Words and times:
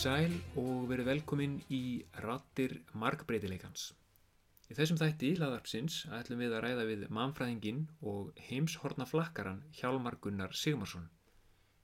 sæl 0.00 0.32
og 0.56 0.86
verið 0.88 1.08
velkomin 1.10 1.56
í 1.76 2.00
Rattir 2.24 2.72
markbreytileikans. 2.96 3.90
Í 4.72 4.76
þessum 4.78 4.96
þætti 4.96 5.34
laðarpsins 5.36 5.96
ætlum 6.16 6.40
við 6.40 6.54
að 6.56 6.62
ræða 6.64 6.84
við 6.88 7.02
mannfræðingin 7.12 7.82
og 8.08 8.30
heimshorna 8.46 9.04
flakkaran 9.10 9.58
Hjálmar 9.76 10.16
Gunnar 10.24 10.54
Sigmarsson. 10.56 11.04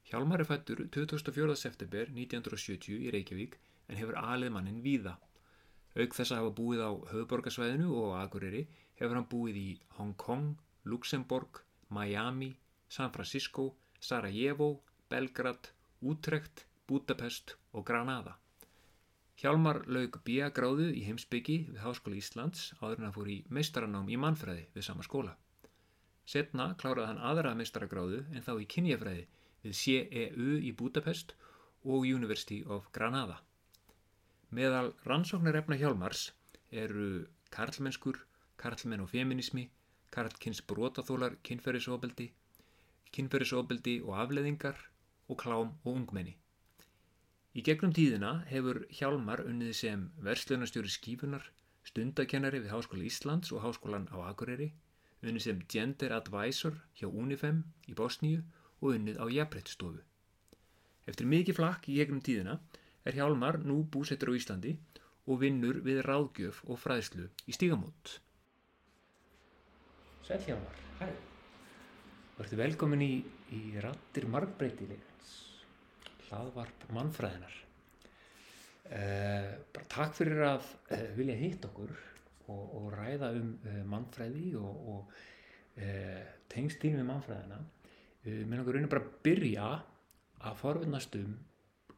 Hjálmar 0.09 0.41
er 0.41 0.49
fættur 0.49 0.81
24. 0.95 1.57
september 1.61 2.09
1970 2.15 3.03
í 3.05 3.13
Reykjavík 3.13 3.59
en 3.91 4.01
hefur 4.01 4.17
alið 4.23 4.55
mannin 4.55 4.79
víða. 4.87 5.19
Auk 6.01 6.17
þess 6.17 6.33
að 6.33 6.41
hafa 6.41 6.55
búið 6.63 6.85
á 6.89 6.91
höfuborgarsvæðinu 7.11 7.91
og 8.01 8.15
Akureyri 8.23 8.63
hefur 9.03 9.19
hann 9.19 9.29
búið 9.35 9.59
í 9.61 9.67
Hong 9.99 10.15
Kong, 10.17 10.55
Luxemburg, 10.89 11.61
Miami, 11.93 12.55
San 12.89 13.13
Francisco, 13.13 13.75
Sarajevo, 14.01 14.71
Belgrad, 15.13 15.69
Utrecht, 16.01 16.65
Budapest 16.87 17.57
og 17.73 17.87
Granada. 17.89 18.37
Hjálmar 19.37 19.83
lauk 19.93 20.21
B.A.gráðu 20.25 20.87
í 20.97 21.03
heimsbyggi 21.05 21.57
við 21.69 21.83
Háskóla 21.85 22.17
Íslands 22.17 22.71
áður 22.81 23.01
en 23.01 23.07
hann 23.09 23.17
fór 23.17 23.29
í 23.29 23.41
meistaranám 23.53 24.07
í 24.09 24.17
mannfræði 24.21 24.63
við 24.77 24.87
sama 24.87 25.05
skóla. 25.05 25.35
Setna 26.27 26.71
kláraði 26.81 27.11
hann 27.11 27.21
aðra 27.31 27.53
meistaragráðu 27.59 28.23
en 28.33 28.47
þá 28.47 28.53
í 28.63 28.69
kynjafræði 28.75 29.27
við 29.67 29.77
CEU 29.81 30.57
í 30.63 30.73
Budapest 30.79 31.35
og 31.85 32.07
University 32.09 32.63
of 32.65 32.89
Granada. 32.97 33.37
Meðal 34.57 34.95
rannsóknarefna 35.05 35.77
Hjálmars 35.77 36.31
eru 36.71 37.27
karlmennskur, 37.55 38.23
karlmenn 38.57 39.05
og 39.05 39.13
feminismi, 39.13 39.69
karlkynns 40.15 40.63
brotaþólar, 40.71 41.37
kynferðisofbeldi, 41.47 42.31
kynferðisofbeldi 43.13 44.01
og 44.07 44.17
afleðingar 44.25 44.81
og 45.29 45.41
klám 45.43 45.77
og 45.85 45.93
ungmenni. 45.93 46.37
Í 47.57 47.63
gegnum 47.65 47.93
tíðina 47.97 48.31
hefur 48.51 48.83
Hjálmar 48.93 49.41
unnið 49.49 49.71
sem 49.79 50.01
verslunarstjóri 50.21 50.91
skífunar, 50.93 51.47
stundakennari 51.89 52.61
við 52.61 52.75
Háskóla 52.75 53.07
Íslands 53.09 53.53
og 53.57 53.63
Háskólan 53.65 54.05
á 54.13 54.29
Akureyri, 54.29 54.67
unnið 55.25 55.45
sem 55.47 55.63
gender 55.73 56.13
advisor 56.13 56.77
hjá 57.01 57.09
Unifem 57.09 57.63
í 57.89 57.97
Bosníu 57.97 58.43
og 58.83 58.99
unnið 58.99 59.17
á 59.17 59.25
jafnbrettstofu. 59.39 60.05
Eftir 61.09 61.31
mikið 61.33 61.57
flakk 61.57 61.89
í 61.89 61.97
gegnum 61.97 62.21
tíðina 62.21 62.59
er 63.09 63.17
Hjálmar 63.17 63.63
nú 63.65 63.79
búsettur 63.89 64.35
á 64.35 64.37
Íslandi 64.37 64.77
og 65.25 65.41
vinnur 65.41 65.81
við 65.87 66.05
ráðgjöf 66.05 66.61
og 66.69 66.83
fræðslu 66.85 67.31
í 67.49 67.57
stígamót. 67.57 68.19
Sæl 70.29 70.43
Hjálmar, 70.45 70.85
hæ. 71.01 71.09
Verður 72.37 72.67
velkomin 72.67 73.01
í, 73.01 73.13
í 73.57 73.61
Rattir 73.81 74.29
margbreytilegans, 74.29 75.16
hlaðvarp 76.29 76.87
mannfræðinar. 76.95 77.57
Uh, 78.87 79.51
bara 79.75 79.89
takk 79.91 80.15
fyrir 80.15 80.45
að 80.47 80.69
uh, 80.95 81.09
vilja 81.17 81.35
hitt 81.41 81.65
okkur 81.67 81.91
og, 82.53 82.63
og 82.79 82.87
ræða 82.95 83.33
um 83.35 83.49
uh, 83.67 83.81
mannfræði 83.91 84.53
og, 84.61 84.93
og 84.95 85.17
tengstín 86.49 86.95
við 86.97 87.05
mannfræðina. 87.05 87.59
Mér 88.25 88.63
langar 88.63 88.79
raunin 88.79 88.89
bara 88.89 89.03
að 89.05 89.19
byrja 89.27 89.67
að 90.49 90.55
forvinnast 90.57 91.19
um 91.19 91.35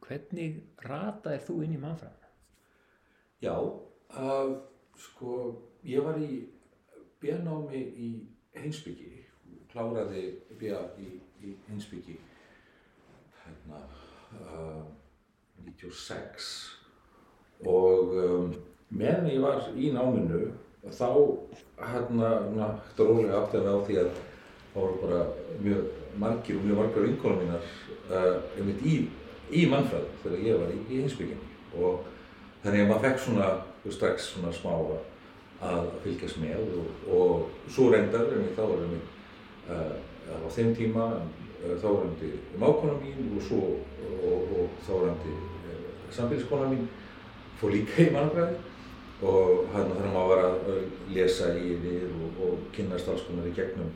hvernig 0.02 0.56
rataðir 0.82 1.44
þú 1.46 1.60
inn 1.62 1.76
í 1.76 1.78
mannfræðina? 1.84 2.32
Já, 3.38 3.54
sko, 4.98 5.36
ég 5.86 6.02
var 6.02 6.18
í 6.18 6.40
bjánámi 7.22 7.84
í 8.02 8.10
heimsbyggi 8.58 9.18
kláraði 9.72 10.24
BA 10.58 10.80
í, 11.00 11.08
í 11.44 11.54
Hinsbyggi 11.68 12.16
hérna 13.44 13.82
96 15.66 16.48
og 17.66 18.14
um, 18.14 18.54
meðan 18.88 19.30
ég 19.32 19.42
var 19.42 19.68
í 19.74 19.92
náminu 19.94 20.52
þá 20.94 21.08
hérna 21.78 22.30
hægt 22.56 23.02
og 23.02 23.10
rólega 23.10 23.40
átti 23.42 23.60
að 23.60 23.68
á 23.68 23.76
því 23.86 23.98
að 24.02 24.10
þá 24.72 24.78
voru 24.78 25.00
bara 25.02 25.20
mjög 25.64 25.82
margir 26.22 26.58
og 26.58 26.66
mjög 26.66 26.80
margar 26.82 27.06
vinkonum 27.08 27.42
mínar 27.42 27.68
uh, 28.12 28.36
einmitt 28.56 28.86
í, 28.86 28.96
í 29.50 29.66
mannfræð 29.70 30.08
þegar 30.22 30.46
ég 30.46 30.62
var 30.62 30.72
í, 30.74 30.80
í 30.86 31.02
Hinsbygginni 31.02 31.82
og 31.82 32.06
þannig 32.62 32.84
að 32.84 32.90
maður 32.92 33.06
fekk 33.06 33.22
svona 33.26 33.52
strax 33.88 34.32
svona 34.34 34.52
smá 34.54 34.72
að 35.68 35.86
fylgjast 36.04 36.38
með 36.42 36.60
og, 36.78 36.90
og 37.10 37.70
svo 37.72 37.88
reyndar 37.92 38.30
en 38.34 38.52
þá 38.56 38.64
var 38.64 38.82
einmitt 38.84 39.14
Uh, 39.68 40.00
á 40.32 40.48
þeim 40.48 40.70
tíma 40.72 41.02
uh, 41.64 41.74
þáverandi 41.82 42.32
mákona 42.60 42.96
mín 43.02 43.36
og 43.36 43.44
svo 43.48 43.60
og, 43.68 44.56
og 44.58 44.80
þáverandi 44.86 45.34
uh, 45.34 45.86
sambíliskona 46.14 46.70
mín 46.72 46.88
fór 47.60 47.74
líka 47.74 48.06
í 48.06 48.12
mannfræði 48.14 48.58
og 49.18 49.72
hann 49.74 49.88
þannig 49.90 50.04
að 50.06 50.14
maður 50.14 50.28
var 50.30 50.44
að 50.46 50.82
lesa 51.14 51.50
í 51.58 51.72
yfir 51.74 52.06
og, 52.12 52.42
og 52.46 52.68
kynast 52.74 53.08
alls 53.10 53.24
konar 53.26 53.48
í 53.50 53.54
gegnum, 53.56 53.90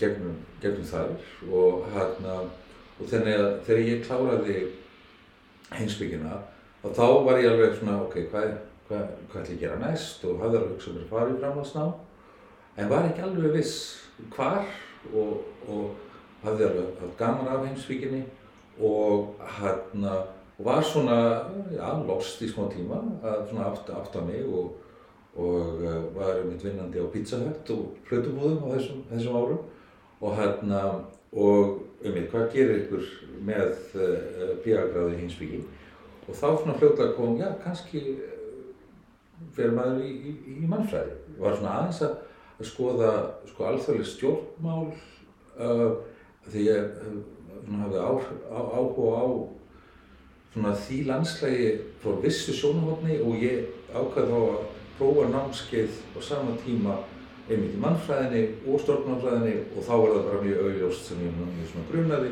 gegnum, 0.00 0.36
gegnum 0.60 0.88
þar 0.90 1.14
og 1.48 1.86
hann 1.94 2.28
og 2.94 3.08
þannig 3.10 3.40
að 3.40 3.48
þegar 3.66 3.88
ég 3.88 4.04
kláraði 4.04 4.58
heimsbyggina 5.74 6.36
og 6.84 6.94
þá 6.94 7.06
var 7.26 7.40
ég 7.40 7.50
alveg 7.50 7.76
svona 7.78 7.98
ok, 8.04 8.18
hvað, 8.30 8.50
hvað, 8.88 9.04
hvað 9.30 9.40
ætlum 9.40 9.54
ég 9.54 9.56
að 9.56 9.62
gera 9.64 9.80
næst? 9.80 10.24
Og 10.28 10.42
hafði 10.42 10.60
alveg 10.60 10.74
hugsað 10.74 10.96
mér 10.96 11.06
að 11.06 11.14
fara 11.14 11.32
í 11.32 11.38
framhaldsná 11.40 11.86
en 12.76 12.90
var 12.90 13.08
ekki 13.08 13.24
alveg 13.24 13.56
viss 13.56 13.76
hvar 14.34 14.68
og, 15.14 15.46
og 15.72 16.03
hafði 16.44 16.68
alveg 16.68 17.02
haft 17.02 17.18
gaman 17.18 17.50
af 17.50 17.66
heimsvíkinni 17.66 18.22
og 18.80 19.34
og 20.58 20.66
var 20.66 20.82
svona, 20.82 21.16
já, 21.74 21.88
lost 22.06 22.42
í 22.42 22.48
smá 22.48 22.68
tíma 22.70 23.00
að 23.22 23.48
svona 23.50 23.70
átt, 23.72 23.90
átt 23.90 24.14
á 24.14 24.22
mig 24.22 24.44
og, 24.46 24.76
og 25.34 25.80
uh, 25.82 26.04
var 26.14 26.36
eitt 26.44 26.62
vinnandi 26.62 27.02
á 27.02 27.10
Pizza 27.10 27.40
Hut 27.42 27.70
og 27.74 27.96
flötubúðum 28.06 28.62
á 28.62 28.66
þessum, 28.76 29.00
þessum 29.10 29.38
árum. 29.40 29.64
Og 30.20 30.36
hann 30.38 30.70
og 31.34 31.80
um 32.04 32.14
eitt, 32.14 32.30
hvað 32.30 32.52
gerir 32.52 32.84
ykkur 32.84 33.08
með 33.42 33.72
uh, 33.98 34.54
bíagráði 34.62 35.18
heimsvíkin 35.18 35.66
og 36.28 36.38
þá 36.38 36.46
svona 36.54 36.78
fljóðlega 36.78 37.16
kom, 37.18 37.34
já, 37.36 37.50
kannski 37.64 38.04
fyrir 39.52 39.74
maður 39.74 40.06
í, 40.06 40.12
í, 40.14 40.36
í 40.62 40.68
mannfræði. 40.70 41.18
Var 41.40 41.58
svona 41.58 41.74
aðeins 41.80 42.04
að 42.06 42.14
að 42.54 42.68
skoða 42.68 43.12
sko 43.50 43.66
alþjóðlega 43.68 44.10
stjórnmál 44.12 44.84
uh, 45.58 45.96
því 46.50 46.66
ég 46.68 46.98
hafði 47.80 48.04
áhuga 48.04 49.10
á 49.16 49.26
svona 50.54 50.74
því 50.84 51.00
landslægi 51.08 51.70
frá 52.02 52.20
vissu 52.22 52.54
sjónahotni 52.54 53.18
og 53.24 53.42
ég 53.42 53.66
ákvaði 53.94 54.30
þá 54.30 54.38
að 54.38 54.62
prófa 54.98 55.26
námskeið 55.32 56.00
á 56.14 56.18
sama 56.22 56.54
tíma 56.62 56.98
einmitt 57.48 57.76
í 57.76 57.80
mannfræðinni 57.82 58.42
og 58.70 58.80
stjórnmálfræðinni 58.80 59.54
og 59.74 59.84
þá 59.84 59.92
var 59.92 60.12
það 60.14 60.26
bara 60.28 60.42
mjög 60.44 60.60
auðljóst 60.64 61.08
sem 61.10 61.22
ég 61.24 61.34
mjög 61.36 61.70
svona 61.72 61.88
grunaði 61.90 62.30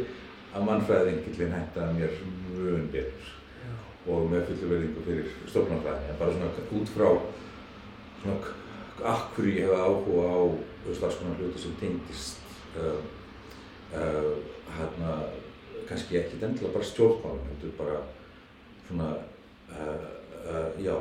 að 0.52 0.66
mannfræðingillin 0.68 1.56
hættaði 1.56 1.96
mér 1.98 2.14
mjög 2.54 2.86
betur 2.94 3.32
og 4.12 4.30
með 4.30 4.46
fullu 4.48 4.70
verðingu 4.70 5.04
fyrir 5.08 5.34
stjórnmálfræðinni 5.50 6.12
en 6.12 6.20
bara 6.22 6.36
svona 6.36 6.66
út 6.78 6.94
frá 6.94 7.08
svona 8.22 8.38
akkur 9.12 9.50
ég 9.50 9.66
hefa 9.66 9.82
áhuga 9.82 10.30
á 10.32 10.40
alls 10.92 11.18
konar 11.18 11.42
hluti 11.42 11.60
sem 11.60 11.76
tengdist 11.80 12.40
uh, 12.78 13.02
uh, 13.92 14.32
hérna 14.76 15.16
kannski 15.88 16.18
ekki 16.20 16.40
endilega 16.40 16.72
bara 16.76 16.88
stjórnmálum, 16.88 17.44
heldur 17.50 17.76
bara 17.78 18.00
svona, 18.88 19.10
uh, 19.70 20.82
já, 20.82 20.96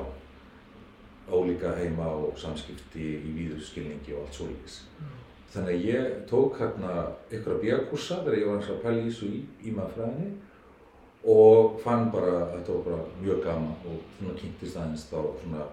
ólíka 1.32 1.76
heima 1.78 2.08
og 2.12 2.38
samskipti 2.40 3.16
í 3.22 3.34
víður 3.38 3.64
skilningi 3.64 4.16
og 4.16 4.26
allt 4.26 4.38
svo 4.38 4.48
líkis. 4.50 4.82
Mm. 5.00 5.18
Þannig 5.52 5.74
að 5.76 5.86
ég 5.90 6.12
tók 6.30 6.58
hérna 6.60 6.92
ykkur 7.32 7.58
að 7.58 7.62
bíakursa 7.66 8.22
þegar 8.24 8.40
ég 8.40 8.48
var 8.48 8.60
eins 8.60 8.72
að 8.72 8.82
pæla 8.86 9.00
í 9.02 9.08
þessu 9.10 9.28
í, 9.28 9.42
í 9.68 9.74
maðurfræðinni 9.76 10.30
og 11.32 11.74
fann 11.84 12.08
bara 12.14 12.36
að 12.38 12.54
þetta 12.56 12.76
var 12.76 12.86
bara 12.86 13.02
mjög 13.22 13.42
gaman 13.46 13.90
og 13.92 14.06
svona 14.18 14.38
kynntist 14.40 14.78
aðeins 14.80 15.04
þá 15.10 15.18
svona 15.42 15.66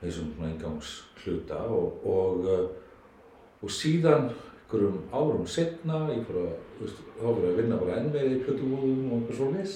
þessum 0.00 0.42
eingangshluta 0.48 1.60
og, 1.72 2.02
og, 2.10 2.48
uh, 2.50 3.62
og 3.62 3.72
síðan 3.72 4.28
einhverjum 4.74 5.02
árum 5.12 5.46
setna, 5.46 6.04
ég 6.10 6.24
fór 6.26 6.40
að, 6.42 6.54
veist, 6.80 7.02
þá 7.16 7.24
fór 7.24 7.42
ég 7.44 7.50
að 7.50 7.58
vinna 7.60 7.80
bara 7.80 7.98
enn 7.98 8.12
með 8.12 8.30
í 8.30 8.38
plötuvúðum 8.44 9.10
og 9.10 9.18
eitthvað 9.18 9.38
svoleiðis, 9.38 9.74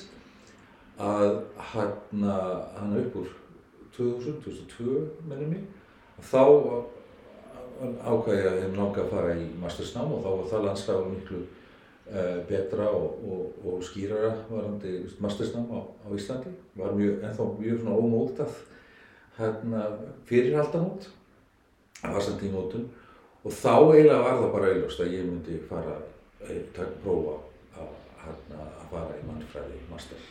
að 0.99 1.35
hann, 1.73 2.25
hann 2.79 2.97
upp 2.99 3.19
úr 3.23 3.35
2000, 3.97 4.41
2002 4.45 5.05
minnum 5.29 5.55
ég, 5.57 5.67
þá 6.19 6.43
ákvæði 7.79 8.41
ég 8.41 8.49
að 8.51 8.59
þeim 8.65 8.79
langa 8.79 9.05
að 9.05 9.13
fara 9.13 9.37
í 9.39 9.47
mastersnám 9.63 10.15
og 10.17 10.25
þá 10.25 10.31
var 10.33 10.49
það 10.51 10.65
landslagur 10.67 11.13
miklu 11.13 11.43
uh, 11.45 12.39
betra 12.49 12.89
og, 12.91 13.53
og 13.63 13.85
skýrara 13.87 14.33
varandi 14.51 14.97
mastersnám 15.23 15.69
á, 15.71 15.79
á 15.87 16.09
Íslandi, 16.19 16.55
var 16.79 16.97
mjög, 16.99 17.21
ennþá 17.23 17.51
mjög 17.61 17.85
svona 17.85 18.01
ómóldað 18.03 18.59
hérna, 19.39 19.85
fyrirhaldamót. 20.27 21.13
Það 21.99 22.15
var 22.15 22.25
samt 22.25 22.43
í 22.47 22.51
mótun 22.51 22.89
og 23.45 23.53
þá 23.55 23.75
eiginlega 23.75 24.23
var 24.25 24.41
það 24.41 24.55
bara 24.55 24.71
auðvast 24.73 25.03
að 25.05 25.13
ég 25.15 25.27
myndi 25.29 25.59
fara 25.69 25.97
að 26.49 26.95
prófa 27.03 27.35
að, 27.79 27.91
hérna, 28.23 28.65
að 28.67 28.87
fara 28.93 29.19
í 29.19 29.27
mannfræði 29.27 29.83
master. 29.91 30.25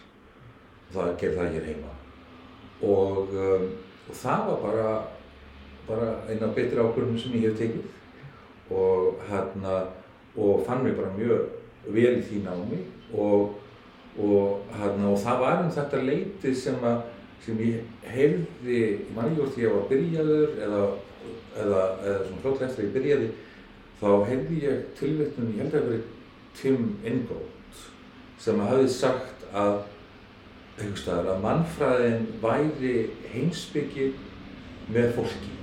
Það 0.94 1.14
gerði 1.22 1.38
það 1.38 1.54
hér 1.56 1.70
heima. 1.72 1.94
Og, 2.88 3.36
um, 3.36 3.70
og 4.08 4.20
það 4.22 4.50
var 4.50 4.60
bara, 4.64 4.90
bara 5.88 6.10
eina 6.30 6.52
betri 6.56 6.82
ákvörðum 6.82 7.20
sem 7.22 7.38
ég 7.38 7.48
hef 7.50 7.62
tekið. 7.62 7.94
Og 8.78 9.24
hérna 9.30 9.78
og 10.38 10.66
fann 10.68 10.84
mig 10.84 10.96
bara 10.98 11.16
mjög 11.16 11.48
vel 11.88 12.18
í 12.20 12.26
því 12.28 12.42
námi. 12.46 12.82
Og, 13.16 13.56
og 14.20 14.74
hérna 14.76 15.14
og 15.14 15.22
það 15.24 15.44
var 15.46 15.62
um 15.64 15.72
þetta 15.76 16.04
leiti 16.04 16.56
sem 16.56 16.84
að 16.84 17.06
sem 17.46 17.60
ég 17.62 17.84
ég 18.68 19.04
man 19.16 19.30
ekki 19.30 19.42
hvort 19.42 19.60
ég 19.62 19.74
var 19.74 19.86
byrjaður 19.92 20.56
eða, 20.66 20.82
eða, 21.64 21.84
eða 22.04 22.24
svona 22.24 22.42
flótlega 22.44 22.70
eftir 22.70 22.84
að 22.84 22.88
ég 22.88 22.96
byrjaði 22.98 23.30
þá 23.98 24.10
heyrði 24.30 24.62
ég 24.64 24.82
tilvittun, 25.00 25.52
ég 25.54 25.62
held 25.64 25.74
að 25.74 25.78
það 25.78 25.92
verið 25.92 26.10
Tim 26.58 26.90
Ingold 27.06 27.84
sem 28.42 28.60
hafði 28.62 28.90
sagt 28.94 29.46
að 29.58 29.78
staðar, 30.98 31.32
að 31.34 31.46
mannfræðin 31.46 32.28
væri 32.42 32.96
heimsbyggi 33.32 34.12
með 34.94 35.16
fólki. 35.16 35.56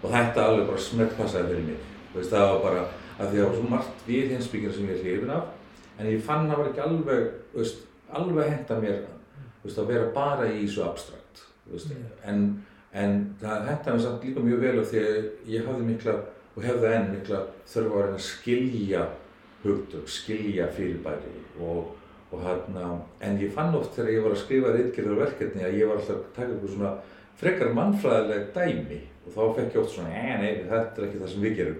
Og 0.00 0.08
þetta 0.14 0.46
alveg 0.46 0.70
bara 0.70 0.84
smettpassaði 0.86 1.50
fyrir 1.50 1.66
mig. 1.66 1.82
Veist, 2.14 2.32
það 2.32 2.46
var 2.54 2.62
bara 2.62 2.86
að 3.16 3.30
því 3.30 3.36
að 3.36 3.42
það 3.42 3.46
var 3.48 3.58
svo 3.58 3.68
margt 3.72 4.06
við 4.06 4.32
heimsbyggina 4.32 4.76
sem 4.76 4.88
ég 4.90 5.02
hrifin 5.02 5.32
af 5.32 5.52
en 5.96 6.08
ég 6.10 6.24
fann 6.24 6.44
að 6.44 6.50
það 6.50 6.60
var 6.60 6.70
ekki 6.70 6.82
alveg 6.84 7.28
veist, 7.54 7.84
alveg 8.12 8.50
henda 8.52 8.80
mér 8.82 8.98
veist, 9.62 9.78
að 9.78 9.92
vera 9.92 10.08
bara 10.14 10.48
í 10.50 10.64
þessu 10.64 10.82
abstrakt 10.84 11.44
mm. 11.70 12.02
en, 12.28 12.42
en 12.96 13.20
það 13.42 13.68
henda 13.70 13.94
mér 13.94 14.02
samt 14.06 14.24
líka 14.24 14.46
mjög 14.46 14.64
vel 14.64 14.78
af 14.80 14.90
því 14.90 15.04
að 15.04 15.28
ég 15.52 15.68
hafði 15.68 15.90
mikla 15.90 16.16
og 16.56 16.64
hefði 16.64 16.90
enn 16.96 17.12
mikla 17.12 17.44
þörfu 17.68 18.02
að 18.06 18.18
skilja 18.24 19.04
hugtök, 19.62 20.08
skilja 20.08 20.70
fyrirbæri 20.72 21.36
og 21.60 21.94
og 22.30 22.42
hérna, 22.42 23.00
en 23.20 23.38
ég 23.38 23.52
fann 23.54 23.74
oft 23.78 23.94
þegar 23.94 24.12
ég 24.12 24.24
var 24.24 24.32
að 24.34 24.40
skrifa 24.40 24.72
reyndgerðar 24.74 25.20
verkefni 25.20 25.62
að 25.64 25.76
ég 25.78 25.90
var 25.90 26.00
alltaf 26.00 26.16
að 26.16 26.24
taka 26.34 26.54
eitthvað 26.54 26.72
svona 26.72 26.94
frekar 27.40 27.76
mannfræðileg 27.76 28.48
dæmi 28.56 28.98
og 29.26 29.36
þá 29.36 29.42
fekk 29.58 29.76
ég 29.76 29.78
oft 29.82 29.94
svona, 29.94 30.10
eh, 30.10 30.32
nei, 30.40 30.50
þetta 30.66 31.00
er 31.00 31.06
ekki 31.06 31.20
það 31.22 31.30
sem 31.32 31.46
við 31.46 31.56
gerum. 31.60 31.78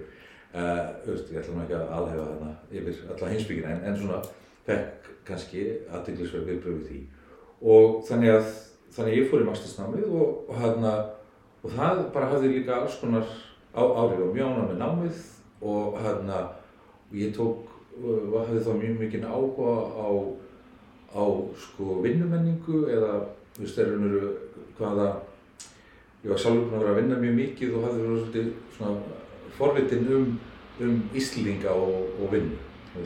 Uh, 0.57 0.83
veist, 1.05 1.31
ég 1.31 1.41
ætla 1.41 1.53
nú 1.53 1.63
ekki 1.65 1.75
að 1.75 1.89
alhefa 1.97 2.27
þarna 2.29 2.51
yfir 2.71 3.01
alla 3.13 3.31
hinsbyggina, 3.33 3.73
en, 3.73 3.81
en 3.89 3.97
svona 3.99 4.21
fekk 4.65 5.09
kannski 5.27 5.65
aðdeglisverð 5.91 6.51
viðbröðu 6.51 6.85
því. 6.87 7.01
Og 7.75 7.97
þannig 8.07 8.33
að, 8.37 8.47
þannig 8.95 9.11
að 9.13 9.17
ég 9.17 9.29
fór 9.31 9.43
í 9.43 9.47
mastersnámið 9.47 10.09
og, 10.09 10.33
og 10.47 10.59
hérna, 10.61 10.93
og 11.63 11.73
það 11.75 12.03
bara 12.15 12.31
hafði 12.33 12.53
líka 12.53 12.77
alls 12.79 12.99
konar 13.01 13.27
áhrif 13.77 14.23
á 14.23 14.29
mjóna 14.33 14.67
með 14.67 14.77
námið 14.81 15.23
og 15.61 15.97
og 17.07 17.15
ég 17.15 17.31
tók 17.35 17.71
og 18.03 18.35
hafði 18.43 18.63
þá 18.65 18.73
mjög 18.77 18.99
mikinn 19.01 19.25
áhuga 19.25 19.73
á, 19.95 20.09
á 21.17 21.23
sko 21.57 22.01
vinnumenningu 22.03 22.83
eða 22.93 23.13
veist, 23.57 23.77
þeir 23.77 23.93
eru 23.95 24.33
hvaða 24.77 25.07
ég 26.23 26.29
var 26.33 26.41
sjálfur 26.41 26.67
búinn 26.67 26.77
að 26.77 26.83
vera 26.83 26.93
að 26.93 26.99
vinna 27.01 27.19
mjög 27.21 27.37
mikið 27.39 27.75
og 27.77 27.85
hafði 27.87 28.03
verið 28.03 28.19
svolítið 28.21 28.49
svona 28.75 29.17
forvitinn 29.57 30.09
um, 30.13 30.31
um 30.85 30.97
íslinga 31.17 31.73
og, 31.73 32.09
og 32.21 32.33
vinnu. 32.33 32.57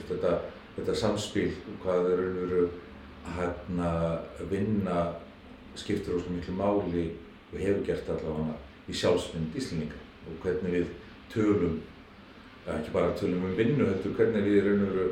Þetta, 0.09 0.37
þetta 0.77 0.95
samspil 0.95 1.49
hvað 1.83 2.07
þeir 2.09 2.23
eru 2.45 2.61
að 3.21 3.37
hérna 3.37 3.91
vinna 4.51 5.01
skiptir 5.79 6.15
ósluð 6.15 6.37
miklu 6.37 6.55
máli 6.57 7.05
og 7.51 7.57
hefur 7.59 7.85
gert 7.87 8.09
allavega 8.09 8.57
í 8.87 8.95
sjálfsmynd 9.01 9.57
íslinga 9.57 9.99
og 10.27 10.45
hvernig 10.45 10.77
við 10.77 10.87
tölum 11.33 11.79
ekki 12.71 12.93
bara 12.93 13.15
tölum 13.17 13.45
um 13.47 13.57
vinnu, 13.57 13.87
heldur 13.87 14.15
hvernig 14.17 14.47
við 14.47 14.65
raun 14.67 14.85
og 14.85 14.95
veru 14.95 15.09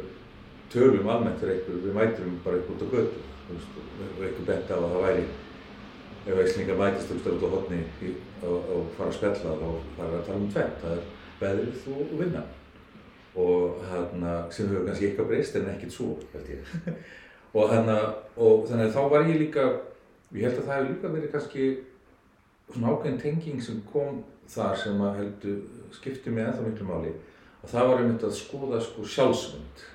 tölum 0.73 1.09
almennt 1.09 1.39
fyrir 1.41 1.55
einhver, 1.57 1.79
við 1.85 1.95
mætum 1.97 2.39
bara 2.45 2.59
eitthvað 2.59 2.75
út 2.75 2.85
á 2.85 2.87
götu 2.93 3.21
og 3.49 4.23
einhver 4.23 4.45
bent 4.51 4.69
á 4.69 4.77
að 4.77 4.89
það 4.93 5.05
væri 5.07 5.27
ef 6.29 6.43
Íslingar 6.45 6.77
mætist 6.77 7.13
út 7.15 7.29
á 7.29 7.53
hodni 7.55 7.81
og 8.45 8.93
fara 8.97 9.09
að 9.09 9.17
spjalla 9.17 9.57
þá 9.63 9.69
fara 9.97 10.19
að 10.19 10.25
tala 10.27 10.39
um 10.39 10.51
tveit, 10.53 10.81
það 10.83 10.97
er 10.97 11.05
veðrið 11.39 11.87
og 11.95 12.15
vinna 12.19 12.43
og 13.39 13.81
hérna 13.89 14.33
sem 14.51 14.69
hefur 14.69 14.85
kannski 14.87 15.09
eitthvað 15.09 15.29
breyst 15.31 15.57
en 15.57 15.69
ekkert 15.73 15.95
svo 15.95 16.13
held 16.33 16.49
ég. 16.51 16.73
Og 17.57 17.71
hérna 17.71 17.95
og 18.37 18.67
þannig 18.69 18.89
að 18.89 18.93
þá 18.93 19.03
var 19.09 19.23
ég 19.25 19.39
líka 19.41 19.63
ég 20.35 20.45
held 20.45 20.59
að 20.59 20.65
það 20.65 20.75
hefur 20.75 20.89
líka 20.93 21.13
verið 21.13 21.31
kannski 21.33 21.69
svona 22.69 22.93
ákveðin 22.93 23.21
tenging 23.23 23.63
sem 23.65 23.79
kom 23.91 24.23
þar 24.49 24.77
sem 24.77 25.01
að 25.05 25.19
heldur 25.19 25.59
skipti 25.95 26.33
mig 26.33 26.45
ennþá 26.45 26.65
miklu 26.65 26.89
máli. 26.89 27.13
Og 27.59 27.71
það 27.71 27.89
var 27.89 28.03
einmitt 28.03 28.25
að 28.27 28.37
skoða 28.37 28.81
sko 28.83 29.05
sjálfsmynd. 29.15 29.85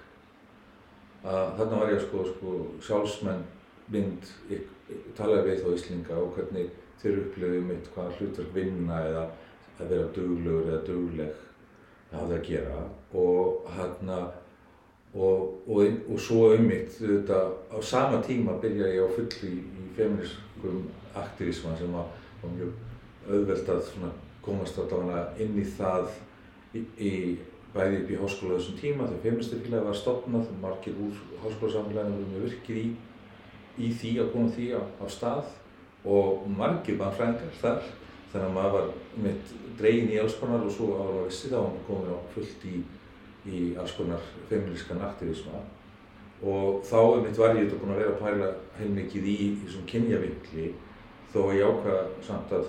Að 1.24 1.54
þarna 1.58 1.80
var 1.80 1.92
ég 1.92 2.00
að 2.00 2.06
skoða 2.08 2.32
sko 2.34 2.56
sjálfsmynd 2.88 3.52
talaði 5.16 5.48
við 5.48 5.62
þá 5.62 5.68
Íslinga 5.74 6.18
og 6.20 6.36
hvernig 6.36 6.70
þeir 7.00 7.20
upplöðu 7.22 7.62
mitt 7.68 7.88
hvaða 7.94 8.18
hlutverk 8.18 8.54
vinna 8.54 9.00
eða 9.08 9.24
að 9.78 9.90
vera 9.90 10.12
duglegur 10.16 10.70
eða 10.70 10.84
dugleg 10.88 11.42
að 12.10 12.18
hafa 12.18 12.26
það 12.26 12.36
að 12.36 12.48
gera. 12.48 12.82
Og 13.24 13.70
hérna 13.76 14.18
og, 15.14 15.54
og, 15.68 15.86
og 16.10 16.20
svo 16.20 16.50
um 16.56 16.66
mitt 16.68 16.98
þetta 16.98 17.40
á 17.70 17.78
sama 17.82 18.20
tíma 18.22 18.58
byrja 18.62 18.90
ég 18.96 19.06
á 19.06 19.08
fulli 19.14 19.50
í, 19.52 19.62
í 19.62 19.88
feminískum 19.96 20.84
aktivisma 21.14 21.76
sem 21.78 21.92
var, 21.94 22.10
var 22.42 22.54
mjög 22.58 22.72
auðvelt 23.30 23.68
að 23.72 23.90
komast 24.44 24.78
alltaf 24.78 25.40
inn 25.40 25.58
í 25.60 25.66
það 25.76 26.08
í, 26.74 26.84
í 26.98 27.12
bæði 27.74 28.00
upp 28.00 28.10
í 28.12 28.18
háskóla 28.20 28.58
þessum 28.58 28.78
tíma 28.78 29.08
þegar 29.08 29.22
feministafélagi 29.24 29.88
var 29.88 29.98
stopnað 29.98 30.50
og 30.52 30.58
margir 30.62 30.98
úr 31.02 31.20
háskólasamfélaginu 31.42 32.18
voru 32.20 32.30
mjög 32.30 32.44
virkir 32.48 32.80
í, 32.80 32.86
í 33.78 33.90
því 33.98 34.12
að 34.22 34.32
koma 34.34 34.52
því 34.54 34.66
á, 34.78 34.82
á 35.02 35.06
stað. 35.10 35.52
Og 36.04 36.44
margir 36.52 36.98
mannfræðingar 37.00 37.56
þar 37.62 37.88
þannig 38.32 38.46
að 38.46 38.54
maður 38.58 38.74
var 38.76 38.90
mitt 39.24 39.54
dregin 39.78 40.12
í 40.12 40.20
alls 40.20 40.36
konar 40.38 40.66
og 40.66 40.74
svo 40.74 40.90
ára 40.98 41.22
að 41.22 41.26
vissi 41.30 41.50
þá 41.50 41.56
að 41.58 41.66
maður 41.70 41.88
komið 41.88 42.12
á 42.12 42.18
fullt 42.34 42.66
í, 42.68 42.82
í 43.50 43.74
alls 43.78 43.94
konar 43.98 44.22
feministkan 44.48 45.02
aktivisma. 45.04 45.60
Og 46.44 46.82
þá 46.84 46.98
mitt 47.24 47.38
var 47.38 47.54
ég 47.56 47.68
þetta 47.68 47.80
búin 47.80 47.94
að 47.94 48.00
vera 48.02 48.14
að 48.14 48.22
pæla 48.22 48.50
heilmikið 48.78 49.28
í 49.30 49.38
þessum 49.62 49.86
kynjavinkli 49.88 50.66
þó 51.32 51.38
að 51.44 51.56
ég 51.58 51.70
ákvaða 51.70 52.02
samt 52.26 52.54
að, 52.58 52.68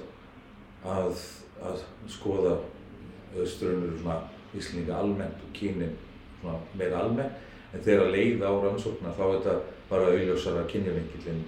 að, 0.95 1.23
að 1.69 1.83
skoða 2.11 2.55
strömmur 3.45 3.97
svona 3.99 4.21
Íslinga 4.55 4.95
almennt 4.95 5.41
og 5.43 5.51
kynin 5.57 5.95
meira 6.77 7.01
almennt. 7.03 7.41
En 7.73 7.83
þegar 7.83 8.05
að 8.05 8.13
leiða 8.15 8.51
á 8.51 8.53
rannsóknar 8.63 9.17
þá 9.17 9.25
þetta 9.25 9.55
bara 9.89 10.11
auðljósar 10.13 10.61
að 10.61 10.69
kynjavingilinn 10.71 11.41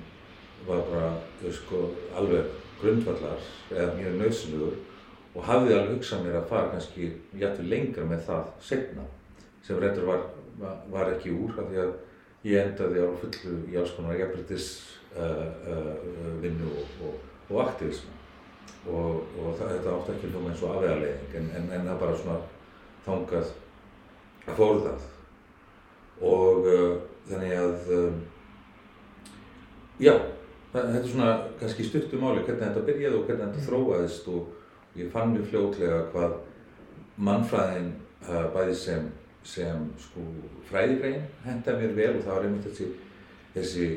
var 0.67 0.81
bara 0.89 1.51
sko, 1.53 1.86
alveg 2.17 2.50
grundvallar 2.81 3.46
eða 3.72 3.93
mjög 3.96 4.17
nöðsynluður 4.22 4.75
og 5.38 5.46
hafði 5.48 5.75
alveg 5.77 5.93
hugsað 5.96 6.25
mér 6.25 6.39
að 6.41 6.50
fara 6.51 6.74
kannski 6.74 7.12
jættur 7.39 7.69
lengra 7.72 8.05
með 8.10 8.25
það 8.27 8.51
segna 8.67 9.05
sem 9.67 9.79
reyndar 9.81 10.07
var, 10.07 10.27
var 10.91 11.12
ekki 11.13 11.36
úr 11.36 11.57
af 11.59 11.71
því 11.71 11.81
að 11.83 11.95
ég 12.47 12.62
endaði 12.63 13.03
á 13.03 13.09
fullu 13.21 13.55
í 13.67 13.79
alls 13.79 13.95
konar 13.97 14.19
jafnbrytis 14.19 14.69
uh, 15.17 15.47
uh, 15.67 16.38
vinnu 16.43 16.69
og, 16.71 16.93
og, 17.07 17.17
og 17.51 17.63
aktivism 17.65 18.13
og, 18.88 19.25
og 19.41 19.57
það, 19.59 19.74
þetta 19.75 19.95
átti 19.97 20.15
ekki 20.15 20.31
hljóma 20.31 20.53
eins 20.53 20.63
og 20.63 20.75
afvegarleiðing 20.75 21.38
en, 21.41 21.51
en, 21.59 21.69
en 21.75 21.89
það 21.89 22.01
bara 22.05 22.19
svona 22.21 22.39
þangað 23.07 23.53
fór 24.57 24.81
það 24.86 25.05
og 26.27 26.67
uh, 26.71 26.97
þannig 27.27 27.53
að 27.59 27.93
um, 27.97 28.19
já, 30.01 30.13
þetta 30.74 31.00
er 31.01 31.07
svona 31.12 31.31
kannski 31.59 31.88
stuttum 31.88 32.24
máli 32.24 32.45
hvernig 32.45 32.63
þetta 32.63 32.86
byrjaði 32.88 33.19
og 33.19 33.27
hvernig 33.27 33.45
þetta 33.45 33.62
mm. 33.62 33.67
þróaðist 33.67 34.29
og 34.33 34.97
ég 34.97 35.12
fann 35.13 35.33
mjög 35.33 35.50
fljótlega 35.51 36.01
hvað 36.13 36.38
mannfræðin 37.27 37.91
uh, 38.27 38.47
bæði 38.55 38.77
sem, 38.77 39.09
sem 39.46 39.89
sko 40.01 40.24
fræðigrein 40.70 41.27
henda 41.46 41.75
mér 41.79 41.96
vel 41.98 42.13
og 42.17 42.24
það 42.25 42.34
var 42.34 42.48
einmitt 42.48 42.67
þessi, 42.67 42.88
þessi 43.56 43.88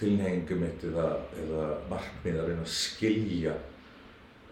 tilhengu 0.00 0.58
mitt 0.60 0.84
eða, 0.90 1.08
eða 1.42 1.66
markmið 1.90 2.40
að 2.40 2.50
reyna 2.50 2.64
að 2.64 2.72
skilja 2.74 3.54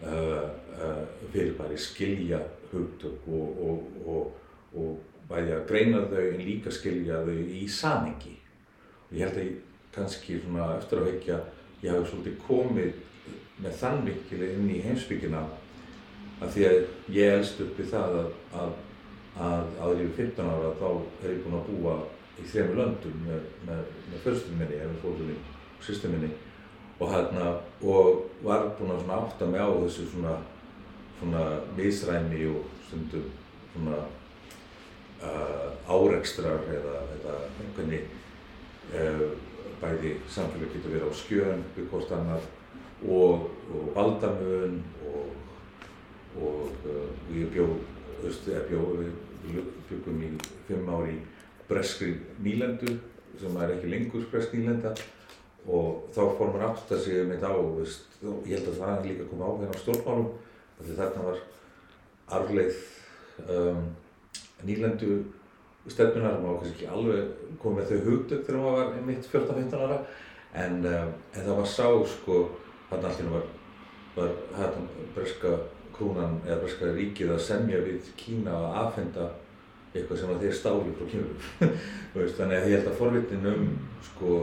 uh, 0.05 0.47
uh, 0.79 1.03
fyrirbæri, 1.33 1.77
skilja 1.79 2.39
hugtök 2.71 3.27
og, 3.27 3.59
og, 3.67 3.99
og, 4.05 4.79
og 4.79 5.29
bæði 5.29 5.53
að 5.57 5.67
greina 5.69 6.05
þau 6.09 6.23
en 6.23 6.45
líka 6.45 6.73
skilja 6.73 7.21
þau 7.25 7.35
í 7.35 7.65
samingi. 7.71 8.35
Og 9.09 9.17
ég 9.17 9.27
held 9.27 9.39
að 9.39 9.47
ég 9.49 9.61
kannski 9.95 10.39
svona 10.41 10.71
eftir 10.79 11.01
að 11.01 11.11
vekja, 11.11 11.37
ég 11.83 11.93
hafi 11.93 12.09
svolítið 12.09 12.39
komið 12.47 13.03
með 13.63 13.77
þann 13.79 14.01
mikilvæg 14.05 14.57
inn 14.57 14.73
í 14.73 14.81
heimsbyggina 14.83 15.43
að 16.43 16.49
því 16.55 16.65
að 16.67 17.13
ég 17.15 17.37
elst 17.37 17.61
upp 17.63 17.79
í 17.79 17.87
það 17.87 18.17
að, 18.19 18.33
að, 18.59 18.73
að 19.35 20.01
yfir 20.05 20.31
15 20.31 20.51
ára 20.51 20.73
þá 20.79 20.89
er 21.23 21.31
ég 21.33 21.43
búinn 21.43 21.59
að 21.59 21.69
búa 21.69 21.95
í 22.39 22.47
þrejum 22.49 22.77
löndum 22.79 23.21
með, 23.27 23.45
með, 23.67 23.85
með 24.11 24.25
fyrstum 24.25 24.59
minni, 24.59 24.81
eða 24.81 24.99
fólkunni 25.03 25.37
og 25.37 25.85
sýstum 25.87 26.15
minni. 26.15 26.33
Og 26.95 27.11
hérna 27.11 27.55
og 27.83 28.21
var 28.43 28.69
búinn 28.77 28.95
að 28.95 29.15
átta 29.17 29.47
mig 29.49 29.59
á 29.59 29.69
þessu 29.83 30.07
svona 30.11 30.37
svona 31.19 31.59
misræmi 31.77 32.45
og 32.47 32.63
stundum 32.87 33.31
svona 33.73 33.97
uh, 35.23 35.69
árekstrar 35.87 36.59
eða, 36.71 36.99
eða 37.15 37.35
hvernig 37.75 38.01
uh, 38.93 39.31
bæði 39.81 40.15
samfélag 40.31 40.73
getur 40.75 40.95
verið 40.95 41.11
á 41.11 41.13
skjön 41.15 41.63
við 41.75 41.89
hvort 41.91 42.11
annar 42.15 42.43
og, 43.07 43.49
og 43.71 43.89
valdamun 43.95 44.81
og, 45.11 45.31
og 46.41 46.87
uh, 46.87 47.07
ég 47.35 47.51
bjó, 47.55 47.67
östu, 48.27 48.55
bjó, 48.69 48.83
byggum 49.89 50.23
í 50.25 50.31
fimm 50.67 50.89
ári 50.97 51.19
breskri 51.69 52.15
nýlendu 52.43 52.97
sem 53.39 53.61
er 53.61 53.75
ekki 53.75 53.91
lengur 53.91 54.25
bresk 54.31 54.55
nýlenda 54.55 54.93
og 55.65 56.09
þá 56.13 56.21
fór 56.37 56.51
maður 56.53 56.67
aftur 56.69 56.97
að 56.97 57.05
segja 57.07 57.27
mitt 57.29 57.45
á 57.45 57.53
og 57.53 57.79
ég 58.45 58.57
held 58.57 58.69
að 58.69 58.79
það 58.81 58.91
er 58.95 59.07
líka 59.09 59.25
að 59.25 59.31
koma 59.31 59.49
á 59.49 59.53
hérna 59.61 59.77
á 59.77 59.81
stjórnmálum 59.81 60.29
því 60.81 60.97
þarna 60.99 61.25
var 61.25 61.41
arfleið 62.37 62.77
um, 63.49 63.81
nýlendu 64.65 65.09
stefnunar, 65.91 66.39
maður 66.41 66.61
kannski 66.63 66.75
ekki 66.75 66.91
alveg 66.93 67.57
komið 67.61 67.77
með 67.79 67.89
þau 67.91 68.07
hugdökk 68.09 68.47
þegar 68.47 68.61
maður 68.63 68.79
var 68.79 69.03
mitt 69.09 69.27
14-15 69.31 69.83
ára 69.85 69.99
en, 70.55 70.79
um, 70.81 71.13
en 71.33 71.41
það 71.41 71.59
var 71.59 71.69
sá 71.69 71.87
sko, 72.15 72.39
hann 72.89 73.05
alltaf 73.09 73.33
var, 73.33 73.49
var 74.15 74.37
hérna 74.57 75.09
breska 75.17 75.55
krúnan 75.95 76.37
eða 76.45 76.61
breska 76.63 76.91
ríkið 76.93 77.33
að 77.35 77.43
semja 77.47 77.81
við 77.85 78.11
Kína 78.19 78.53
að 78.59 78.77
aðfenda 78.83 79.29
eitthvað 79.95 80.19
sem 80.19 80.33
að 80.33 80.43
þeir 80.43 80.55
stáli 80.59 80.93
frá 80.97 81.09
kynum 81.11 81.37
þannig 82.37 82.57
að 82.57 82.69
ég 82.69 82.75
held 82.75 82.89
að 82.91 82.99
forvitin 82.99 83.49
um 83.51 83.67
sko 84.09 84.39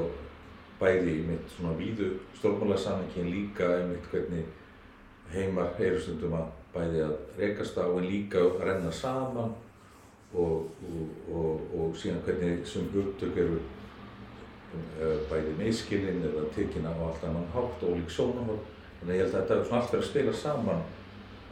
bæði 0.80 1.18
í 1.18 1.26
mitt 1.28 1.52
svona 1.56 1.74
víðu 1.78 2.08
stjórnmálarsamengin 2.38 3.30
líka 3.30 3.68
einmitt 3.76 4.08
hvernig 4.10 4.48
heimar 5.32 5.76
eru 5.80 6.00
stundum 6.00 6.38
að 6.40 6.48
bæði 6.72 7.04
að 7.04 7.14
rekast 7.38 7.78
á 7.78 7.84
en 7.84 8.08
líka 8.08 8.40
að 8.40 8.64
renna 8.66 8.92
saman 8.94 9.52
og, 10.32 10.72
og, 10.88 11.06
og, 11.28 11.68
og 11.76 11.96
síðan 12.00 12.24
hvernig 12.26 12.64
sem 12.68 12.88
hugtök 12.94 13.36
eru 13.44 13.60
uh, 13.60 15.18
bæði 15.28 15.54
meðskilinn 15.60 16.24
eða 16.30 16.48
tekinn 16.56 16.88
á 16.88 16.92
allt 16.96 17.28
annan 17.28 17.50
hátt 17.52 17.84
og 17.84 17.98
lík 17.98 18.10
sónahótt. 18.12 18.70
Þannig 19.00 19.12
að 19.12 19.18
ég 19.18 19.24
held 19.26 19.34
að 19.34 19.38
þetta 19.40 19.58
er 19.58 19.64
svona 19.68 19.82
allt 19.82 19.92
verið 19.92 20.04
að 20.04 20.10
spila 20.10 20.34
saman 20.40 20.84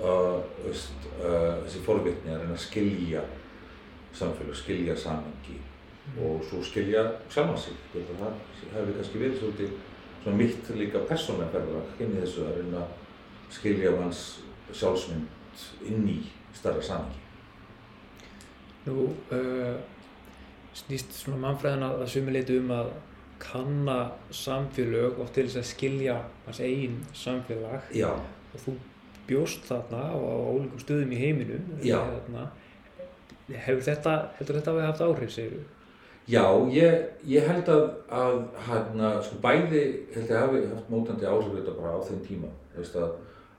uh, 0.03 0.41
þessi 0.65 1.83
forvitni 1.85 2.33
að 2.33 2.45
reyna 2.45 2.57
að 2.57 2.65
skilja 2.65 3.25
samfélag, 4.17 4.57
skilja 4.59 4.97
samengi 4.99 5.59
og 6.19 6.41
svo 6.49 6.63
skilja 6.65 7.05
saman 7.31 7.59
sig. 7.59 7.77
Það 7.93 8.33
hefur 8.75 8.97
kannski 8.97 9.21
verið 9.23 9.39
svolítið 9.39 9.77
svona 10.23 10.37
mitt 10.37 10.71
líka 10.77 11.05
persónlega 11.09 11.53
ferðalag 11.55 12.03
inn 12.03 12.17
í 12.17 12.23
þessu 12.25 12.47
að 12.47 12.59
reyna 12.59 12.83
að 12.83 13.55
skilja 13.55 13.95
hans 14.01 14.25
sjálfsmynd 14.73 15.87
inn 15.91 16.09
í 16.11 16.19
starra 16.57 16.83
samengi. 16.83 17.21
Nú 18.89 19.11
uh, 19.37 19.79
snýst 20.75 21.15
svona 21.15 21.41
mannfræðin 21.45 21.87
að 21.87 22.07
sumuleiti 22.11 22.59
um 22.61 22.73
að 22.75 22.93
kanna 23.41 23.99
samfélög 24.35 25.21
og 25.23 25.33
til 25.35 25.47
þess 25.49 25.61
að 25.63 25.69
skilja 25.71 26.17
hans 26.47 26.61
eigin 26.61 26.99
samfélag 27.17 27.89
Já. 27.97 28.11
og 28.11 28.65
þú 28.65 28.75
bjóst 29.31 29.67
þarna 29.71 30.05
á, 30.11 30.17
ólíkum 30.21 30.83
stöðum 30.83 31.15
í 31.15 31.21
heiminum 31.21 31.69
þarna. 31.83 32.49
hefur 33.51 33.85
þetta 33.87 34.17
heldur 34.39 34.61
þetta 34.61 34.75
að 34.75 34.81
hafa 34.81 34.91
haft 34.91 35.07
áhrif 35.07 35.35
segir 35.35 35.59
þú? 35.59 35.69
Já, 36.31 36.45
ég, 36.71 37.09
ég 37.27 37.47
held 37.49 37.69
að, 37.73 37.85
að 38.15 38.37
hérna, 38.69 39.09
sko 39.25 39.41
bæði 39.43 39.81
held 40.15 40.29
ég 40.31 40.37
hafi 40.37 40.61
haft 40.69 40.91
mótandi 40.93 41.27
áhrif 41.27 41.57
þetta 41.57 41.73
bara 41.79 41.97
á 41.97 42.07
þeim 42.07 42.21
tíma, 42.27 42.51
veist 42.77 42.99
að 43.01 43.17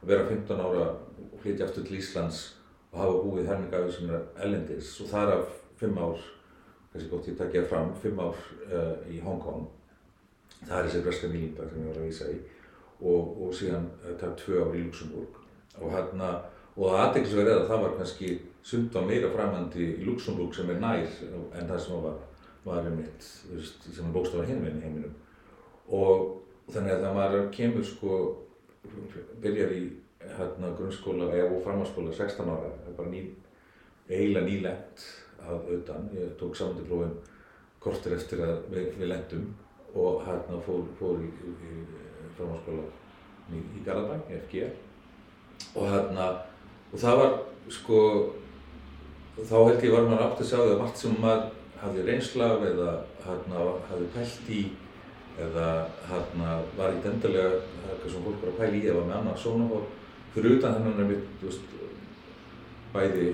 vera 0.08 0.28
15 0.30 0.62
ára 0.62 0.86
og 0.94 1.34
flytja 1.42 1.68
aftur 1.68 1.84
til 1.88 1.98
Íslands 2.00 2.40
og 2.94 3.02
hafa 3.02 3.18
búið 3.26 3.50
hermingaður 3.52 3.92
sem 3.96 4.14
er 4.14 4.24
ellendis 4.46 4.94
og 5.04 5.12
þar 5.12 5.34
af 5.36 5.52
fimm 5.82 6.00
ár, 6.00 6.24
kannski 6.94 7.12
gott 7.12 7.28
ég 7.28 7.38
takkja 7.42 7.66
fram, 7.68 7.92
fimm 8.00 8.24
ár 8.24 8.40
uh, 8.70 8.96
í 9.12 9.20
Hongkong. 9.26 9.68
Það 10.62 10.78
er 10.78 10.88
þessi 10.88 11.04
breska 11.06 11.32
nýlinda 11.34 11.68
sem 11.68 11.82
ég 11.82 11.92
var 11.92 12.00
að 12.00 12.08
vísa 12.08 12.32
í 12.32 12.40
og, 13.02 13.38
og 13.42 13.54
síðan 13.58 13.92
uh, 14.04 14.16
takk 14.22 14.38
tvö 14.46 14.64
ár 14.64 14.78
í 14.78 14.86
Luxemburg. 14.86 15.41
Og 15.80 15.92
hérna, 15.94 16.34
og 16.76 16.98
er 16.98 17.54
að 17.56 17.68
það 17.70 17.84
var 17.86 17.96
kannski 18.00 18.34
sundan 18.64 19.08
meira 19.08 19.32
framhandi 19.32 19.88
í 19.96 20.06
Luxemburg 20.06 20.54
sem 20.56 20.70
er 20.70 20.82
nær 20.82 21.08
en 21.58 21.70
það 21.70 21.80
sem 21.86 22.04
var, 22.06 22.20
var 22.66 22.90
mitt, 22.96 23.24
sem 23.24 24.06
er 24.06 24.14
bókstafa 24.14 24.46
hinvinn 24.50 24.80
í 24.80 24.86
heiminum. 24.86 25.16
Og 25.92 26.72
þannig 26.72 26.96
að 26.96 27.06
það 27.06 27.18
maður 27.18 27.48
kemur 27.56 27.88
sko, 27.88 28.20
byrjar 29.42 29.74
í 29.76 29.82
hérna 30.22 30.76
grunnskóla 30.78 31.32
og 31.48 31.64
framhaldsskóla 31.66 32.14
16 32.14 32.52
ára, 32.52 32.70
það 32.84 32.92
er 32.92 33.00
bara 33.00 33.14
ný, 33.14 33.24
eiginlega 34.12 34.48
nýlend 34.48 35.04
að 35.42 35.72
auðan, 35.74 36.08
ég 36.20 36.38
tók 36.38 36.56
samandiprófin 36.60 37.18
kortir 37.82 38.14
eftir 38.14 38.44
að 38.46 38.68
við, 38.70 38.92
við 39.00 39.10
lendum 39.10 39.50
og 39.98 40.22
hérna 40.28 40.62
fór, 40.68 40.86
fór 41.00 41.24
í, 41.26 41.32
í, 41.50 41.74
í 41.74 42.32
framhaldsskóla 42.38 42.86
í, 43.52 43.64
í 43.80 43.84
Garabæ, 43.88 44.22
FG 44.44 44.70
og 45.76 45.88
hérna, 45.92 46.28
og 46.92 47.00
það 47.00 47.22
var 47.22 47.34
sko, 47.72 48.04
þá 49.40 49.58
held 49.58 49.84
ég 49.88 49.96
var 49.96 50.08
maður 50.10 50.28
átt 50.28 50.44
að 50.44 50.52
sjá 50.52 50.60
því 50.60 50.76
að 50.76 50.82
margt 50.84 51.02
sem 51.02 51.18
maður 51.24 51.50
hafði 51.82 52.06
reynslaf 52.08 52.66
eða 52.68 52.92
hérna 53.26 53.66
hafði 53.90 54.10
pælt 54.16 54.52
í 54.54 54.62
eða 55.42 55.68
hérna 56.10 56.58
var 56.78 56.94
í 56.94 57.02
dendalega, 57.04 57.62
eitthvað 57.88 58.14
sem 58.14 58.26
fólk 58.26 58.44
var 58.44 58.52
að 58.52 58.60
pæla 58.60 58.78
í 58.78 58.88
eða 58.92 59.06
með 59.08 59.18
annað 59.20 59.42
sónahór 59.42 59.88
fyrir 60.36 60.58
utan 60.58 60.78
þennan 60.78 61.02
er 61.04 61.10
mitt, 61.10 61.30
veist, 61.42 61.76
bæði, 62.94 63.28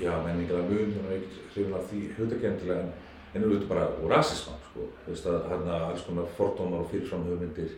já, 0.00 0.12
menningar 0.24 0.64
mun, 0.68 0.92
þannig 0.92 1.08
að 1.08 1.16
ég 1.16 1.24
ekki 1.24 1.44
hrifin 1.54 1.76
af 1.76 1.90
því 1.90 2.02
hugdakendilega, 2.18 2.86
en, 3.32 3.44
auðvitað 3.44 3.70
bara 3.70 3.86
og 3.94 4.10
rasisman, 4.12 4.60
sko, 4.70 4.88
þú 5.04 5.14
veist, 5.14 5.28
að 5.30 5.48
hérna 5.52 5.80
alls 5.86 6.04
konar 6.08 6.30
fordómar 6.36 6.84
og 6.84 6.90
fyrirfram 6.92 7.24
hugmyndir, 7.30 7.74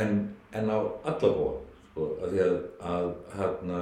en, 0.00 0.16
en 0.56 0.72
á 0.72 0.78
alla 0.78 1.32
bóða, 1.36 1.63
sko, 1.94 2.08
að 2.26 2.34
því 2.34 2.42
að, 2.42 2.54
að 2.90 3.08
hérna, 3.38 3.80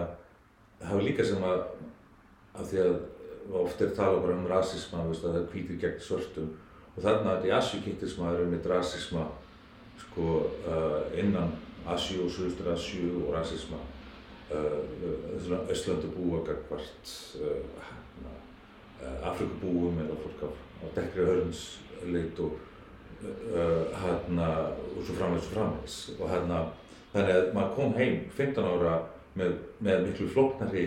það 0.82 0.98
var 0.98 1.06
líka 1.06 1.24
sem 1.24 1.44
að, 1.48 1.62
að 2.52 2.66
því 2.72 2.82
að 2.84 2.96
oft 3.62 3.80
er 3.80 3.94
talað 3.96 4.20
bara 4.26 4.36
um 4.36 4.50
rasisma, 4.50 5.06
veist, 5.08 5.24
að 5.24 5.32
það 5.32 5.40
er 5.40 5.48
hvítir 5.54 5.78
gegn 5.80 6.02
svörstum, 6.04 6.50
og 6.92 6.98
þarna 7.00 7.38
þetta 7.38 7.48
í 7.48 7.54
Asju 7.56 7.80
kynntist 7.86 8.20
maður 8.20 8.44
um 8.44 8.52
eitt 8.58 8.68
rasisma, 8.68 9.24
sko, 10.02 10.26
uh, 10.68 10.98
innan 11.18 11.56
Asjú 11.88 12.26
og 12.26 12.34
Suðustur 12.34 12.68
Asjú 12.74 13.24
og 13.24 13.32
rasisma 13.34 13.80
uh, 14.52 15.72
Östlöndubúa 15.72 16.42
gagvart 16.46 17.14
uh, 17.40 17.64
uh, 19.00 19.16
Afrikubúum 19.32 19.98
eða 20.04 20.18
fólk 20.20 20.44
af, 20.50 20.60
af 20.82 20.92
dekkri 20.98 21.26
hörnsleit 21.30 22.44
og 22.44 22.60
hérna 23.22 24.46
og 24.74 25.02
svo 25.06 25.14
framvegs 25.14 25.44
og 25.46 25.52
framvegs 25.54 25.98
og 26.16 26.24
hérna 26.26 26.56
þannig 27.12 27.32
að 27.36 27.48
maður 27.56 27.74
kom 27.76 27.96
heim 27.98 28.20
15 28.36 28.68
ára 28.72 28.94
með, 29.38 29.56
með 29.80 30.06
miklu 30.06 30.28
flóknari 30.32 30.86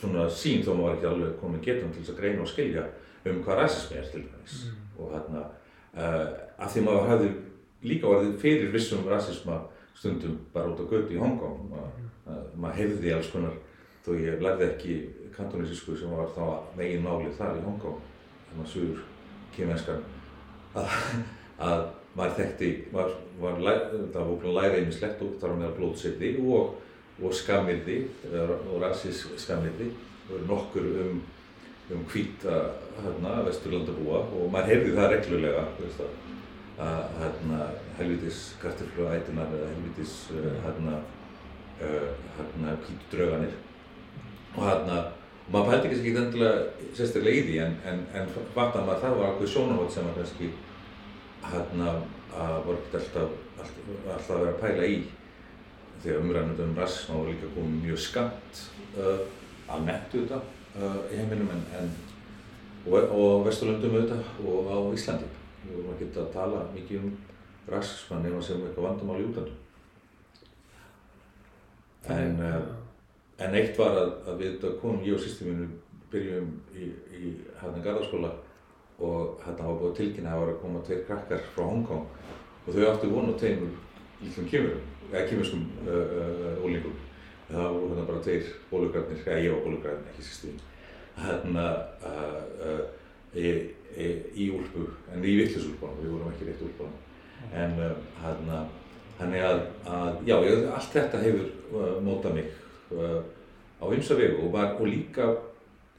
svona 0.00 0.28
sín 0.32 0.64
þó 0.64 0.72
maður 0.74 0.84
var 0.84 0.96
ekki 0.96 1.10
alveg 1.10 1.34
komið 1.40 1.66
getum 1.68 1.92
til 1.92 2.02
þess 2.02 2.14
að 2.14 2.20
greina 2.20 2.44
og 2.44 2.50
skilja 2.50 2.86
um 3.24 3.42
hvað 3.44 3.60
rasismi 3.62 3.98
er 3.98 4.08
til 4.10 4.24
dæmis. 4.24 4.56
Mm. 4.64 4.80
og 4.98 5.12
hérna 5.14 5.44
af 6.58 6.72
því 6.72 6.82
maður 6.84 7.10
hafði 7.10 7.28
líka 7.84 8.10
orðið 8.10 8.34
fyrir 8.42 8.72
vissum 8.74 9.06
rasisma 9.08 9.60
stundum 9.94 10.38
bara 10.52 10.72
út 10.72 10.82
á 10.82 10.90
götu 10.90 11.14
í 11.14 11.20
Hongkong 11.22 11.68
maður 11.70 12.50
mað 12.58 12.78
heyrði 12.80 13.14
alls 13.14 13.30
konar 13.32 13.56
þó 14.04 14.10
ég 14.18 14.42
lærði 14.42 14.68
ekki 14.70 14.96
kantonisísku 15.36 15.96
sem 15.98 16.10
var 16.12 16.32
þá 16.34 16.74
megin 16.78 17.04
málið 17.04 17.36
þar 17.38 17.60
í 17.60 17.64
Hongkong 17.64 18.00
þannig 18.48 18.64
að 18.64 18.72
suður 18.72 19.04
kymenskan 19.54 20.02
að, 20.74 20.96
að 21.62 21.84
maður 22.14 22.38
þekkti 22.40 22.72
maður 22.94 23.14
var 23.42 23.60
það 23.60 24.18
var 24.18 24.32
búin 24.32 24.50
að 24.50 24.58
læra 24.60 24.80
einnig 24.80 24.96
slett 24.96 25.22
út 25.26 25.38
þar 25.42 25.54
á 25.54 25.60
meðal 25.60 25.76
blóðseti 25.78 26.34
og, 26.44 26.74
og 27.22 27.34
skamirði 27.34 28.00
og 28.32 28.76
rassís 28.82 29.24
skamirði 29.40 29.90
og 30.30 30.44
nokkur 30.48 30.90
um 31.04 31.22
um 31.92 32.04
hvita 32.08 32.60
hérna 33.02 33.42
vesturlandabúa 33.44 34.22
og 34.32 34.46
maður 34.52 34.70
heyrði 34.72 34.92
það 34.96 35.10
reglulega 35.12 35.64
veist 35.80 35.98
það 36.00 36.84
að 36.84 37.18
hérna, 37.20 37.58
helvitis 37.98 38.38
kartafluætunar 38.62 39.52
eða 39.54 39.68
helvitis 39.74 40.14
uh, 40.34 40.48
hérna, 40.64 41.02
uh, 41.84 42.08
hérna 42.38 42.76
hvítu 42.86 43.10
drauganir 43.12 43.52
og 44.56 44.64
hérna, 44.64 44.96
og 45.44 45.52
maður 45.52 45.70
pældi 45.70 45.90
kannski 45.92 46.08
ekki 46.08 46.22
endilega 46.22 46.88
sérstaklega 46.96 47.42
í 47.42 47.44
því 47.50 47.60
en, 47.66 47.76
en, 47.92 48.00
en 48.16 48.32
fatt 48.56 48.78
að 48.80 48.88
maður 48.88 49.04
það 49.04 49.20
var 49.20 49.28
eitthvað 49.28 49.52
sjónahótt 49.54 49.94
sem 49.94 50.08
maður 50.08 50.22
kannski 50.22 50.50
hérna 51.52 51.92
að 52.34 52.56
voru 52.66 52.78
ekkert 52.80 52.98
alltaf, 53.00 53.36
alltaf, 53.58 53.92
alltaf 54.14 54.32
að 54.34 54.42
vera 54.42 54.54
að 54.54 54.60
pæla 54.62 54.88
í 54.90 54.98
þegar 56.02 56.20
umræðnum 56.20 56.64
um 56.66 56.78
rassism 56.78 57.16
var 57.16 57.30
líka 57.30 57.50
komið 57.54 57.76
mjög 57.84 58.00
skamt 58.04 58.62
uh, 58.98 59.20
að 59.72 59.86
nettu 59.88 60.24
þetta 60.24 60.40
í 60.74 61.18
heiminum 61.20 61.52
en, 61.54 61.60
en 61.78 61.92
og, 62.84 62.96
og 63.14 63.44
Vesturlundum 63.46 63.94
auðvitað 63.94 64.24
og 64.42 64.66
á 64.68 64.78
Íslandi. 64.96 65.28
Við 65.64 65.76
vorum 65.76 65.92
ekki 65.94 66.08
að 66.18 66.32
tala 66.34 66.64
mikið 66.74 67.04
um 67.04 67.12
rasisma 67.70 68.18
nema 68.20 68.42
sem 68.44 68.64
eitthvað 68.66 68.88
vandamál 68.90 69.20
í 69.22 69.28
útlandum 69.28 69.60
en 72.12 72.42
uh, 72.44 72.64
en 73.38 73.56
eitt 73.58 73.78
var 73.78 73.96
að, 73.98 74.10
að 74.28 74.42
við 74.42 74.66
komum, 74.80 75.02
ég 75.06 75.16
og 75.16 75.22
sýstum 75.22 75.50
mínu 75.50 75.68
byrjum 76.12 76.50
í, 76.76 76.90
í 77.16 77.32
hérna 77.60 77.82
Garðarskóla 77.82 78.34
og 79.04 79.40
hérna 79.44 79.68
var 79.68 79.80
búið 79.80 79.96
tilkynna 80.00 80.30
að 80.30 80.34
það 80.34 80.42
var 80.42 80.52
að 80.52 80.60
koma 80.62 80.84
tveir 80.86 81.02
krakkar 81.08 81.48
frá 81.54 81.64
Hongkong 81.68 82.06
og 82.64 82.68
þau 82.72 82.84
áttu 82.88 83.10
vonu 83.12 83.34
tveimur 83.38 83.72
lítlum 84.24 84.48
kýmurum, 84.48 84.84
eða 85.12 85.26
kýmurskum 85.28 85.64
úlingum. 86.64 86.94
Það 87.48 87.66
voru 87.74 87.88
hérna 87.90 88.06
bara 88.08 88.24
tveir 88.24 88.52
bólugrafnir, 88.70 89.20
eða 89.26 89.42
ég 89.44 89.52
var 89.52 89.64
bólugrafin, 89.66 90.06
ekki 90.12 90.24
sýstum, 90.24 90.60
hérna 91.20 91.66
í, 93.34 94.46
úlpu, 94.54 94.86
en 95.12 95.24
í 95.24 95.34
vittlisulpunum, 95.42 96.00
við 96.00 96.14
vorum 96.14 96.30
ekki 96.32 96.48
rétt 96.48 96.64
úlpunum. 96.64 96.96
En 97.52 97.76
hérna, 98.22 98.62
þannig 99.18 99.44
að, 99.44 99.64
að, 99.92 100.22
já, 100.30 100.36
allt 100.72 100.96
þetta 100.96 101.24
hefur 101.26 102.00
mótað 102.06 102.38
mig 102.38 102.46
á 102.94 103.84
ymsa 103.92 104.16
vegu 104.16 104.48
og 104.48 104.86
líka 104.88 105.34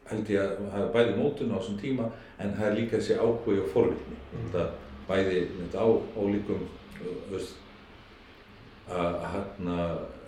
held 0.10 0.30
ég 0.30 0.42
að 0.42 0.72
það 0.72 0.82
er 0.82 0.92
bæði 0.94 1.14
mótun 1.20 1.54
á 1.54 1.58
þessum 1.58 1.78
tíma 1.82 2.10
en 2.40 2.56
það 2.58 2.68
er 2.70 2.78
líka 2.80 2.98
þessi 2.98 3.20
áhugi 3.20 3.62
og 3.64 3.70
forvitni. 3.74 4.18
Þetta 4.36 4.66
bæði 5.10 5.44
þetta 5.56 5.86
á 5.86 5.88
ólíkum, 6.22 6.66
uh, 7.02 7.20
veist, 7.32 7.62
að 8.86 9.20
hérna, 9.34 9.78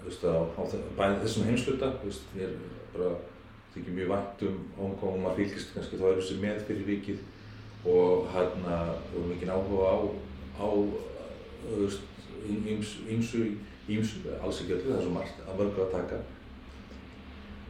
veist, 0.05 0.25
á, 0.25 0.37
á 0.57 0.61
bæði 0.97 1.23
þessum 1.25 1.49
heimsluta, 1.49 1.91
veist, 2.03 2.29
ég 2.37 2.49
er 2.49 2.55
bara 2.95 3.15
þykir 3.75 3.97
mjög 3.97 4.13
vænt 4.13 4.45
um 4.47 4.61
Hongkong 4.77 5.17
og 5.17 5.23
maður 5.23 5.43
fylgist 5.43 5.73
kannski 5.75 5.99
þá 5.99 6.07
eru 6.09 6.21
þessi 6.21 6.39
með 6.41 6.63
fyrir 6.69 6.87
vikið 6.87 7.25
og 7.87 8.29
hérna, 8.33 8.79
og 9.13 9.27
mikið 9.29 9.53
áhuga 9.53 9.91
á, 9.93 9.97
á, 10.57 10.69
veist, 11.75 12.07
ýmsu, 12.47 13.43
ýmsu, 13.87 14.23
alls 14.41 14.63
ekki 14.63 14.77
öllu, 14.77 14.89
það 14.89 14.97
er 14.97 15.05
svo 15.05 15.13
margt 15.13 15.45
að 15.45 15.61
mörgu 15.61 15.85
að 15.85 15.93
taka. 15.93 16.19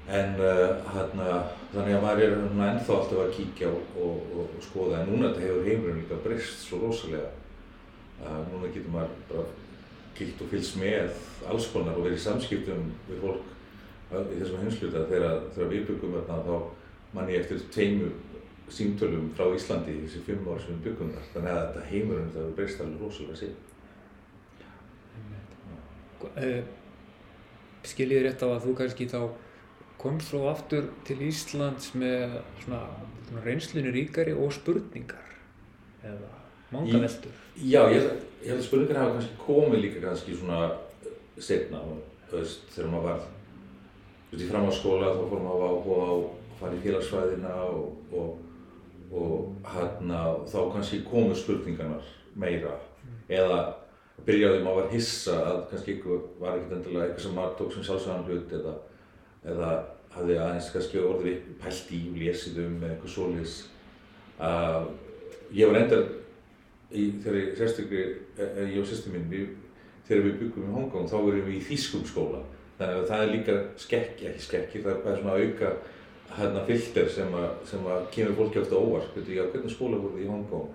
En 0.08 0.38
uh, 0.40 0.78
hérna, 0.94 1.32
þannig 1.74 1.98
að 1.98 2.04
maður 2.06 2.24
er 2.24 2.36
svona 2.38 2.68
ennþá 2.72 2.94
alltaf 2.96 3.22
að 3.26 3.34
kíkja 3.36 3.72
og, 3.76 3.96
og, 4.00 4.30
og, 4.40 4.54
skoða, 4.64 5.02
en 5.02 5.10
núna 5.12 5.34
þetta 5.34 5.44
hefur 5.44 5.66
heimurinn 5.68 5.98
líka 6.00 6.20
breyst 6.24 6.62
svo 6.64 6.80
rosalega. 6.86 7.34
Uh, 8.22 8.38
núna 8.54 8.70
getur 8.72 8.94
maður 8.94 9.18
bara 9.28 9.44
kíkt 10.18 10.40
og 10.42 10.54
fylgst 10.54 10.78
með 10.80 11.12
alls 11.52 11.68
konar 11.74 11.98
og 12.00 12.06
verið 12.08 12.22
í 12.22 12.24
samskiptum 12.24 12.86
við 13.10 13.20
fólk 13.26 13.50
uh, 14.14 14.24
í 14.32 14.38
þessum 14.40 14.64
heimsluta 14.64 15.04
þegar, 15.12 15.42
þegar 15.58 15.74
við 15.74 15.84
byggum 15.90 16.16
þarna 16.16 16.38
þá 16.46 16.56
man 17.18 17.32
ég 17.34 17.44
eftir 17.44 17.66
tveimur 17.76 18.16
símtölum 18.78 19.28
frá 19.36 19.52
Íslandi 19.56 19.98
þessi 20.06 20.24
fimm 20.24 20.48
ár 20.48 20.62
sem 20.64 20.72
við 20.78 20.88
byggum 20.88 21.12
þar. 21.18 21.28
Þannig 21.34 21.52
að 21.52 21.60
þetta 21.66 21.90
heimurinn 21.92 22.30
þetta 22.32 22.46
hefur 22.46 22.56
breyst 22.62 22.86
alveg 22.86 23.04
rosalega 23.04 23.42
síðan. 23.42 23.60
Uh, 26.38 26.64
skiljið 27.88 28.26
rétt 28.26 28.42
á 28.44 28.48
að 28.48 28.64
þú 28.70 28.78
kannski 28.80 29.10
þá 29.12 29.20
komst 30.02 30.32
svo 30.32 30.48
aftur 30.52 30.90
til 31.08 31.22
Íslands 31.28 31.94
með 31.98 32.40
svona, 32.64 32.82
svona 33.28 33.46
reynslinu 33.46 33.94
ríkari 33.94 34.36
og 34.38 34.54
spurningar 34.56 35.32
eða 36.06 36.34
manga 36.72 37.02
veldur. 37.04 37.40
Já, 37.58 37.82
ég, 37.94 38.10
held 38.44 38.60
að 38.60 38.68
spurningar 38.68 39.02
hafa 39.02 39.16
kannski 39.18 39.40
komið 39.46 39.84
líka 39.86 40.04
kannski 40.04 40.36
svona 40.38 40.68
setna, 41.38 41.82
þú 42.30 42.42
veist, 42.42 42.68
þegar 42.76 42.92
maður 42.94 43.08
var, 43.08 43.24
veist, 44.32 44.44
í 44.44 44.50
framhaldsskóla 44.52 45.14
þá 45.16 45.24
fór 45.32 45.46
maður 45.46 45.66
að 45.66 45.72
áhuga 45.72 45.98
á 45.98 46.14
að 46.18 46.28
fara 46.60 46.78
í 46.78 46.84
félagsfræðina 46.84 47.56
og, 47.70 48.14
og, 48.18 48.38
og 49.14 49.68
hérna, 49.74 50.22
þá 50.50 50.60
kannski 50.76 51.04
komu 51.08 51.38
spurningarnar 51.38 52.14
meira 52.38 52.78
eða 53.32 53.60
byrjaði 54.28 54.62
maður 54.64 54.82
var 54.82 54.94
hissa 54.94 55.36
að 55.52 55.60
kannski 55.72 55.98
ykkur 55.98 56.24
var 56.42 56.58
ekkert 56.58 56.78
endilega 56.80 57.08
eitthvað 57.08 57.26
sem 57.28 57.36
maður 57.38 57.58
tók 57.60 57.76
sem 57.76 57.86
sjálfsagðan 57.88 58.26
hlut 58.28 58.56
eða, 58.58 58.74
eða 59.46 59.72
hafði 60.18 60.38
aðeins 60.42 60.70
kannski 60.74 61.02
orðið 61.04 61.50
pælt 61.62 61.92
í 61.94 62.00
og 62.12 62.22
lesið 62.22 62.62
um 62.64 62.78
eða 62.82 62.94
eitthvað 62.94 63.14
svoleiðis. 63.14 63.58
Uh, 64.38 64.88
ég 65.54 65.70
var 65.70 65.82
endar 65.82 66.06
í, 66.92 67.04
þegar 67.24 67.40
ég 67.40 67.52
sérstaklega, 67.58 68.08
eh, 68.38 68.64
ég 68.74 68.82
og 68.82 68.88
sýstir 68.88 69.14
minn, 69.14 69.28
við, 69.32 69.52
þegar 70.08 70.26
við 70.28 70.40
byggum 70.42 70.68
í 70.68 70.74
Hongkong 70.78 71.12
þá 71.12 71.18
erum 71.20 71.46
við 71.50 71.60
í 71.60 71.66
þýskum 71.68 72.08
skóla. 72.08 72.42
Þannig 72.78 72.98
að 73.02 73.08
það 73.12 73.24
er 73.24 73.32
líka 73.34 73.56
skekki, 73.84 74.28
ekki 74.30 74.44
skekki, 74.46 74.82
það 74.84 74.92
er 74.94 75.06
bara 75.06 75.22
svona 75.22 75.38
auka 75.38 75.72
hérna 76.38 76.66
filter 76.68 77.08
sem 77.10 77.38
að, 77.40 77.48
sem 77.70 77.88
að 77.88 78.04
kemur 78.14 78.38
fólki 78.42 78.62
ofta 78.62 78.82
óvart. 78.82 79.16
Veitu, 79.16 79.38
já, 79.38 79.46
hvernig 79.52 79.74
skóla 79.74 80.02
voruð 80.02 80.20
þið 80.20 80.28
í 80.28 80.34
Hongkong? 80.34 80.68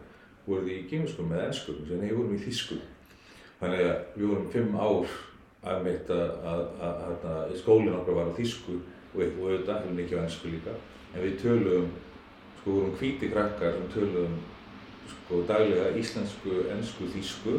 Voruð 0.47 0.69
þið 0.69 0.79
í 0.79 0.87
kýminskum 0.91 1.35
eða 1.35 1.49
ennskum? 1.49 1.83
Þannig 1.87 2.03
að 2.03 2.09
við 2.09 2.19
vorum 2.19 2.35
í 2.35 2.43
þýskum. 2.47 2.83
Þannig 3.61 3.85
að 3.87 4.17
við 4.17 4.33
vorum 4.33 4.49
fimm 4.53 4.81
ár 4.83 5.19
mitt 5.85 6.11
að, 6.11 6.63
skólinn 7.61 7.95
okkar 7.95 8.19
var 8.19 8.31
á 8.35 8.39
þýsku 8.39 8.79
og 9.13 9.21
auðvitað 9.23 9.77
hefur 9.77 9.95
mikið 9.99 10.19
á 10.19 10.25
ennsku 10.25 10.51
líka. 10.51 10.75
En 11.13 11.23
við 11.23 11.37
töluðum, 11.43 11.89
sko, 12.61 12.75
vorum 12.79 12.97
hvíti 12.99 13.31
krakkar 13.31 13.77
sem 13.77 13.89
töluðum 13.95 14.39
sko 15.13 15.43
daglega 15.47 15.93
íslensku, 15.99 16.63
ennsku, 16.73 17.09
þýsku 17.15 17.59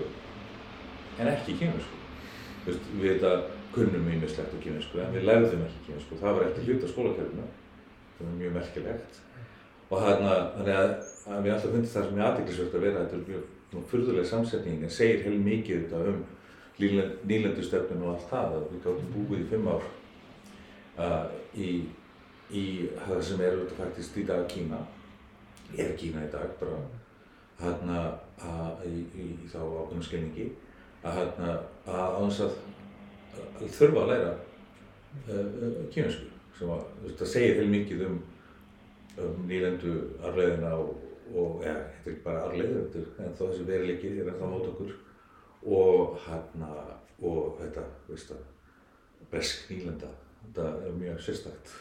en 1.22 1.30
ekki 1.30 1.56
veist, 2.66 2.88
við 2.98 3.10
þetta 3.10 3.34
kunnum 3.74 4.12
ýmislegt 4.14 4.54
á 4.54 4.58
kynversku 4.64 5.02
en 5.02 5.16
við 5.16 5.28
lærðum 5.30 5.66
ekki 5.66 5.88
kynversku. 5.88 6.20
Það 6.22 6.38
var 6.38 6.48
ekki 6.50 6.68
hluta 6.68 6.92
skólakerfinu. 6.92 7.48
Það 8.18 8.28
var 8.28 8.38
mjög 8.42 8.56
merkilegt. 8.60 9.20
Og 9.90 10.00
þarna, 10.02 10.38
þannig 10.58 10.78
að, 10.78 10.94
að 11.28 11.44
við 11.46 11.56
alltaf 11.56 11.74
fundist 11.74 11.98
það 11.98 12.08
sem 12.08 12.20
ég 12.20 12.28
aðdeglisvöld 12.28 12.78
að 12.78 12.86
vera, 12.88 13.04
þetta 13.04 13.20
er 13.20 13.26
mjög 13.32 13.90
furðuleg 13.90 14.30
samsetning 14.30 14.86
en 14.86 14.94
segir 14.94 15.26
heil 15.26 15.40
mikið 15.42 15.84
þetta 15.84 16.14
um 16.14 16.24
nýlendustefnun 16.80 18.04
og 18.08 18.16
allt 18.16 18.30
það 18.32 18.58
að 18.58 18.66
við 18.72 18.82
gáttum 18.88 19.14
búið 19.14 19.44
í 19.44 19.50
fimm 19.52 19.70
ár 19.70 19.86
uh, 20.98 21.28
í, 21.54 21.70
í 22.50 22.66
það 23.06 23.24
sem 23.28 23.44
er 23.44 23.58
auðvitað 23.58 23.80
faktist 23.84 24.18
í 24.18 24.26
dag 24.30 24.46
Kína, 24.50 24.82
er 25.78 25.94
Kína 26.00 26.26
í 26.26 26.32
dag 26.34 26.56
bara 26.62 26.82
hérna 27.62 28.00
að 28.42 28.86
í, 28.90 29.04
í, 29.14 29.28
í 29.46 29.52
þá 29.52 29.60
ákveðnum 29.62 30.06
skilningi 30.08 30.50
að 31.04 31.20
hérna 31.20 31.54
að 31.86 32.18
þess 32.18 32.44
að, 32.48 32.60
að 33.62 33.74
þurfa 33.78 34.04
að 34.04 34.14
læra 34.14 34.34
uh, 34.34 35.38
uh, 35.38 35.80
kínusku 35.94 36.30
sem 36.58 36.74
að 36.74 36.86
þetta 37.06 37.30
segir 37.30 37.62
heil 37.62 37.70
mikið 37.70 38.06
um, 38.10 38.20
um 39.22 39.42
nýlendu 39.50 39.96
arleðina 40.26 40.74
og, 40.82 40.94
og 41.34 41.64
ja, 41.66 41.78
þetta 41.78 42.10
er 42.10 42.14
ekki 42.14 42.26
bara 42.26 42.46
arleð 42.50 42.76
þetta 42.80 43.02
er 43.02 43.26
ennþá 43.28 43.48
þessi 43.48 43.70
veruleiki 43.70 44.14
er 44.18 44.30
ennþá 44.34 44.50
mót 44.50 44.70
okkur 44.74 44.94
og 45.66 46.18
hérna 46.26 46.74
og 47.24 47.56
þetta, 47.62 47.86
veist 48.10 48.34
að 48.36 48.44
bresk 49.32 49.70
nýlenda 49.72 50.10
þetta 50.44 50.68
er 50.88 51.00
mjög 51.00 51.24
sérstakt 51.24 51.72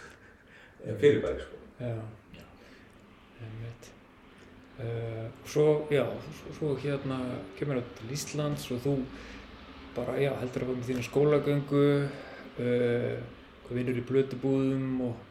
fyrirbæri 1.02 1.42
sko 1.42 1.62
Já, 1.82 1.96
einmitt. 3.40 3.90
Uh, 4.78 5.26
svo, 5.44 5.86
já, 5.90 6.04
svo, 6.38 6.54
svo 6.54 6.68
hérna 6.78 7.18
kemur 7.58 7.80
það 7.80 7.88
til 7.98 8.12
Íslands 8.14 8.68
og 8.70 8.82
þú 8.84 8.94
bara, 9.96 10.14
já, 10.20 10.30
heldur 10.40 10.64
að 10.64 10.70
fá 10.70 10.76
með 10.76 10.88
þína 10.90 11.04
skólagöngu, 11.08 11.82
uh, 12.62 13.72
vinnur 13.72 13.98
í 13.98 14.04
blötubúðum 14.06 15.02
og, 15.08 15.26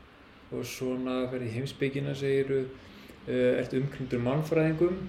og 0.51 0.67
svona 0.67 1.21
ferði 1.31 1.49
í 1.49 1.55
heimsbyggina, 1.55 2.17
segiru, 2.17 2.65
uh, 2.65 3.51
ertu 3.61 3.79
umkringdur 3.79 4.23
mannfræðingum. 4.27 4.99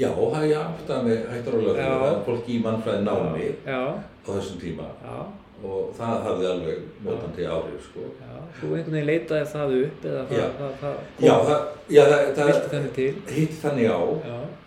Já, 0.00 0.08
það 0.08 0.44
ég 0.48 0.56
áttaði 0.56 1.04
mig 1.08 1.24
hættur 1.28 1.58
og 1.58 1.64
lögur 1.68 2.20
fólki 2.26 2.56
í 2.56 2.60
mannfræði 2.64 3.04
námi 3.04 3.48
Já, 3.66 3.80
á 4.00 4.28
þessum 4.30 4.60
tíma. 4.62 4.86
Já, 5.04 5.16
og 5.62 5.90
það 5.98 6.22
hafði 6.26 6.48
alveg 6.48 6.78
mótandi 7.04 7.44
áhrif 7.46 7.84
sko. 7.90 8.06
já, 8.22 8.32
þú 8.56 8.70
einhvern 8.70 8.96
veginn 8.96 9.10
leitaði 9.10 9.50
það 9.52 9.74
upp 9.80 10.08
eða 10.12 10.24
það, 10.30 10.56
það, 10.62 10.72
það, 10.80 11.36
það, 11.92 12.24
það 12.38 12.50
vilti 12.52 12.72
þannig 12.72 12.96
til. 12.96 13.12
hitt 13.36 13.60
þannig 13.60 13.92
á. 13.92 14.00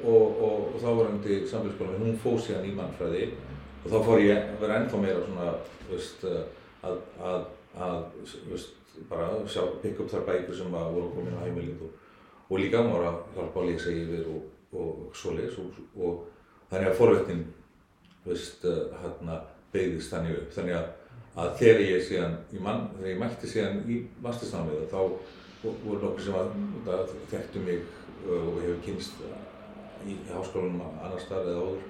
Og, 0.05 0.23
og, 0.45 0.55
og 0.69 0.79
þá 0.83 0.88
var 0.91 1.09
hann 1.09 1.19
til 1.25 1.41
samfélagsskóla, 1.49 1.99
hún 1.99 2.17
fóð 2.21 2.39
síðan 2.45 2.69
í 2.69 2.77
mannfræði. 2.77 3.27
Og 3.81 3.91
þá 3.91 3.99
fór 4.05 4.23
ég 4.23 4.39
að 4.53 4.61
vera 4.61 4.79
ennþá 4.79 5.01
meira 5.01 5.25
svona, 5.25 5.51
veist, 5.89 6.25
að, 6.85 6.97
að, 7.33 7.45
að, 7.81 8.01
veist, 8.51 8.75
bara 9.09 9.29
sjá, 9.49 9.63
pikka 9.81 10.05
upp 10.05 10.13
þar 10.13 10.27
bækur 10.29 10.57
sem 10.61 10.77
að 10.77 10.93
voru 10.95 11.11
komin 11.17 11.35
á 11.38 11.43
heimilið 11.43 11.81
og, 11.85 12.01
og 12.45 12.61
líka 12.61 12.83
maður 12.85 13.09
að 13.09 13.17
hjálpa 13.35 13.63
að 13.63 13.71
lesa 13.73 13.93
yfir 13.93 14.29
og, 14.31 14.43
og 14.81 15.15
svoleiðis 15.17 15.57
og, 15.61 15.79
og 15.95 16.21
þannig 16.71 16.91
að 16.91 16.99
forvetnin, 16.99 17.43
veist, 18.25 18.65
hérna, 19.01 19.39
beigðist 19.73 20.13
þannig 20.13 20.39
upp, 20.39 20.53
þannig 20.55 20.77
að, 20.79 20.88
að 21.43 21.51
þegar 21.61 21.83
ég 21.85 22.05
síðan, 22.07 22.38
í 22.55 22.61
mann, 22.63 22.88
þegar 22.95 23.11
ég 23.11 23.21
mætti 23.21 23.51
síðan 23.51 23.81
í 23.91 23.99
mastersnámið 24.23 24.88
þá 24.91 24.99
voru 25.65 25.99
nokkur 26.01 26.25
sem 26.25 26.39
að, 26.39 26.55
að 26.95 27.13
þekktu 27.31 27.63
mig 27.65 27.85
uh, 28.25 28.41
og 28.41 28.59
hefur 28.63 28.81
kynst 28.85 29.21
uh, 29.25 29.38
í 30.05 30.17
háskólanum 30.29 30.83
annars 30.85 31.25
staðar 31.25 31.53
eða 31.53 31.63
áður 31.65 31.85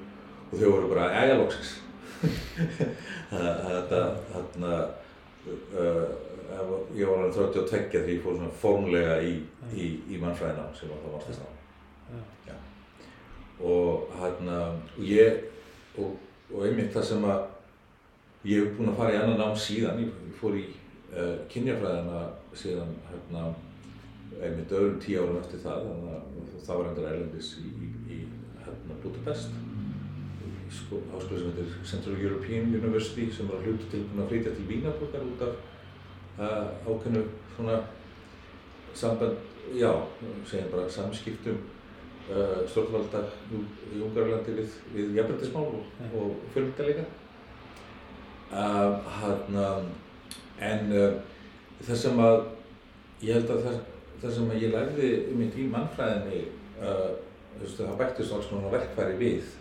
og 0.46 0.60
þau 0.60 0.70
voru 0.70 0.92
bara 0.94 1.10
æja 1.24 1.40
loksins. 1.40 1.74
Þetta 3.32 4.02
þarna 4.32 4.76
uh, 5.50 6.06
ég 6.96 7.08
var 7.10 7.26
alveg 7.26 7.36
32 7.36 7.66
þegar 7.92 8.10
ég 8.14 8.24
fór 8.24 8.38
svona 8.38 8.56
formulega 8.62 9.18
í, 9.26 9.36
í, 9.74 9.90
í 10.14 10.22
mannfræðinám 10.22 10.74
sem 10.78 10.92
var 10.92 11.02
það 11.04 11.16
mastersnám 11.18 11.54
já, 12.46 12.56
og 13.60 14.08
hérna 14.20 14.62
og 14.76 15.04
ég 15.04 15.46
og, 15.98 16.16
og 16.52 16.66
einmitt 16.66 16.94
það 16.94 17.08
sem 17.10 17.28
að 17.30 17.44
ég 18.46 18.64
hef 18.64 18.74
búinn 18.78 18.92
að 18.92 19.00
fara 19.00 19.14
í 19.14 19.20
annan 19.22 19.40
nám 19.42 19.56
síðan 19.58 20.02
ég, 20.04 20.18
fór 20.40 20.58
í 20.60 20.66
uh, 21.16 21.38
kynjafræðina 21.52 22.26
síðan 22.56 22.92
hérna 23.10 23.46
einmitt 24.44 24.74
öðrum 24.76 25.00
tíu 25.02 25.22
árum 25.22 25.40
eftir 25.40 25.62
það, 25.64 25.88
þannig 25.88 26.18
að 26.18 26.66
það 26.66 26.82
var 26.82 26.90
endur 26.90 27.08
erlendis 27.10 27.54
í, 27.62 27.72
í, 27.72 27.90
í 28.12 28.20
hérna, 28.66 28.98
Budapest, 29.04 29.56
sko, 30.76 31.00
háskóla 31.14 31.40
sem 31.40 31.54
heitir 31.54 31.76
Central 31.88 32.18
European 32.20 32.74
University 32.74 33.30
sem 33.32 33.48
var 33.50 33.64
hluti 33.64 33.88
til 33.94 34.04
að 34.04 34.32
flytja 34.32 34.56
til 34.58 34.68
Vínarborgar 34.70 35.28
út 35.30 35.46
af 35.46 35.56
uh, 36.42 36.90
ákveðnu 36.90 37.24
svona 37.56 37.80
samband, 38.96 39.40
já, 39.76 39.92
segjum 40.50 40.74
bara 40.74 40.92
samskiptum 40.92 41.64
stjórnvalda 42.26 43.22
í 43.54 44.02
Ungarlandi 44.02 44.56
við, 44.58 44.78
við 44.96 45.18
jafnbryndismál 45.20 45.68
og, 45.68 45.90
og 46.18 46.40
fjölmyndalega. 46.56 47.06
Uh, 48.50 49.02
hérna, 49.20 49.68
en 50.64 50.94
uh, 50.96 51.18
það 51.84 52.00
sem 52.02 52.22
að, 52.24 52.40
ég 53.26 53.38
held 53.38 53.54
að 53.54 53.62
það, 53.68 53.78
það 54.24 54.36
sem 54.38 54.52
að 54.54 54.64
ég 54.64 54.74
lærði 54.74 55.12
um 55.34 55.44
í 55.44 55.50
tí 55.54 55.68
mannfræðinni, 55.70 56.42
það 57.66 57.94
bættist 58.00 58.34
alls 58.36 58.50
svona 58.50 58.72
verkfæri 58.74 59.16
við 59.20 59.52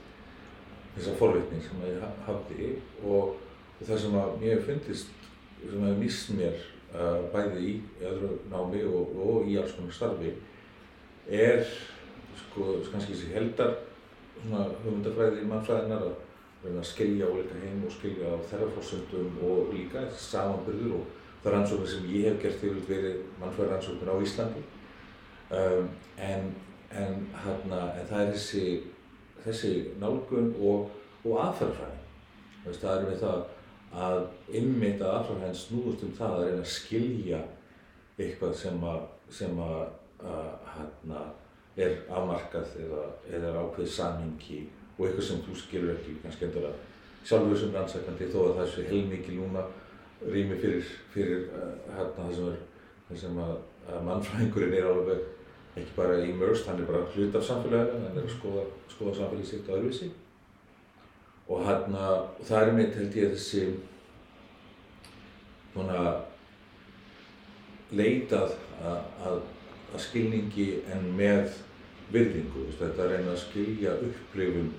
þessa 0.94 1.14
forvitni 1.18 1.60
sem 1.62 1.82
ég 1.86 2.02
hafði 2.26 2.70
og, 3.02 3.36
það 3.82 4.00
sem 4.04 4.16
að 4.18 4.36
mér 4.40 4.62
fundist, 4.66 5.28
sem 5.60 5.84
hefur 5.84 6.00
nýst 6.00 6.32
mér 6.38 6.64
bæði 7.32 7.64
í 7.66 7.72
öðru 8.06 8.36
námi 8.52 8.82
og, 8.86 9.16
og 9.24 9.48
í 9.50 9.56
alls 9.58 9.74
konar 9.74 9.96
starfi 9.96 10.34
er 11.26 11.64
sko 12.42 12.76
kannski 12.90 13.14
þessi 13.14 13.32
heldar 13.34 13.74
svona 14.36 14.68
hugmyndafræði 14.84 15.48
mannfræðinar 15.48 16.06
að 16.08 16.14
reyna 16.64 16.80
að 16.80 16.88
skilja 16.88 17.28
ólika 17.28 17.60
heim 17.60 17.82
og 17.86 17.92
skilja 17.92 18.32
á 18.32 18.36
þeirra 18.50 18.70
fórsöndum 18.76 19.38
og 19.44 19.72
líka 19.74 20.04
samanbyrður 20.18 20.96
og 20.98 21.06
það 21.42 21.50
er 21.50 21.56
rannsóknir 21.56 21.92
sem 21.92 22.06
ég 22.12 22.28
hef 22.28 22.38
gert 22.42 22.62
yfirlega 22.64 22.88
verið 22.88 23.18
mannfræði 23.40 23.70
rannsóknir 23.72 24.12
á 24.12 24.16
Íslandi 24.26 24.62
um, 25.50 25.90
en, 26.28 26.52
en, 26.90 27.26
hana, 27.44 27.80
en 27.98 28.08
það 28.08 28.22
er 28.22 28.32
þessi, 28.32 28.64
þessi 29.44 29.74
nálgun 30.00 30.54
og, 30.60 30.88
og 31.24 31.42
aðferðfræði. 31.44 32.00
Það 32.80 32.94
er 32.94 33.08
með 33.10 33.18
það 33.20 33.42
að 34.04 34.20
ymmit 34.60 35.02
að 35.04 35.16
aðferðfræðin 35.18 35.60
snúðust 35.60 36.06
um 36.06 36.16
það 36.18 36.36
að 36.36 36.46
reyna 36.46 36.62
að 36.64 36.72
skilja 36.72 37.42
eitthvað 38.18 38.54
sem 38.58 38.86
að, 38.88 39.00
sem 39.34 39.60
að, 39.60 39.82
að 40.24 40.52
hana, 40.74 41.24
er 41.76 41.94
afmarkað 42.08 42.74
eða, 42.84 43.04
eða 43.30 43.50
er 43.50 43.60
ákveðið 43.62 43.94
samhengi 43.94 44.60
og 44.96 45.06
eitthvað 45.06 45.28
sem 45.28 45.40
þú 45.46 45.56
skilur 45.58 45.94
ekki 45.96 46.18
kannski 46.22 46.48
endur 46.48 46.68
að 46.70 46.82
sjálfur 47.24 47.58
sem 47.58 47.72
rannsækandi 47.74 48.30
þó 48.30 48.38
að 48.44 48.58
það 48.60 48.70
sé 48.74 48.84
heilmikið 48.90 49.40
núna 49.40 49.64
rými 50.24 50.58
fyrir, 50.60 50.90
fyrir 51.12 51.48
uh, 51.50 51.72
hérna 51.96 52.28
það 52.28 52.36
sem 52.36 52.50
er 52.52 52.60
það 53.08 53.22
sem 53.22 53.40
að, 53.44 53.54
að 53.90 54.04
mannfræðingurinn 54.08 54.76
er 54.78 54.90
alveg 54.90 55.24
ekki 55.74 55.96
bara 55.96 56.20
immersed, 56.22 56.68
hann 56.68 56.80
er 56.80 56.86
bara 56.86 57.06
hlut 57.14 57.34
af 57.34 57.46
samfélaginu, 57.48 58.04
hann 58.04 58.20
er 58.20 58.28
að 58.28 58.36
skoða, 58.36 58.66
skoða 58.92 59.16
samfélagi 59.18 59.48
sitt 59.48 59.66
á 59.66 59.74
öðruvísi. 59.74 60.10
Og 61.50 61.64
hérna, 61.66 62.04
og 62.38 62.46
það 62.46 62.68
er 62.68 62.76
mitt 62.78 62.94
held 62.96 63.18
ég 63.18 63.34
þessi 63.34 63.64
svona 65.74 66.04
leitað 67.94 68.54
að, 68.80 69.00
að, 69.26 69.42
að 69.94 70.02
skilningi 70.02 70.68
en 70.92 71.06
með 71.16 71.52
virðingu, 72.12 72.66
þetta 72.78 73.04
er 73.04 73.12
reyna 73.14 73.32
að 73.32 73.42
skilja 73.44 73.94
upplifun 74.04 74.72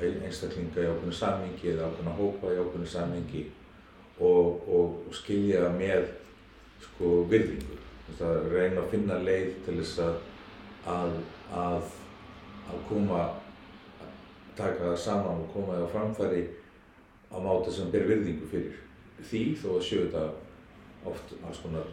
einstaklinga 0.00 0.80
í 0.80 0.88
ákveðinu 0.88 1.16
samhengi 1.16 1.72
eða 1.72 1.88
ákveðinu 1.88 2.16
hópa 2.18 2.52
í 2.52 2.60
ákveðinu 2.60 2.88
samhengi 2.88 3.42
og, 4.20 4.68
og, 4.68 4.98
skilja 5.16 5.68
með 5.76 6.10
sko, 6.84 7.24
virðingu. 7.30 7.78
Það 8.18 8.36
er 8.36 8.48
reyna 8.54 8.82
að 8.82 8.92
finna 8.94 9.18
leið 9.22 9.50
til 9.66 9.76
þess 9.80 10.00
að, 10.04 10.16
að, 10.94 11.18
að, 11.56 11.92
að 12.72 12.80
koma, 12.88 13.20
taka 14.58 14.88
það 14.88 14.98
saman 15.04 15.44
og 15.44 15.52
koma 15.54 15.78
það 15.78 15.92
framfæri 15.94 16.44
á 17.30 17.36
máta 17.38 17.72
sem 17.72 17.92
ber 17.92 18.08
virðingu 18.10 18.48
fyrir 18.50 18.80
því 19.30 19.44
þó 19.60 19.68
að 19.76 19.84
séu 19.86 20.06
þetta 20.06 20.24
oft 21.10 21.36
alls 21.46 21.60
konar 21.62 21.88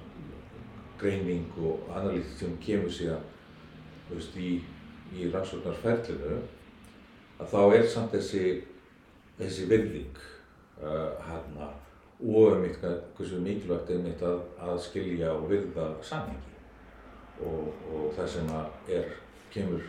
greining 0.99 1.47
og 1.61 1.89
analýtt 1.95 2.37
sem 2.39 2.55
kemur 2.63 2.91
síðan 2.93 3.23
veist, 4.09 4.37
í, 4.37 4.61
í 5.15 5.29
rannsóknarferlinu 5.33 6.39
að 7.37 7.51
þá 7.51 7.61
er 7.77 7.89
samt 7.91 8.15
þessi, 8.15 8.45
þessi 9.37 9.67
virðing 9.69 10.21
uh, 10.81 11.13
hérna 11.27 11.71
og 12.17 12.55
um 12.55 12.63
eitthvað 12.65 13.01
hversu 13.17 13.39
mikilvægt 13.45 13.91
er 13.93 13.99
mitt 14.01 14.23
að, 14.25 14.39
að 14.57 14.79
skilja 14.87 15.33
og 15.37 15.49
virða 15.51 15.91
samhengi. 16.01 16.55
Og, 17.45 17.67
og 17.93 18.07
það 18.17 18.31
sem 18.33 18.47
er, 18.97 19.11
kemur 19.53 19.83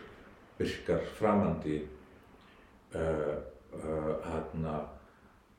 virkar 0.59 1.07
framandi 1.16 1.79
uh, 2.92 3.38
uh, 3.73 4.12
hérna 4.27 4.75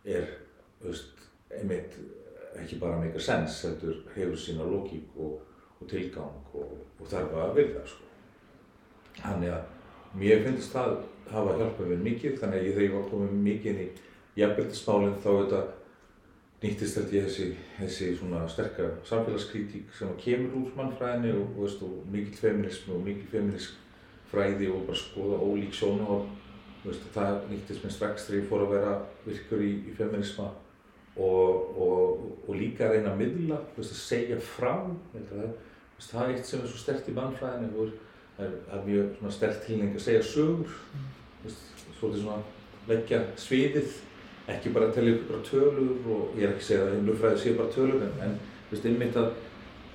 er 0.05 0.29
veist, 0.83 1.25
einmitt 1.49 1.97
ekki 2.57 2.79
bara 2.81 2.99
meika 2.99 3.21
sens, 3.21 3.61
þetta 3.65 3.95
hefur 4.15 4.37
sína 4.39 4.67
lógík 4.67 5.17
og, 5.17 5.39
og 5.79 5.89
tilgang 5.89 6.53
og, 6.57 6.77
og 6.99 7.09
þarf 7.09 7.35
að 7.37 7.55
virða 7.59 7.85
sko. 7.87 8.07
Þannig 9.19 9.53
að 9.53 10.19
mér 10.19 10.45
finnst 10.45 10.73
það 10.73 10.95
hafa 11.29 11.57
hjálpað 11.59 11.91
mér 11.91 12.05
mikið, 12.05 12.37
þannig 12.39 12.59
að 12.59 12.69
ég 12.69 12.77
þegar 12.77 12.87
ég 12.87 12.95
var 12.95 13.11
komið 13.11 13.35
mikið 13.49 13.71
inn 13.73 13.83
í 13.83 13.89
jafnbeltismálinn 14.39 15.19
þá 15.19 15.29
þetta 15.29 15.61
nýttist 16.63 16.97
held 16.99 17.13
ég 17.15 17.27
þessi, 17.27 17.49
þessi 17.77 18.07
svona 18.19 18.41
sterkar 18.51 18.97
samfélagskritík 19.07 19.93
sem 19.95 20.15
kemur 20.19 20.57
úr 20.59 20.73
mannfræðinni 20.79 21.35
og, 21.37 21.45
og, 21.53 21.61
veist, 21.63 21.83
og 21.85 22.09
mikil 22.11 22.35
feminism 22.39 22.95
og 22.95 23.05
mikil 23.05 23.29
feminisk 23.31 23.77
fræði 24.31 24.67
og 24.73 24.87
bara 24.87 24.99
skoða 24.99 25.39
ólík 25.41 25.75
sjónahorn. 25.75 26.35
Það 27.13 27.37
nýttist 27.49 27.83
mér 27.83 27.93
strax 27.93 28.27
þegar 28.27 28.39
ég 28.39 28.49
fór 28.49 28.65
að 28.65 28.73
vera 28.73 28.91
virkur 29.25 29.63
í, 29.63 29.71
í 29.89 29.95
feminisma 29.97 30.49
og, 31.19 32.19
og 32.47 32.53
líka 32.55 32.87
að 32.87 32.95
reyna 32.95 33.13
að 33.13 33.23
miðla, 33.23 33.57
veist, 33.75 33.95
að 33.95 34.03
segja 34.03 34.37
frá. 34.43 34.75
Það, 35.13 35.49
veist, 35.97 36.11
það 36.11 36.21
er 36.23 36.35
eitt 36.35 36.47
sem 36.47 36.61
er 36.63 36.71
svo 36.71 36.79
stert 36.79 37.09
í 37.11 37.15
mannfræðinni 37.17 37.89
það 38.39 38.77
er 38.77 38.85
mjög 38.85 39.33
sterkt 39.35 39.65
tilning 39.67 39.95
að 39.95 40.05
segja 40.05 40.21
sögur 40.23 40.75
svolítið 41.99 42.21
svona 42.23 42.37
leggja 42.87 43.19
sviðið 43.39 43.97
ekki 44.49 44.71
bara 44.73 44.89
að 44.89 44.95
tellja 44.97 45.17
bara 45.27 45.41
tölur 45.45 46.07
og 46.13 46.39
ég 46.39 46.47
er 46.47 46.53
ekki 46.53 46.63
að 46.63 46.69
segja 46.69 46.85
að 46.85 46.93
heimlufræði 46.95 47.41
sé 47.43 47.53
bara 47.57 47.73
tölur 47.75 48.05
en, 48.05 48.15
en 48.25 48.37
veist, 48.71 48.87
einmitt 48.87 49.19
að 49.19 49.29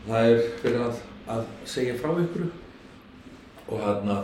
það 0.05 0.31
er 0.31 0.45
fyrir 0.61 0.85
að, 0.85 1.01
að 1.35 1.45
segja 1.75 1.97
frá 2.03 2.13
ykkur 2.25 2.47
og 3.65 3.81
hérna 3.87 4.19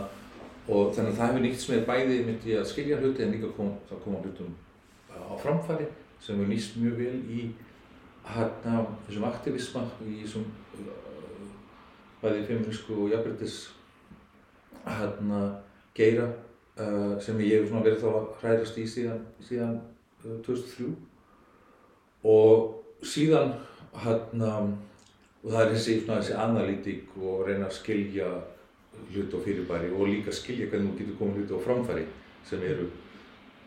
og 0.71 0.93
þannig 0.95 1.09
að 1.09 1.17
það 1.17 1.31
hefur 1.31 1.45
nýtt 1.47 1.63
sem 1.63 1.75
er 1.79 1.87
bæði 1.89 2.19
myndi 2.27 2.57
að 2.59 2.69
skilja 2.69 3.01
hluti 3.01 3.25
en 3.25 3.33
líka 3.33 3.49
kom, 3.57 3.73
það 3.89 4.03
koma 4.05 4.21
hlutum 4.21 4.53
á 5.09 5.33
framfæri 5.41 5.89
sem 6.21 6.37
hefur 6.37 6.51
nýst 6.51 6.77
mjög 6.81 6.97
vel 7.01 7.17
í 7.33 7.45
hérna 8.31 8.85
þessum 9.07 9.27
aktivisma 9.29 9.85
í 10.05 10.21
þessum 10.21 10.45
bæði 12.21 12.45
feminísku 12.49 12.97
og 13.01 13.13
jafnbrytis 13.15 13.57
hérna 14.85 15.41
geira 15.97 16.27
uh, 16.77 17.17
sem 17.21 17.39
ég 17.41 17.63
hef 17.63 17.73
verið 17.73 18.03
þá 18.03 18.09
að 18.11 18.29
hræðast 18.43 18.77
í 18.77 18.85
síðan, 18.89 19.25
síðan 19.41 19.75
uh, 20.25 20.37
2003 20.45 20.91
og 22.29 23.05
síðan 23.05 23.55
hérna 24.03 24.53
og 25.41 25.49
það 25.49 25.61
er 25.63 25.71
þessi, 25.73 25.95
þessi 26.05 26.35
analítik 26.37 27.15
og 27.17 27.47
reyna 27.47 27.65
að 27.67 27.77
skilja 27.79 28.27
hlut 29.11 29.33
og 29.33 29.45
fyrirbæri 29.45 29.89
og 29.95 30.05
líka 30.09 30.33
skilja 30.35 30.69
hvernig 30.69 30.93
þú 30.93 30.99
getur 30.99 31.17
komið 31.19 31.39
hlut 31.41 31.55
á 31.57 31.65
framfæri 31.65 32.05
sem 32.45 32.61
eru 32.67 32.91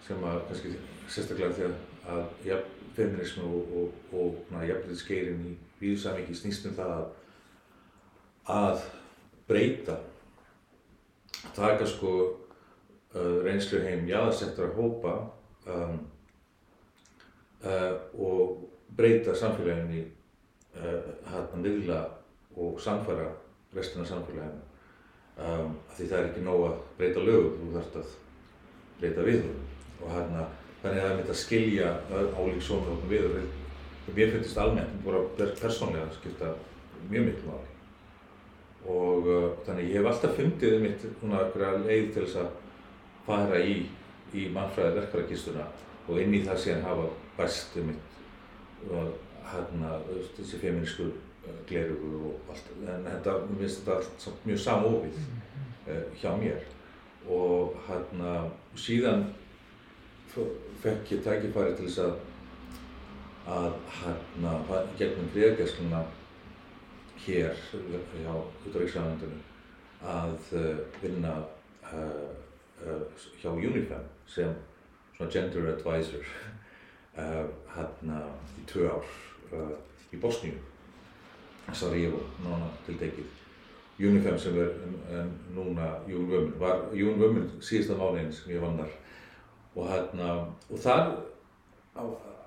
sem 0.07 0.23
að 0.29 0.45
kannski 0.51 0.77
sérstaklega 1.09 1.57
því 1.57 1.67
að 2.11 2.25
ja, 2.45 2.59
feminismu 2.97 3.45
og, 3.59 3.77
og, 3.81 4.17
og 4.53 4.65
jafnveitisgeirin 4.69 5.45
í 5.49 5.55
víðsamiki 5.81 6.37
snýst 6.37 6.69
um 6.69 6.77
það 6.77 6.93
að, 6.97 7.07
að 8.55 8.85
breyta 9.49 9.99
taka 11.55 11.87
sko 11.89 12.13
uh, 12.25 13.39
reynslu 13.45 13.83
heim 13.85 14.07
jáðarsettur 14.09 14.71
að 14.71 14.77
hópa 14.81 15.15
um, 15.71 15.99
uh, 17.65 17.95
og 18.15 18.69
breyta 18.97 19.35
samfélaginu 19.37 20.05
hérna 20.75 21.59
miðla 21.63 21.99
og 22.59 22.81
samfæra 22.83 23.29
restina 23.75 24.07
samfélaginu. 24.07 24.63
Um, 25.39 25.77
því 25.95 26.09
það 26.11 26.19
er 26.19 26.29
ekki 26.29 26.43
nóg 26.47 26.65
að 26.69 26.75
breyta 26.99 27.23
lögum, 27.27 27.55
þú 27.61 27.71
þarfst 27.75 27.97
að 28.01 28.11
breyta 29.01 29.27
viðhörðum 29.27 30.03
og 30.03 30.13
hérna 30.15 30.45
þannig 30.85 30.99
að 30.99 31.05
það 31.05 31.11
er 31.11 31.19
myndið 31.19 31.33
að 31.33 31.41
skilja 31.41 31.91
álík 32.37 32.65
sónum 32.65 33.05
við 33.09 33.29
og 34.05 34.17
mér 34.17 34.33
finnst 34.35 34.59
almennt, 34.61 34.97
bara 35.05 35.23
persónlega 35.61 36.11
skipta 36.13 36.51
mjög 37.09 37.31
miklu 37.31 37.53
máli. 37.53 37.71
Og 38.85 39.29
uh, 39.33 39.47
þannig 39.65 39.89
ég 39.89 39.97
hef 39.97 40.09
alltaf 40.11 40.35
fundið 40.37 40.75
mitt 40.83 41.07
svona 41.07 41.41
eitthvað 41.41 41.87
leið 41.87 42.11
til 42.13 42.25
þess 42.27 42.41
að 42.43 42.51
fara 43.25 43.61
í, 43.65 43.77
í 44.37 44.49
mannfræði 44.53 44.99
verkvarakistuna 44.99 45.69
og 46.05 46.21
inn 46.21 46.37
í 46.37 46.43
það 46.45 46.61
síðan 46.61 46.85
hafa 46.85 47.07
bæstu 47.39 47.85
mitt 47.87 48.91
og 48.93 49.15
hérna 49.49 49.95
þessi 50.37 50.61
feminísku 50.61 51.07
glerugu 51.69 52.29
og 52.29 52.53
allt, 52.53 52.69
en 52.85 53.09
þetta, 53.09 53.39
mér 53.49 53.63
finnst 53.63 53.81
þetta 53.87 53.97
allt 54.03 54.45
mjög 54.51 54.61
samofið 54.67 55.17
uh, 55.25 56.05
hjá 56.21 56.31
mér. 56.43 56.69
Og 57.25 57.73
hérna, 57.87 58.35
síðan 58.77 59.25
fekk 60.83 61.13
ég 61.15 61.25
tækifæri 61.25 61.77
til 61.79 61.89
þess 61.89 62.05
að 62.05 62.15
að 63.45 63.75
hérna, 64.01 64.53
gegnum 64.99 65.29
friðargæsluna 65.35 66.01
hér 67.27 67.59
hjá 67.69 68.33
útræksræðandunum 68.65 69.43
að 70.05 70.55
uh, 70.57 70.81
vinna 71.03 71.35
uh, 71.93 72.33
uh, 72.85 73.27
hjá 73.41 73.51
UNIFEM 73.53 74.07
sem 74.29 74.55
svona 75.17 75.31
gender 75.31 75.71
advisor 75.75 76.25
hérna 77.77 78.25
í 78.59 78.65
tvö 78.67 78.89
ár 78.91 79.13
í 80.11 80.19
Bosníu. 80.19 80.57
Sarajevo, 81.73 82.19
nána 82.43 82.67
tiltekið. 82.89 83.29
UNIFEM 84.03 84.39
sem 84.41 84.57
er 84.59 84.73
núna 85.55 85.93
Jún 86.11 86.27
Vömmun, 86.27 86.57
var 86.59 86.89
Jún 86.97 87.21
Vömmun 87.21 87.47
síðasta 87.63 87.95
mánuðin 88.01 88.33
sem 88.35 88.51
ég 88.51 88.65
vann 88.65 88.81
þar 88.81 88.91
og 89.75 89.89
hérna, 89.91 90.33
og 90.71 90.81
þar 90.83 91.15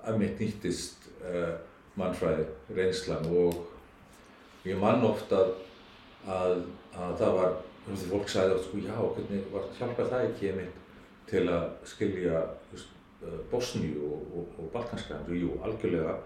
að 0.08 0.20
mitt 0.20 0.40
nýttist 0.40 1.08
uh, 1.20 1.56
mannfræði 1.98 2.46
reynslan. 2.76 3.28
Og 3.28 4.68
ég 4.68 4.78
mann 4.80 5.04
oft 5.06 5.32
að, 5.34 5.52
að, 6.26 6.62
að 6.96 7.16
það 7.20 7.36
var, 7.40 7.58
þú 7.84 7.92
veist, 7.92 8.08
fólk 8.12 8.32
sagði 8.32 8.56
oft 8.56 8.68
sko, 8.68 8.82
já, 8.84 8.96
hvernig 9.16 9.50
var 9.52 9.68
hjálpað 9.78 10.14
það 10.14 10.26
ekki 10.30 10.50
einmitt 10.52 10.80
til 11.28 11.44
að 11.52 11.68
skilja 11.88 12.42
veist, 12.72 12.96
uh, 13.22 13.38
Bosníu 13.52 14.08
og, 14.08 14.26
og, 14.32 14.58
og 14.58 14.72
Balkanskæðan, 14.74 15.30
jú, 15.36 15.52
algjörlega, 15.66 16.16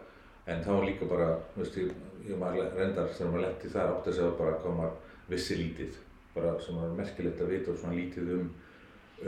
en 0.46 0.64
það 0.64 0.78
var 0.78 0.88
líka 0.88 1.10
bara, 1.10 1.28
þú 1.54 1.64
veist, 1.64 1.78
ég, 1.82 2.08
ég 2.28 2.38
maður 2.38 2.74
reyndar 2.78 3.10
þegar 3.10 3.34
maður 3.34 3.46
letti 3.48 3.74
þar 3.74 3.94
átt 3.96 4.10
að 4.10 4.18
segja 4.18 4.34
bara 4.38 4.58
hvað 4.62 4.78
maður 4.78 5.20
vissi 5.30 5.58
lítið, 5.58 6.00
bara 6.34 6.56
sem 6.62 6.78
var 6.78 6.98
merkilegt 6.98 7.40
að 7.42 7.54
vita 7.54 7.72
og 7.72 7.78
svona 7.80 7.98
lítið 7.98 8.34
um, 8.38 8.50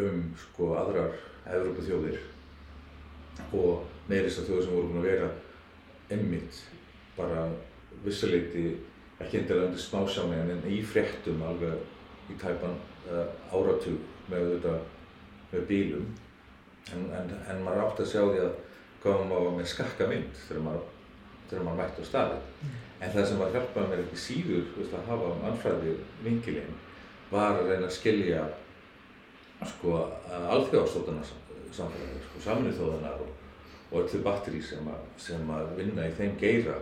um 0.04 0.20
sko 0.42 0.74
aðrar 0.78 1.14
Evrópu 1.44 1.84
þjóðir 1.84 2.20
og 3.52 3.84
meirist 4.08 4.40
að 4.40 4.50
þjóðir 4.50 4.66
sem 4.66 4.74
voru 4.74 4.90
búin 4.90 5.02
að 5.02 5.08
vera 5.10 5.30
einmitt 6.14 6.60
bara 7.18 7.46
vissuleiti 8.04 8.66
ekki 9.22 9.40
endilega 9.40 9.68
undir 9.68 9.84
smásjáni 9.84 10.40
en 10.40 10.66
í 10.70 10.80
fréttum 10.86 11.42
alveg 11.46 12.32
í 12.32 12.38
tæpan 12.40 12.76
uh, 13.10 13.28
áratug 13.52 14.00
með 14.30 14.54
þetta 14.54 14.74
með 15.52 15.66
bílum. 15.68 16.06
En, 16.92 17.04
en, 17.16 17.30
en 17.48 17.62
maður 17.64 17.86
átti 17.86 18.04
að 18.04 18.10
sjá 18.10 18.22
því 18.24 18.40
að 18.44 18.56
maður 19.04 19.46
var 19.46 19.54
með 19.58 19.68
skakka 19.68 20.08
mynd 20.08 20.40
þegar 20.46 20.64
maður, 20.64 20.88
maður 21.52 21.78
mætti 21.78 22.04
á 22.04 22.08
staðið 22.08 22.72
en 23.04 23.12
það 23.12 23.26
sem 23.28 23.40
var 23.40 23.54
hjálpaði 23.54 23.90
mér 23.90 24.02
ekki 24.04 24.20
síður 24.20 24.68
veist, 24.78 24.94
að 24.96 25.08
hafa 25.10 25.32
mannfræði 25.42 25.94
vingilinn 26.24 26.76
var 27.30 27.58
að 27.58 27.70
reyna 27.70 27.88
að 27.88 27.96
skilja 27.98 28.44
sko 29.70 29.94
alþjóðastótana 30.30 31.22
samfélagi, 31.74 32.20
sko 32.28 32.40
saminuð 32.44 32.76
þjóðanar 32.78 33.22
og, 33.24 33.30
og 33.92 33.96
öllu 34.04 34.22
batteri 34.24 34.60
sem, 34.62 34.86
að- 34.88 35.06
sem 35.20 35.50
að 35.50 35.72
vinna 35.78 36.06
í 36.08 36.12
þeim 36.18 36.36
geira 36.40 36.76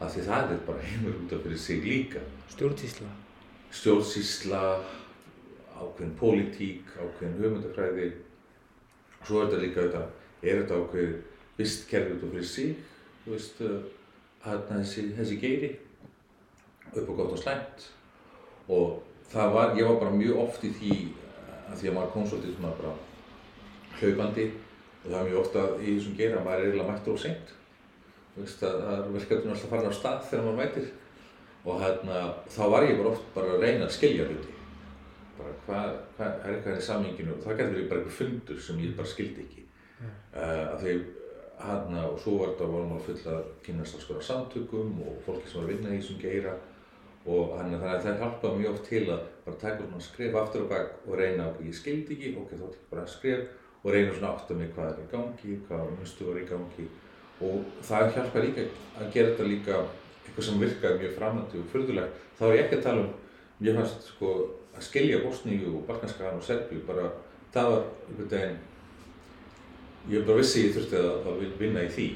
af 0.00 0.12
því 0.14 0.24
það 0.26 0.52
er 0.56 0.62
bara 0.66 0.82
heimur 0.86 1.18
út 1.22 1.32
af 1.36 1.42
fyrir 1.44 1.58
sig 1.58 1.82
líka. 1.84 2.20
Stjórnsýsla. 2.52 3.08
stjórnsýsla 3.72 4.62
ákveðin 5.82 6.16
pólitík, 6.18 6.90
ákveðin 7.00 7.38
hugmyndafræði 7.40 8.08
svo 9.26 9.40
er 9.42 9.46
þetta 9.48 9.60
líka 9.62 9.84
þetta, 9.86 10.02
er 10.42 10.60
þetta 10.62 10.80
ákveðin 10.82 11.14
vistkerfi 11.58 12.16
út 12.16 12.26
af 12.26 12.34
fyrir 12.34 12.48
sig 12.50 12.76
þú 13.24 13.32
veist, 13.36 13.62
hérna 14.44 14.78
þessi, 14.82 15.04
þessi 15.16 15.38
geiri 15.40 15.70
upp 16.92 17.08
á 17.08 17.12
gott 17.16 17.32
og 17.32 17.38
slæmt. 17.40 17.86
Og 18.68 19.02
það 19.32 19.52
var, 19.54 19.74
ég 19.78 19.86
var 19.88 20.00
bara 20.02 20.16
mjög 20.18 20.40
oft 20.42 20.64
í 20.68 20.72
því 20.76 20.96
að 21.72 21.80
því 21.80 21.90
að 21.90 21.96
maður 21.96 22.12
kom 22.14 22.28
svolítið 22.28 22.56
svona 22.56 22.74
bara 22.78 22.94
hlaupandi. 24.00 24.46
Og 25.02 25.10
það 25.10 25.18
er 25.18 25.28
mjög 25.28 25.40
ofta 25.42 25.62
í 25.80 25.94
þessum 25.96 26.16
geira 26.18 26.38
að 26.38 26.46
maður 26.46 26.60
er 26.60 26.68
eiginlega 26.68 26.90
mættur 26.92 27.16
og 27.16 27.22
seint. 27.22 27.54
Að 28.32 28.52
það 28.62 28.92
er 28.96 29.08
verkefnum 29.16 29.54
alltaf 29.54 29.72
farin 29.72 29.92
á 29.92 29.94
stað 29.98 30.26
þegar 30.30 30.44
maður 30.46 30.60
mætir. 30.60 30.90
Og 31.62 31.82
hérna, 31.82 32.20
þá 32.50 32.62
var 32.72 32.86
ég 32.88 32.98
bara 32.98 33.12
oft 33.12 33.26
bara 33.34 33.56
að 33.56 33.64
reyna 33.66 33.86
að 33.86 33.96
skilja 33.96 34.28
hluti. 34.28 34.54
Bara 35.38 35.56
hvað, 35.66 35.90
hvað 36.16 36.38
er 36.46 36.54
eitthvað 36.54 36.78
í 36.78 36.86
saminginu 36.86 37.34
og 37.34 37.42
það 37.42 37.58
getur 37.58 37.76
verið 37.76 37.90
bara 37.90 38.02
einhver 38.02 38.16
fundur 38.18 38.62
sem 38.62 38.80
ég 38.82 38.96
bara 38.98 39.10
skildi 39.10 39.44
ekki. 39.46 39.66
Uh, 40.02 40.64
að 40.72 40.80
því 40.82 40.94
hérna, 41.62 42.06
og 42.08 42.18
svo 42.22 42.38
var 42.40 42.52
þetta 42.52 42.70
vorum 42.72 42.96
að 42.96 43.06
fulla 43.06 43.36
að 43.38 43.50
kynast 43.66 43.98
alls 43.98 44.08
konar 44.08 44.26
samtökum 44.26 44.96
og 45.06 45.20
fólki 45.26 45.50
sem 45.50 45.60
var 45.60 45.68
að 45.68 45.74
vinna 45.74 45.92
í 45.92 46.00
þessum 46.00 46.22
geira. 46.22 46.56
Og 47.22 47.54
hann, 47.54 47.70
þannig 47.76 47.92
að 47.92 48.06
það 48.06 48.22
hjálpaði 48.24 48.60
mjög 48.62 48.72
oft 48.72 48.88
til 48.90 49.04
að 49.14 49.22
bara 49.44 49.56
taka 49.60 49.82
svona 49.82 50.00
skref 50.00 50.34
aftur 50.38 50.64
og 50.64 50.70
bak 50.70 51.06
og 51.06 51.18
reyna 51.18 51.48
okkur, 51.50 51.66
ég 51.66 51.76
skildi 51.76 52.16
ekki, 52.16 52.34
ok, 52.38 52.54
þá 52.60 52.66
tek 52.70 52.90
bara 52.90 53.06
skref 53.10 53.48
og 53.82 53.90
reyna 53.94 54.14
svona 54.14 54.34
að 54.36 54.54
mig 54.58 54.70
hvað 54.76 54.90
er 54.92 55.00
í 55.02 55.08
gangi, 55.10 55.56
hvað 55.68 55.90
mustu 55.98 56.28
var 56.28 56.38
í 56.38 56.46
gangi. 56.46 56.86
Og 57.42 57.64
það 57.82 58.12
hjálpaði 58.16 58.46
líka 58.46 58.66
að 59.00 59.12
gera 59.16 59.32
þetta 59.32 59.48
líka 59.48 59.78
eitthvað 60.22 60.46
sem 60.46 60.60
virkaði 60.62 61.00
mjög 61.00 61.16
framandi 61.16 61.58
og 61.58 61.70
fyrðulegt. 61.72 62.20
Þá 62.38 62.44
er 62.46 62.54
ég 62.54 62.64
ekki 62.64 62.78
að 62.78 62.84
tala 62.86 63.02
um, 63.02 63.10
ég 63.66 63.78
fannst 63.78 64.06
sko 64.12 64.34
að 64.72 64.86
skilja 64.86 65.22
Bosníu 65.24 65.72
og 65.72 65.86
Balkanskagan 65.88 66.38
og 66.38 66.46
Serbíu 66.46 66.84
bara, 66.86 67.10
það 67.54 67.72
var 67.72 67.82
einhvern 68.06 68.30
veginn, 68.36 68.56
ég 70.12 70.26
bara 70.28 70.38
vissi 70.38 70.66
ég 70.68 70.76
þurfti 70.76 71.02
að, 71.02 71.28
að 71.32 71.44
vinna 71.58 71.82
í 71.82 71.90
því. 71.92 72.08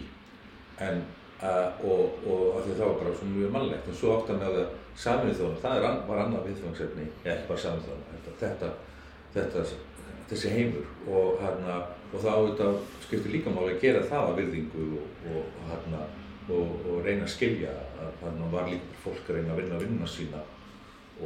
En 0.87 1.03
uh, 1.43 1.83
og, 1.83 2.23
og 2.23 2.61
af 2.61 2.65
því 2.65 2.73
að 2.73 2.79
það 2.79 2.87
var 2.87 2.99
bara 3.03 3.19
svona 3.19 3.37
mjög 3.41 3.55
mannlegt. 3.59 3.91
En 3.91 3.99
svo 3.99 4.15
átt 4.15 4.33
að 4.33 4.43
með 4.45 4.61
að 4.63 4.75
saminuð 4.97 5.41
þjóðan, 5.41 5.61
það 5.63 5.77
er, 5.77 5.99
var 6.09 6.23
annað 6.23 6.49
viðfangsefni, 6.51 7.11
ekki 7.25 7.49
bara 7.51 7.63
saminuð 7.65 7.91
þjóðan, 7.91 8.39
þetta, 8.41 8.71
þetta, 9.35 9.67
þessi 10.31 10.53
heimur 10.55 10.89
og 11.07 11.43
hérna 11.43 11.81
og 12.13 12.23
þá 12.23 12.29
auðvitað 12.33 12.79
skiptir 13.05 13.35
líka 13.35 13.53
máli 13.53 13.75
að 13.75 13.83
gera 13.83 14.07
það 14.07 14.31
að 14.31 14.41
virðingu 14.41 14.87
og, 14.97 15.31
og, 15.33 15.61
hérna 15.71 16.03
og, 16.47 16.75
og 16.87 17.01
reyna 17.05 17.27
að 17.27 17.33
skilja 17.35 17.73
að 18.01 18.19
hérna 18.23 18.51
var 18.53 18.71
líka 18.71 19.01
fólk 19.03 19.31
að 19.31 19.39
reyna 19.39 19.55
að 19.55 19.63
vinna 19.63 19.81
vinna 19.83 20.11
sína 20.11 20.43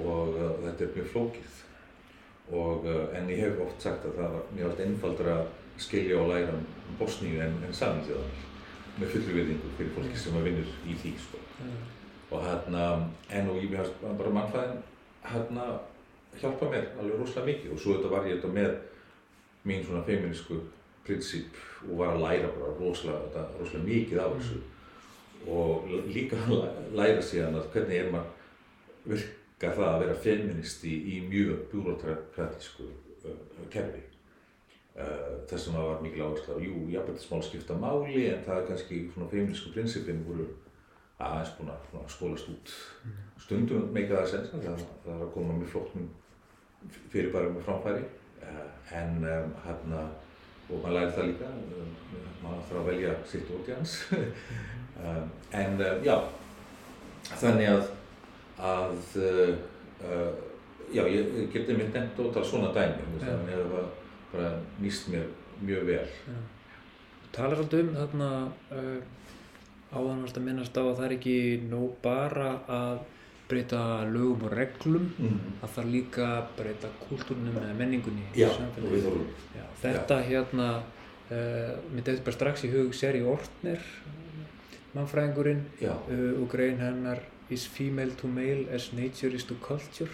og 0.00 0.36
uh, 0.36 0.52
þetta 0.64 0.86
er 0.86 0.92
mjög 0.96 1.08
flókið 1.14 1.56
og 2.60 2.86
uh, 2.88 3.06
en 3.18 3.30
ég 3.32 3.44
hef 3.44 3.62
oft 3.66 3.84
sagt 3.84 4.06
að 4.08 4.18
það 4.20 4.36
var 4.36 4.52
mjög 4.56 4.70
oft 4.72 4.84
einfaldra 4.86 5.38
að 5.42 5.56
skilja 5.80 6.20
og 6.20 6.32
læra 6.32 6.56
um 6.56 6.66
Bosníu 6.98 7.40
en, 7.44 7.56
en 7.66 7.76
saminþjóðanar 7.76 8.46
með 9.00 9.14
fullri 9.14 9.38
virðingu 9.38 9.72
fyrir 9.78 9.96
fólki 9.96 10.18
sem 10.18 10.36
að 10.36 10.50
vinnur 10.50 10.76
í 10.90 10.96
því 11.00 11.14
sko. 11.22 11.40
Og 12.30 12.42
hérna 12.46 12.82
en 13.30 13.48
og 13.50 13.56
ég 13.62 13.72
hef 13.76 13.90
bara 14.18 14.30
mannfæðin 14.30 14.82
hérna 15.32 15.64
hjálpa 16.40 16.68
mér 16.70 16.84
alveg 17.00 17.18
rosalega 17.20 17.46
mikið. 17.52 17.72
Og 17.74 17.78
svo 17.82 17.96
þetta 17.96 18.10
var 18.12 18.26
ég 18.28 18.36
þetta 18.38 18.52
með 18.54 18.76
mín 19.66 19.84
svona 19.86 20.04
feminísku 20.06 20.60
prinsip 21.06 21.56
og 21.88 21.96
var 21.98 22.14
að 22.14 22.22
læra 22.26 22.50
bara 22.54 22.74
rosalega, 22.78 23.24
þetta, 23.26 23.46
rosalega 23.60 23.88
mikið 23.88 24.20
af 24.24 24.36
þessu. 24.36 24.60
Og 25.48 25.88
l- 25.90 26.06
líka 26.14 26.36
að 26.36 26.54
læ- 26.60 26.94
læra 27.00 27.22
síðan 27.24 27.56
að 27.58 27.70
hvernig 27.74 27.98
er 28.04 28.10
maður 28.12 28.36
virkar 29.10 29.74
það 29.76 29.88
að 29.94 30.00
vera 30.04 30.14
feministi 30.24 30.94
í 31.16 31.20
mjög 31.28 31.66
bjúrókratísku 31.72 32.86
uh, 33.24 33.36
kerfi? 33.72 34.02
Þess 35.48 35.64
sem 35.64 35.72
það 35.74 35.86
var 35.86 36.00
mikil 36.04 36.22
áherslu 36.26 36.54
á, 36.54 36.58
jú, 36.60 36.74
jafnbættismál 36.92 37.42
skipta 37.46 37.76
máli 37.80 38.24
en 38.34 38.42
það 38.44 38.58
er 38.60 38.66
kannski 38.68 38.98
svona 39.14 39.28
feminísku 39.30 39.70
prinsipin 39.72 40.18
voru 40.26 40.44
aðeins 41.20 41.52
búin 41.58 41.72
að 41.74 42.08
skólast 42.14 42.50
út. 42.52 42.72
Stundum 43.40 43.90
meika 43.94 44.20
það 44.20 44.32
sens 44.32 44.50
það, 44.54 44.82
það 45.04 45.14
er 45.14 45.22
að 45.26 45.32
koma 45.36 45.58
mjög 45.58 45.72
flott 45.74 45.94
fyrir 47.12 47.32
bara 47.34 47.52
með 47.52 47.64
framfæri 47.66 48.04
uh, 48.44 48.66
en 48.96 49.16
um, 49.20 49.54
hérna 49.64 50.04
og 50.70 50.82
maður 50.82 50.96
læri 50.96 51.14
það 51.16 51.30
líka 51.30 51.48
um, 51.50 51.94
maður 52.42 52.62
þarf 52.68 52.80
að 52.80 52.90
velja 52.90 53.14
sitt 53.28 53.50
hans 53.68 53.96
um, 55.04 55.26
en 55.60 55.82
uh, 55.82 55.96
já 56.06 56.16
þannig 57.30 57.72
að 57.74 57.90
að 58.60 59.18
uh, 59.20 59.52
já, 60.92 61.04
ég, 61.04 61.34
ég 61.42 61.52
geti 61.52 61.76
mér 61.76 61.92
nefnt 61.92 62.22
ótal 62.24 62.44
svona 62.46 62.72
dæmi 62.76 63.20
þannig 63.20 63.54
að 63.56 63.60
það 63.60 63.74
var 63.74 63.92
bara 64.30 64.50
nýst 64.80 65.08
mér 65.10 65.28
mjög 65.60 65.86
vel. 65.88 66.02
Talar 67.34 67.62
alltaf 67.62 67.82
um 67.82 67.94
þarna 67.94 68.30
uh, 68.74 68.98
áðan 69.90 70.22
varst 70.24 70.38
að 70.38 70.46
minnast 70.46 70.78
á 70.78 70.82
að 70.82 70.92
það 70.98 71.06
er 71.06 71.16
ekki 71.16 71.38
nóg 71.70 71.96
bara 72.04 72.50
að 72.70 73.00
breyta 73.50 73.82
lögum 74.06 74.46
og 74.46 74.54
reglum 74.54 75.08
mm. 75.18 75.40
að 75.64 75.74
það 75.74 75.90
líka 75.96 76.28
að 76.36 76.54
breyta 76.60 76.92
kultúrnum 77.02 77.58
eða 77.58 77.74
menningunni 77.80 78.28
já, 78.38 78.46
Já, 79.56 79.64
þetta 79.82 80.20
hérna 80.28 80.70
uh, 80.78 81.74
mér 81.90 82.04
þetta 82.06 82.26
bara 82.28 82.36
strax 82.38 82.64
í 82.68 82.72
hug 82.76 82.94
Seri 82.94 83.24
Ortner 83.26 83.82
mannfræðingurinn 84.94 85.66
já, 85.82 85.92
uh, 85.94 86.32
og 86.38 86.48
grein 86.52 86.78
hennar 86.82 87.26
Is 87.50 87.66
female 87.66 88.10
to 88.14 88.28
male 88.28 88.66
as 88.70 88.92
nature 88.92 89.34
is 89.34 89.44
to 89.44 89.56
culture. 89.58 90.10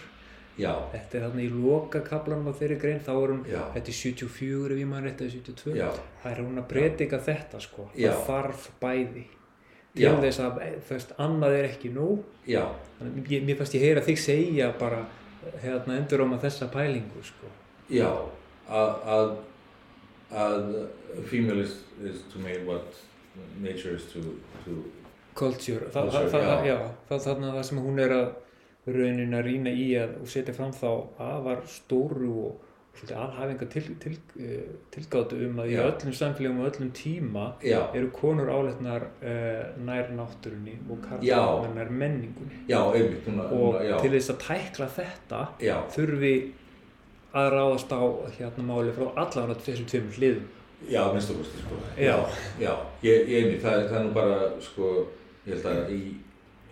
Já, 0.57 0.71
þetta 0.89 1.19
er 1.19 1.25
þarna 1.27 1.43
í 1.45 1.49
loka 1.53 2.01
kaplanum 2.01 2.47
á 2.49 2.57
þeirri 2.57 2.79
grein 2.81 3.01
þá 3.05 3.11
er 3.13 3.33
hún, 3.35 3.43
já, 3.45 3.59
þetta 3.75 3.91
er 3.93 3.97
74 3.99 4.71
ef 4.73 4.79
ég 4.81 4.89
maður 4.89 5.05
rétt 5.05 5.21
eða 5.21 5.33
72 5.35 5.75
já, 5.77 5.89
það 6.23 6.31
er 6.31 6.41
hún 6.41 6.63
að 6.63 6.67
predika 6.71 7.19
þetta 7.27 7.61
sko. 7.61 7.85
Já. 7.93 8.07
það 8.07 8.23
þarf 8.31 8.65
bæði 8.81 9.25
til 9.97 10.07
Já. 10.07 10.13
þess 10.23 10.43
að 10.45 10.59
þú 10.87 10.95
veist, 10.95 11.15
annað 11.25 11.59
er 11.59 11.69
ekki 11.71 11.93
ég, 13.33 13.45
mér 13.47 13.57
fannst 13.59 13.77
ég 13.79 13.87
heyra 13.87 14.05
þig 14.05 14.21
segja 14.21 14.71
bara 14.81 15.05
hérna 15.63 15.97
endur 16.01 16.25
á 16.25 16.27
þessa 16.47 16.69
pælingu 16.73 17.23
sko. 17.25 17.51
já, 17.91 18.11
að, 18.69 19.09
að, 19.17 19.35
að 20.33 20.65
female 21.31 21.63
is, 21.65 21.79
is 22.03 22.25
to 22.33 22.43
male 22.43 22.65
what 22.67 23.03
nature 23.61 23.95
is 23.95 24.05
to, 24.13 24.21
to 24.65 24.83
culture, 25.37 25.87
Þa, 25.93 26.03
Culture, 26.07 26.29
það, 26.33 26.47
það, 26.51 26.67
já. 26.67 26.79
það, 27.09 27.25
þannig 27.29 27.49
að 27.49 27.57
það 27.59 27.67
sem 27.71 27.83
hún 27.87 28.03
er 28.03 28.15
að 28.17 28.29
raunin 28.87 29.35
að 29.37 29.49
rýna 29.49 29.73
í 29.75 29.87
að 29.99 30.15
setja 30.31 30.55
fram 30.57 30.73
þá 30.75 30.91
afar 31.19 31.65
stóru 31.71 32.33
og 32.47 32.66
alhæfinga 33.17 33.69
til, 33.71 33.89
til, 34.03 34.19
uh, 34.41 34.75
tilgátu 34.95 35.39
um 35.47 35.61
að 35.63 35.71
í 35.71 35.77
Já. 35.77 35.83
öllum 35.87 36.15
samfélagum 36.21 36.61
og 36.63 36.71
öllum 36.71 36.93
tíma 36.97 37.47
já, 37.63 37.81
eru 37.95 38.11
konur 38.11 38.51
áleitnar 38.51 39.09
uh, 39.21 39.65
nær 39.87 40.13
náttúrunni 40.17 40.79
og 40.91 41.03
karlar 41.05 41.75
nær 41.75 41.91
menningunni. 41.91 42.63
Já, 42.69 42.81
einmitt 42.95 43.29
núna, 43.29 43.49
og 43.53 43.81
núna, 43.81 44.01
til 44.01 44.13
þess 44.17 44.33
að 44.35 44.43
tækla 44.47 44.89
þetta 44.97 45.43
þurfi 45.95 46.35
að 47.37 47.51
ráðast 47.53 47.93
á 47.93 48.01
hérna 48.39 48.65
máli 48.65 48.93
frá 48.97 49.11
allavega 49.13 49.61
þessum 49.67 49.89
tveimur 49.91 50.17
hliðum. 50.17 50.47
Já, 50.89 51.03
minnst 51.13 51.31
og 51.33 51.41
kosti 51.41 51.63
sko. 51.63 51.79
Já. 51.99 52.17
já, 52.61 52.73
ég, 53.03 53.29
ég 53.29 53.45
einmitt, 53.45 53.63
það, 53.65 53.87
það 53.91 53.99
er 53.99 54.05
nú 54.05 54.13
bara 54.17 54.37
sko, 54.63 54.91
ég 55.47 55.55
held 55.55 55.69
að 55.71 55.95
í, 55.97 56.03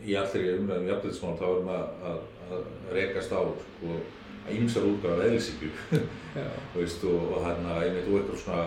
í 0.04 0.16
allri 0.20 0.50
umræðum 0.58 0.90
jafnveitismál 0.90 1.38
þá 1.40 1.46
erum 1.48 1.70
að, 1.72 1.86
að, 2.10 2.20
að 2.48 2.66
rekast 2.98 3.32
á 3.32 3.40
sko, 3.40 3.98
að 4.44 4.58
ýmsar 4.58 4.88
útgáð 4.88 5.14
af 5.14 5.24
eðlisíkju 5.28 5.70
og, 7.10 7.38
hérna 7.44 7.78
einmitt 7.82 8.10
og 8.10 8.18
eitthvað 8.18 8.42
svona 8.42 8.64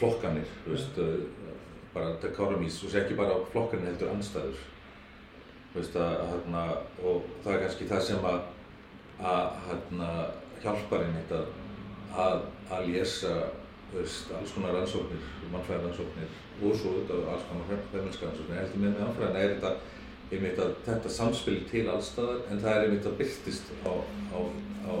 flokkanir 0.00 0.56
veist, 0.66 0.98
uh, 0.98 1.54
bara 1.94 2.16
dekorumís 2.22 2.80
og 2.84 2.98
ekki 2.98 3.18
bara 3.18 3.38
flokkanir 3.52 3.92
heldur 3.92 4.12
anstæður 4.14 4.66
veist 5.74 5.96
að 6.00 6.18
hérna 6.32 6.66
og 7.04 7.30
það 7.44 7.54
er 7.54 7.64
kannski 7.64 7.88
það 7.92 8.04
sem 8.08 8.28
að 8.32 8.42
að 9.18 9.48
hérna 9.68 10.10
hjálpar 10.62 11.06
einmitt 11.06 11.32
að 11.34 11.48
að, 12.18 12.44
þú 13.90 14.00
veist, 14.00 14.30
alls 14.38 14.52
konar 14.54 14.74
rannsóknir 14.76 15.26
mannfræðar 15.52 15.86
rannsóknir 15.86 16.36
og 16.58 16.74
svo 16.76 16.94
auðvitað 16.94 17.28
alls 17.32 17.46
konar 17.48 17.84
feminska 17.92 18.26
rannsóknir. 18.26 18.60
Heldur 18.62 18.82
með 18.82 18.94
með 18.94 19.04
mannfræðina 19.04 19.42
er 19.42 19.54
þetta 19.54 19.72
einmitt 20.32 20.60
að 20.60 20.74
þetta 20.86 21.12
samspil 21.12 21.58
til 21.70 21.86
allstaðar 21.88 22.44
en 22.50 22.62
það 22.62 22.74
er 22.74 22.86
einmitt 22.86 23.08
að 23.08 23.18
byrtist 23.22 23.72
á, 23.84 23.92
á, 24.36 24.38
á 24.88 24.94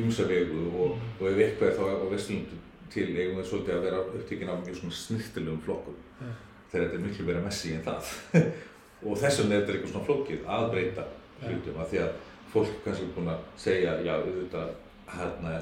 ymsa 0.00 0.26
vegu 0.28 0.66
og, 0.72 0.98
og 1.20 1.26
ef 1.28 1.40
eitthvað 1.44 1.68
er 1.68 1.78
þá 1.78 1.84
á 1.92 2.06
vestlundum 2.12 2.62
til 2.92 3.08
eigum 3.16 3.38
við 3.40 3.48
svolítið 3.48 3.76
að 3.76 3.86
vera 3.86 4.02
upptíkin 4.04 4.52
af 4.52 4.60
mjög 4.64 4.78
svona 4.78 4.98
snirtilegum 4.98 5.62
flokkum. 5.64 5.96
Já. 6.20 6.32
þegar 6.72 6.86
þetta 6.86 6.98
er 6.98 7.04
miklu 7.06 7.26
meira 7.28 7.44
messi 7.44 7.74
en 7.76 7.84
það. 7.84 8.10
Og 9.08 9.18
þess 9.18 9.40
vegna 9.40 9.56
er 9.56 9.62
þetta 9.62 9.72
eitthvað 9.74 9.92
svona 9.92 10.06
flókið 10.06 10.44
að 10.56 10.66
breyta 10.72 11.04
hlutum 11.42 11.78
af 11.82 11.88
því 11.90 12.02
að 12.04 12.12
fólk 12.52 12.72
er 12.72 12.82
kannski 12.84 13.08
búin 13.16 13.30
að 13.32 13.46
segja 13.58 13.94
já 14.04 14.12
auðvitað 14.14 14.74
hérna 15.12 15.54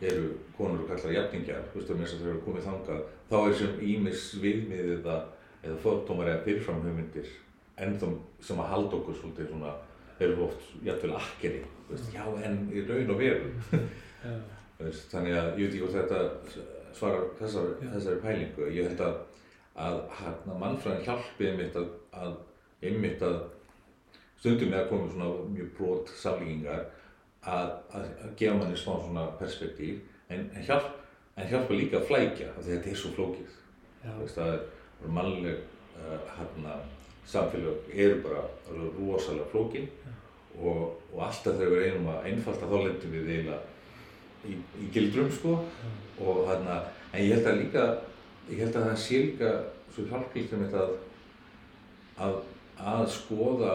eru 0.00 0.30
konur 0.56 0.82
og 0.84 0.88
kallar 0.88 1.14
jafningjar 1.14 1.68
þú 1.70 1.80
veist 1.80 1.92
að 1.92 2.00
þess 2.00 2.16
að 2.16 2.24
þau 2.24 2.30
eru 2.30 2.42
komið 2.46 2.66
þangað 2.66 3.02
þá 3.30 3.36
er 3.40 3.54
sem 3.60 3.82
ímis 3.92 4.24
viðmið 4.42 4.92
eða, 4.96 5.16
eða 5.62 5.78
fóttómar 5.84 6.32
eða 6.32 6.44
fyrirfram 6.46 6.82
hugmyndir 6.86 7.30
ennþá 7.84 8.10
sem 8.44 8.60
að 8.60 8.72
halda 8.74 8.98
okkur 9.00 9.18
svolítið 9.18 9.52
svona 9.52 9.76
eru 10.20 10.44
oft 10.46 10.72
jafnvel 10.84 11.16
akkeri 11.16 11.62
veist, 11.90 12.12
já 12.14 12.24
en 12.44 12.60
í 12.72 12.84
raun 12.88 13.14
og 13.14 13.20
veru. 13.20 13.50
Þú 14.80 14.86
veist, 14.86 15.08
þannig 15.12 15.36
að 15.36 15.48
ég 15.60 15.64
veit 15.64 15.74
ekki 15.74 15.82
hvort 15.84 15.96
þetta 15.98 16.68
svarar 16.96 17.26
þessari, 17.38 17.74
Já. 17.80 17.90
þessari 17.94 18.22
pælingu. 18.24 18.68
Ég 18.74 18.88
held 18.90 19.02
að, 19.04 19.18
að 19.86 19.98
hérna, 20.20 20.58
mannfræðin 20.62 21.04
hjálpi 21.06 21.50
einmitt 21.50 21.76
að, 21.80 21.90
að 22.16 22.38
einmitt 22.88 23.24
að 23.26 23.38
stundum 24.40 24.72
er 24.72 24.84
að 24.84 24.88
koma 24.92 25.10
svona 25.12 25.50
mjög 25.52 25.72
brot 25.76 26.14
samlíkingar 26.16 26.86
að, 27.44 27.74
að, 27.92 28.06
að 28.24 28.34
gefa 28.40 28.56
manni 28.56 28.78
smá 28.80 28.94
svona 29.04 29.26
perspektíf 29.40 30.00
en, 30.32 30.46
en, 30.46 30.64
hjálp, 30.64 30.88
en 31.36 31.50
hjálpa 31.50 31.76
líka 31.76 32.00
að 32.00 32.08
flækja 32.08 32.52
af 32.54 32.62
því 32.62 32.70
að 32.70 32.78
þetta 32.78 32.92
er 32.92 33.02
svo 33.02 33.12
flókið. 33.18 33.58
Það 34.32 34.54
er 34.54 35.12
mannleg 35.12 35.60
uh, 36.00 36.16
hérna, 36.38 36.78
samfélag 37.30 37.90
eru 37.94 38.20
bara 38.24 38.44
rosalega 38.98 39.48
flókin 39.52 39.88
og, 40.60 41.00
og 41.14 41.18
alltaf 41.26 41.56
þegar 41.56 41.74
við 41.74 41.82
reynum 41.84 42.08
að 42.12 42.30
einfalda 42.30 42.70
þá 42.70 42.76
lendum 42.84 43.16
við 43.16 43.32
eiginlega 43.34 43.60
í, 44.46 44.56
í 44.82 44.88
gildrum 44.94 45.30
sko. 45.34 45.58
Og 46.20 46.40
hérna, 46.48 46.80
en 47.12 47.22
ég 47.24 47.36
held 47.36 47.48
að 47.48 47.60
líka 47.62 47.84
ég 48.50 48.64
held 48.64 48.76
að 48.76 48.88
það 48.88 49.02
sé 49.04 49.20
líka 49.24 49.52
svo 49.94 50.06
hjálpilegt 50.10 50.56
um 50.56 50.64
þetta 50.66 50.82
að, 50.84 50.96
að 52.20 52.40
að 52.80 53.06
skoða 53.12 53.72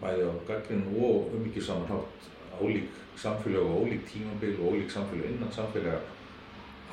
bæði 0.00 0.26
á 0.26 0.32
gaggrinn 0.48 0.86
og 0.98 1.34
um 1.34 1.44
mikið 1.46 1.66
saman 1.68 1.90
hátt 1.90 2.30
ólík 2.60 2.88
samfélag 3.16 3.66
og 3.66 3.84
ólík 3.84 4.06
tímabil 4.10 4.56
og 4.60 4.74
ólík 4.74 4.90
samfélag 4.90 5.30
innan 5.30 5.52
samfélag 5.54 6.00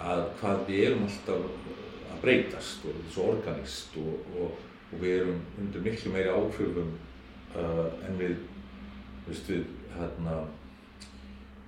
að 0.04 0.24
hvað 0.40 0.62
við 0.68 0.84
erum 0.88 1.08
alltaf 1.08 1.48
að 2.14 2.22
breytast 2.22 2.86
og 2.86 2.94
þetta 2.94 3.08
er 3.08 3.16
svo 3.16 3.28
organist 3.34 3.98
og, 4.02 4.30
og, 4.38 4.62
og 4.94 5.02
við 5.02 5.16
erum 5.22 5.42
undir 5.62 5.82
miklu 5.88 6.12
meiri 6.14 6.30
áhrifum 6.34 6.94
uh, 7.56 7.90
en 8.08 8.18
við 8.20 8.36
veist 9.28 9.50
við 9.50 9.66
hérna 9.98 10.38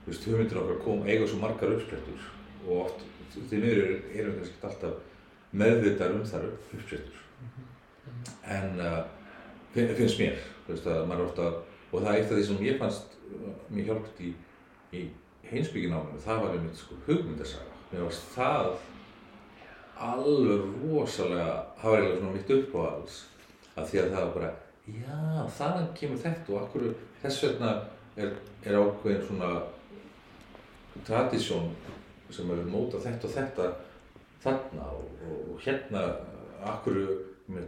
veist 0.05 0.25
hugmyndir 0.29 0.61
okkar 0.61 0.79
kom 0.85 1.03
eiga 1.09 1.27
svo 1.27 1.39
margar 1.41 1.73
uppsprettur 1.75 2.25
og 2.65 2.85
oft 2.85 3.03
því 3.35 3.59
miður 3.63 3.83
erum 4.15 4.37
við 4.37 4.39
kannski 4.39 4.67
alltaf 4.69 4.95
meðvitað 5.55 6.15
um 6.19 6.25
þar 6.29 6.47
uppsprettur 6.51 7.21
en 8.55 8.79
uh, 8.79 9.03
fin- 9.73 9.93
finnst 9.97 10.19
mér 10.21 10.39
veist 10.67 10.87
að 10.89 11.05
maður 11.09 11.29
ofta 11.29 11.47
og 11.91 12.01
það 12.01 12.09
er 12.11 12.17
eitt 12.19 12.31
af 12.31 12.37
því 12.39 12.47
sem 12.49 12.65
ég 12.65 12.79
fannst 12.81 13.15
uh, 13.29 13.53
mér 13.69 13.89
hjálpt 13.89 14.21
í, 14.25 14.33
í 14.95 15.05
heimsbyggináminu 15.49 16.21
það 16.25 16.41
var 16.43 16.55
einmitt 16.57 16.79
sko 16.79 16.95
hugmyndasaga. 17.05 17.73
Mér 17.91 18.01
varst 18.07 18.31
það 18.33 18.71
alveg 19.95 20.61
rosalega 20.83 21.55
það 21.79 21.91
var 21.91 21.99
eiginlega 21.99 22.19
svona 22.19 22.35
mitt 22.35 22.53
uppáhalds 22.57 23.19
af 23.75 23.89
því 23.89 24.01
að 24.01 24.13
það 24.13 24.25
var 24.25 24.33
bara 24.35 24.51
já 24.85 25.45
þaðan 25.57 25.87
kemur 25.97 26.21
þetta 26.23 26.53
og 26.53 26.61
akkur 26.61 26.87
þess 27.21 27.43
vegna 27.45 27.71
er, 28.15 28.35
er 28.65 28.77
ákveðin 28.79 29.25
svona 29.27 29.51
tradisjón 31.07 31.71
sem 32.33 32.49
hefur 32.49 32.71
mótað 32.71 33.07
þetta 33.07 33.27
og 33.27 33.35
þetta 33.35 33.69
þarna 34.45 34.89
og, 34.93 35.25
og, 35.25 35.55
hérna 35.63 36.03
akkur 36.65 36.99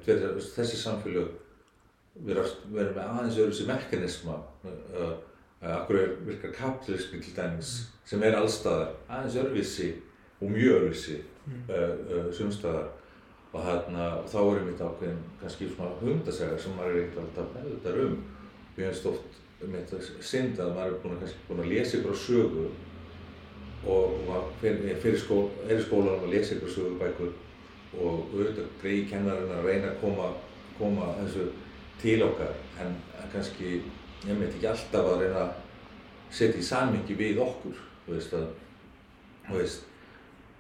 þessi 0.05 0.77
samfélög 0.79 1.33
vera, 2.25 2.43
vera 2.73 2.91
með 2.91 3.03
aðeins 3.03 3.39
öðru 3.43 3.57
sem 3.57 3.69
mekanisma 3.69 4.37
akkur 5.61 5.99
er 6.01 6.15
virkar 6.25 6.53
kapitalismi 6.55 7.21
til 7.21 7.35
dæmis 7.37 7.73
sem 8.07 8.23
er 8.23 8.37
allstaðar 8.37 8.93
aðeins 9.07 9.39
öðruvísi 9.41 9.91
og 10.41 10.52
mjög 10.54 10.76
öðruvísi 10.78 11.17
uh, 11.17 11.73
uh, 11.73 12.30
sumstaðar. 12.38 12.88
Og 13.56 13.63
þarna, 13.63 14.08
þá 14.28 14.38
er 14.43 14.58
einmitt 14.60 14.82
ákveðin 14.84 15.21
kannski 15.41 15.69
svona 15.71 15.93
hundasegar 16.02 16.60
sem 16.62 16.73
maður 16.78 16.97
er 16.97 17.06
ekkert 17.06 17.21
alltaf 17.23 17.54
meðvitað 17.56 18.02
um. 18.04 18.17
Og 18.67 18.82
ég 18.84 18.89
finnst 18.91 19.08
oft 19.10 19.38
um 19.63 19.73
þetta 19.73 20.02
synd 20.32 20.60
að 20.62 20.73
maður 20.76 20.91
er 20.91 21.00
búin 21.04 21.15
að, 21.15 21.21
kannski 21.23 21.45
búin 21.47 21.62
að 21.63 21.71
lesa 21.71 21.97
ykkur 21.97 22.13
á 22.13 22.23
sögu 22.28 22.65
og, 23.88 24.17
og 24.28 24.52
fer- 24.62 24.84
fer 25.02 25.15
í 25.15 25.21
skó, 25.21 25.38
er 25.65 25.80
í 25.80 25.86
skólanum 25.88 26.28
að 26.28 26.34
lesa 26.36 26.58
ykkur 26.58 26.73
sögubækur 26.76 27.32
og 27.97 28.36
auðvitað 28.36 28.67
greiði 28.82 29.08
kennarinn 29.10 29.56
að 29.58 29.65
reyna 29.72 29.89
að 29.93 29.99
koma, 30.03 30.28
koma 30.78 31.07
þessu 31.22 31.47
til 32.03 32.20
okkar. 32.28 32.53
En 32.84 32.93
kannski 33.34 33.78
ég 34.28 34.38
veit 34.38 34.51
ekki 34.51 34.70
alltaf 34.70 35.07
að 35.16 35.22
reyna 35.24 35.45
að 35.47 35.55
setja 36.36 36.59
í 36.61 36.68
samhengi 36.68 37.16
við 37.18 37.39
okkur 37.41 37.80
þú 38.05 38.14
veist 38.18 38.34
að 38.38 38.47
þú 39.47 39.61
veist, 39.61 39.86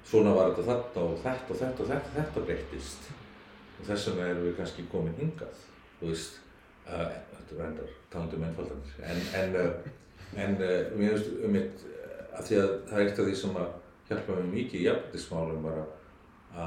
svona 0.07 0.33
var 0.35 0.53
þetta 0.53 0.67
þarna 0.69 1.05
og 1.05 1.21
þetta 1.23 1.53
og 1.53 1.61
þetta 1.61 1.83
og 1.83 1.89
þetta, 1.91 2.13
þetta 2.17 2.45
breyttist. 2.49 3.09
Og 3.77 3.89
þess 3.89 4.09
vegna 4.09 4.29
erum 4.31 4.47
við 4.47 4.55
kannski 4.57 4.87
komin 4.91 5.17
hingað 5.19 5.65
þú 5.99 6.11
veist. 6.11 6.39
Uh, 6.87 7.09
þetta 7.33 7.57
er 7.57 7.63
endar 7.65 7.95
talandi 8.13 8.37
um 8.37 8.45
einfaldanir. 8.47 8.95
En, 9.03 9.21
en, 9.41 9.55
uh, 9.55 10.39
en 10.43 10.57
uh, 10.61 10.75
mér 10.95 11.17
finnst 11.17 11.33
um 11.43 11.55
mitt 11.57 11.85
að 12.37 12.49
því 12.49 12.59
að 12.61 12.73
það 12.89 12.99
er 13.01 13.09
eitt 13.09 13.19
af 13.19 13.27
því 13.27 13.35
sem 13.41 13.59
að 13.59 13.73
hjálpa 14.07 14.37
mér 14.37 14.49
mikið 14.53 14.79
í 14.79 14.85
jafnvægismálum 14.85 15.65
var 15.65 15.79
að, 15.81 15.89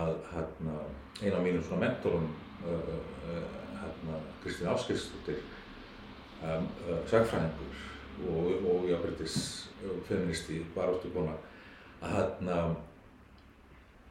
að 0.00 0.12
hérna, 0.34 0.76
eina 1.22 1.36
af 1.38 1.44
mínum 1.46 1.64
svona 1.64 1.86
mentorum 1.86 2.26
hérna, 2.60 4.18
Kristín 4.42 4.68
Áskilsdóttir 4.68 5.38
um, 6.42 6.66
sagfræðingur 7.08 7.78
og, 8.28 8.66
og 8.68 8.88
jafnvægis 8.90 9.38
feministi 10.08 10.60
baráttu 10.74 11.12
kona 11.14 11.38
að 12.02 12.16
hérna 12.18 12.58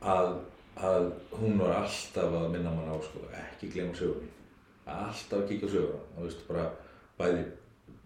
að, 0.02 0.36
að 0.80 1.12
hún 1.40 1.60
var 1.60 1.82
alltaf 1.82 2.36
að 2.42 2.52
minna 2.54 2.74
mann 2.74 2.92
á 2.92 2.98
sko, 3.04 3.24
ekki 3.36 3.72
glemma 3.74 3.98
sögunni. 3.98 4.32
Alltaf 4.90 5.42
að 5.42 5.48
kíkja 5.52 5.70
á 5.70 5.74
söguna 5.76 6.04
og 6.16 6.28
veist 6.28 6.46
bara 6.48 6.70
bæði 7.20 7.44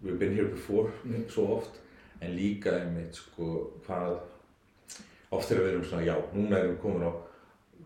we've 0.04 0.18
been 0.18 0.34
here 0.34 0.48
before 0.48 0.90
svo 1.28 1.46
oft 1.58 1.80
en 2.20 2.34
líka 2.36 2.74
einmitt 2.80 3.16
sko 3.16 3.70
hvað 3.86 4.18
oft 5.30 5.48
þegar 5.48 5.62
við 5.62 5.70
erum 5.70 5.86
svona 5.88 6.06
já, 6.06 6.16
núna 6.34 6.58
erum 6.58 6.74
við 6.74 6.82
komin 6.82 7.06
á 7.08 7.12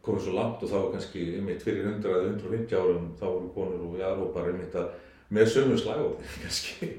komið 0.05 0.25
svo 0.25 0.35
langt 0.37 0.65
og 0.65 0.73
þá 0.73 0.79
kannski 0.95 1.27
einmitt 1.37 1.63
fyrir 1.65 1.87
100 1.91 2.09
eða 2.09 2.33
150 2.33 2.81
árum 2.81 3.13
þá 3.21 3.27
voru 3.27 3.53
konur 3.55 3.87
og 3.89 4.01
jarðhópar 4.01 4.51
einmitt 4.51 4.77
að 4.79 4.91
með 5.35 5.53
sömu 5.55 5.79
slagóði 5.79 6.33
kannski. 6.43 6.91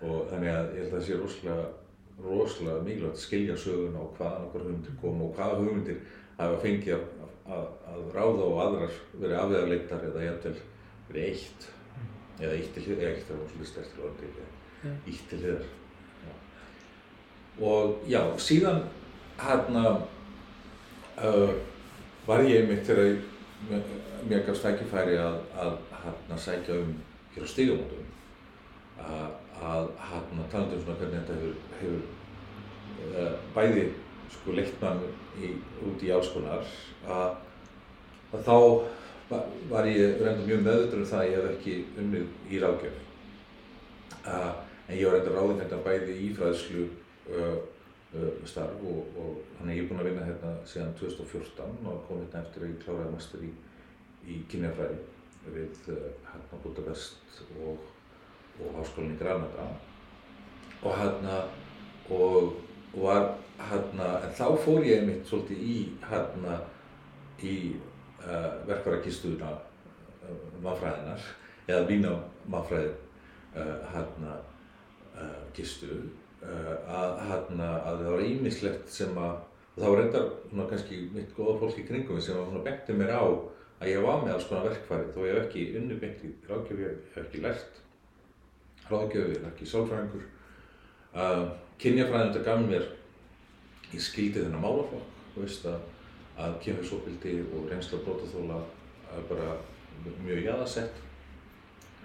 Og 0.00 0.30
þannig 0.30 0.52
að 0.54 0.74
ég 0.76 0.84
held 0.84 0.90
að 0.90 0.96
það 0.96 1.06
sé 1.06 1.20
rosalega 1.20 1.68
rosalega 2.20 2.84
mikilvægt 2.84 3.16
að 3.16 3.24
skilja 3.24 3.56
söguna 3.56 4.02
og 4.02 4.16
hvaðan 4.18 4.46
okkar 4.48 4.64
hugmyndir 4.66 4.96
koma 5.00 5.26
og 5.26 5.36
hvaða 5.38 5.58
hugmyndir 5.60 6.00
hafa 6.40 6.62
fengið 6.64 6.94
að, 6.96 7.34
að, 7.56 7.66
að 7.92 8.06
ráða 8.14 8.46
og 8.46 8.62
aðrar 8.64 8.96
verið 9.16 9.36
afvegarleiktar 9.40 10.06
eða 10.10 10.24
jæfnvel 10.26 10.54
verið 11.10 11.28
eitt. 11.28 11.68
Eða 12.40 12.54
eitt 12.56 12.70
til 12.74 12.86
hliðar, 12.86 13.10
eitt 13.10 13.30
er 13.34 13.40
svolítið 13.40 13.68
sterkur 13.68 14.06
orðið, 14.08 14.38
eitt 14.88 15.24
til 15.28 15.40
hliðar. 15.42 15.66
Og 17.60 18.06
já, 18.08 18.22
síðan 18.40 18.86
hérna 19.40 19.84
uh, 21.20 21.52
var 22.26 22.44
ég 22.48 22.62
einmitt 22.62 22.86
þegar 22.88 23.18
mér 24.28 24.46
gafst 24.46 24.64
tækifæri 24.64 25.18
að, 25.20 25.40
að 25.60 25.74
hérna 26.04 26.38
sækja 26.40 26.78
um 26.80 26.94
hér 27.34 27.44
á 27.44 27.48
stígamótum 27.52 28.06
að, 29.04 29.90
hérna 30.10 30.46
talandi 30.52 30.78
um 30.78 30.84
svona 30.84 30.98
hvernig 31.00 31.18
þetta 31.20 31.34
hefur, 31.40 31.56
hefur 31.80 32.00
uh, 33.10 33.34
bæði 33.56 33.84
sko 34.30 34.54
í, 35.40 35.52
út 35.86 36.02
í 36.02 36.10
áskonar 36.14 36.64
að, 37.06 37.36
að 38.32 38.46
þá 38.46 38.56
var 39.70 39.86
ég 39.86 40.18
reynda 40.20 40.46
mjög 40.46 40.64
meðutur 40.64 41.02
um 41.02 41.10
það 41.10 41.20
að 41.20 41.28
ég 41.30 41.36
hef 41.36 41.50
ekki 41.54 41.74
unnið 42.02 42.50
í 42.50 42.62
ráðgjöf. 42.62 43.02
Uh, 44.20 44.48
en 44.88 44.96
ég 44.98 45.06
var 45.06 45.16
reynda 45.16 45.34
ráðin 45.34 45.60
hérna 45.62 45.82
bæði 45.84 46.16
í 46.24 46.30
fræðslu 46.36 46.86
uh, 47.30 47.60
uh, 48.16 48.32
starf 48.50 48.82
og, 48.90 49.20
og 49.22 49.70
ég 49.70 49.84
er 49.84 49.88
búinn 49.88 50.02
að 50.02 50.10
vinna 50.10 50.26
hérna 50.26 50.54
síðan 50.68 50.96
2014 50.98 51.86
og 51.86 52.02
kom 52.08 52.24
hérna 52.24 52.42
eftir 52.42 52.66
að 52.66 52.72
ég 52.72 52.82
kláraði 52.82 53.14
master 53.14 53.46
í, 53.46 53.52
í 54.26 54.40
kynjafræði 54.50 54.98
við 55.54 55.78
hérna 55.86 56.62
Budapest 56.64 57.40
og, 57.62 57.86
og 58.60 58.74
Háskólinni 58.80 59.18
Granada. 59.20 59.70
Og 60.80 60.96
hérna 60.96 61.38
og, 62.10 62.58
og 62.94 63.02
var 63.06 63.26
hérna, 63.70 64.08
en 64.24 64.32
þá 64.36 64.46
fór 64.64 64.86
ég 64.86 65.00
einmitt 65.02 65.28
svolítið 65.28 65.60
í 65.62 65.76
hérna 66.10 66.56
í 67.44 67.56
uh, 68.24 68.56
verkvarakistuðuna 68.68 69.52
uh, 69.56 70.40
mannfræðinar 70.64 71.28
eða 71.68 71.84
vína 71.88 72.16
mannfræði 72.50 72.94
uh, 73.54 73.76
hérna 73.94 74.40
kistu 75.52 75.86
að, 76.40 77.18
hérna, 77.28 77.66
að 77.84 77.98
það 77.98 78.06
var 78.14 78.22
ímislegt 78.24 78.92
sem 78.94 79.18
að 79.20 79.34
og 79.74 79.82
það 79.82 79.92
var 79.92 80.00
reyndar 80.00 80.28
svona 80.50 80.66
kannski 80.70 80.98
mitt 81.14 81.34
góða 81.36 81.58
fólk 81.60 81.78
í 81.78 81.86
kringum 81.88 82.20
sem 82.20 82.36
að 82.36 82.48
svona 82.50 82.64
benti 82.66 82.96
mér 82.96 83.12
á 83.14 83.22
að 83.22 83.90
ég 83.90 84.02
var 84.04 84.24
með 84.24 84.34
alls 84.34 84.48
konar 84.48 84.66
verkfæri 84.68 85.12
þó 85.14 85.20
ég 85.24 85.36
hef 85.36 85.46
ekki 85.46 85.62
unnubent 85.80 86.24
í 86.26 86.32
ráðgjöfi, 86.48 86.82
ég 86.84 87.14
hef 87.14 87.22
ekki 87.22 87.42
lært 87.44 87.78
ráðgjöfi, 88.90 89.36
ég 89.36 89.38
hef 89.38 89.48
ekki 89.52 89.68
sálfræðingur 89.70 90.24
kynjafræðin 91.80 92.32
þetta 92.32 92.46
gaf 92.46 92.66
mér 92.66 92.86
ég 93.90 94.04
skildi 94.04 94.44
þennan 94.44 94.62
málaflokk, 94.62 95.16
þú 95.34 95.44
veist 95.44 95.66
að 95.70 95.80
að 96.40 96.58
kynfisofbildi 96.64 97.36
og 97.54 97.70
reynsla 97.70 98.00
brótaþóla 98.04 98.60
er 99.16 99.24
bara 99.28 99.56
mjög 100.24 100.44
jáðasett 100.46 101.00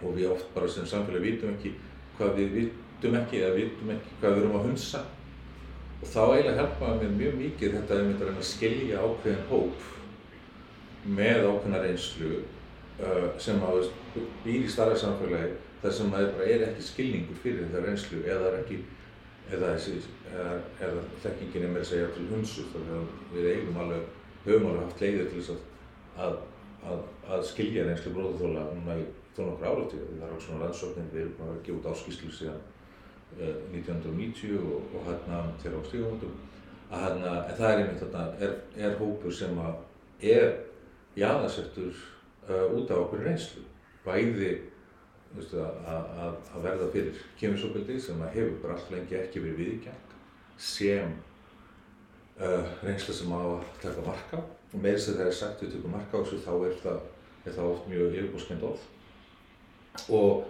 og 0.03 0.15
við 0.17 0.31
oft 0.33 0.49
bara 0.55 0.69
sem 0.71 0.87
samfélag 0.89 1.23
vitum 1.23 1.53
ekki 1.53 1.75
hvað 2.17 2.39
við 2.39 2.55
vitum 2.57 3.19
ekki 3.21 3.41
eða 3.41 3.59
vitum 3.59 3.93
ekki 3.95 4.17
hvað 4.19 4.35
við 4.35 4.41
erum 4.43 4.57
að 4.59 4.65
hunsa. 4.69 5.03
Og 6.01 6.09
þá 6.11 6.21
eiginlega 6.23 6.57
hjálpaði 6.59 6.97
mér 7.01 7.13
mjög 7.19 7.37
mikið 7.41 7.77
þetta 7.77 7.93
að 7.93 8.01
ég 8.01 8.09
myndi 8.09 8.31
að 8.31 8.49
skilja 8.49 9.05
ákveðin 9.05 9.47
hóp 9.51 9.85
með 11.05 11.47
ákveðna 11.49 11.83
reynslu 11.85 12.33
uh, 12.35 13.29
sem 13.39 13.63
að 13.63 13.87
býr 14.43 14.65
í 14.65 14.71
starra 14.71 14.97
samfélagi 14.99 15.53
þar 15.81 15.95
sem 15.95 16.13
að 16.17 16.27
það 16.35 16.51
er 16.51 16.67
ekki 16.67 16.87
skilningur 16.89 17.41
fyrir 17.43 17.63
þetta 17.63 17.85
reynslu 17.85 18.21
eða 18.25 18.51
er 18.51 18.59
ekki 18.63 18.81
eða, 19.53 19.71
þekkingin 21.23 21.67
er 21.67 21.73
með 21.73 21.83
að 21.83 21.89
segja 21.91 22.13
til 22.15 22.27
hunsu 22.31 22.65
þannig 22.73 22.95
að 22.97 23.35
við 23.35 23.49
eigum 23.51 23.81
alveg 23.83 24.07
höfum 24.45 24.67
alveg 24.69 24.83
haft 24.85 25.03
leiðir 25.03 25.29
til 25.29 25.41
þess 25.41 25.53
að, 26.17 26.39
að, 26.85 27.05
að 27.35 27.45
skilja 27.49 27.85
reynslu 27.85 28.13
bróðaþóla 28.15 28.65
núna 28.71 28.97
í 29.01 29.05
þó 29.35 29.41
nokkur 29.43 29.69
áratíð. 29.69 30.03
Það 30.09 30.25
er 30.25 30.33
alls 30.33 30.47
svona 30.47 30.63
rannsóknir, 30.63 31.07
við 31.11 31.23
erum 31.23 31.47
að 31.49 31.61
gefa 31.65 31.79
út 31.79 31.89
áskýslu 31.91 32.31
síðan 32.33 32.61
uh, 33.39 33.55
1990 33.73 34.59
og, 34.61 34.93
og 34.93 35.09
hérna 35.09 35.41
þegar 35.63 35.81
á 35.81 35.87
stíðumótum. 35.89 36.37
Hérna, 36.91 37.33
en 37.49 37.57
það 37.59 37.71
er 37.71 37.81
einmitt 37.81 38.03
þarna, 38.03 38.25
er, 38.45 38.55
er 38.77 38.97
hópur 39.01 39.35
sem 39.35 39.59
að 39.65 40.29
er 40.35 40.53
jáðarsettur 41.19 41.97
uh, 42.47 42.77
út 42.77 42.93
af 42.93 43.03
okkur 43.07 43.25
reynslu. 43.25 43.65
Bæði 44.05 44.53
veistu, 45.35 45.61
að, 45.61 46.35
að 46.55 46.65
verða 46.65 46.89
fyrir. 46.93 47.21
Kemursobildi 47.39 47.99
sem 48.01 48.21
að 48.23 48.35
hefur 48.39 48.59
bara 48.63 48.77
allt 48.77 48.91
lengi 48.93 49.17
ekki 49.19 49.43
verið 49.43 49.61
viðkjæmt 49.63 50.13
sem 50.65 51.15
uh, 52.39 52.67
reynsla 52.83 53.15
sem 53.15 53.33
á 53.35 53.39
að 53.43 53.71
taka 53.81 54.05
marka 54.05 54.41
og 54.75 54.81
með 54.81 54.97
þess 54.97 55.09
að 55.11 55.19
það 55.19 55.29
er 55.29 55.37
sagt 55.39 55.63
við 55.63 55.73
tökum 55.75 55.95
marka 55.95 56.19
á 56.19 56.23
þessu 56.23 56.41
þá 56.43 56.53
er 56.55 56.77
það, 56.83 57.01
er 57.45 57.57
það 57.57 57.71
oft 57.71 57.89
mjög 57.91 58.19
yfirbúrskend 58.19 58.67
orð. 58.69 58.85
Og, 60.11 60.45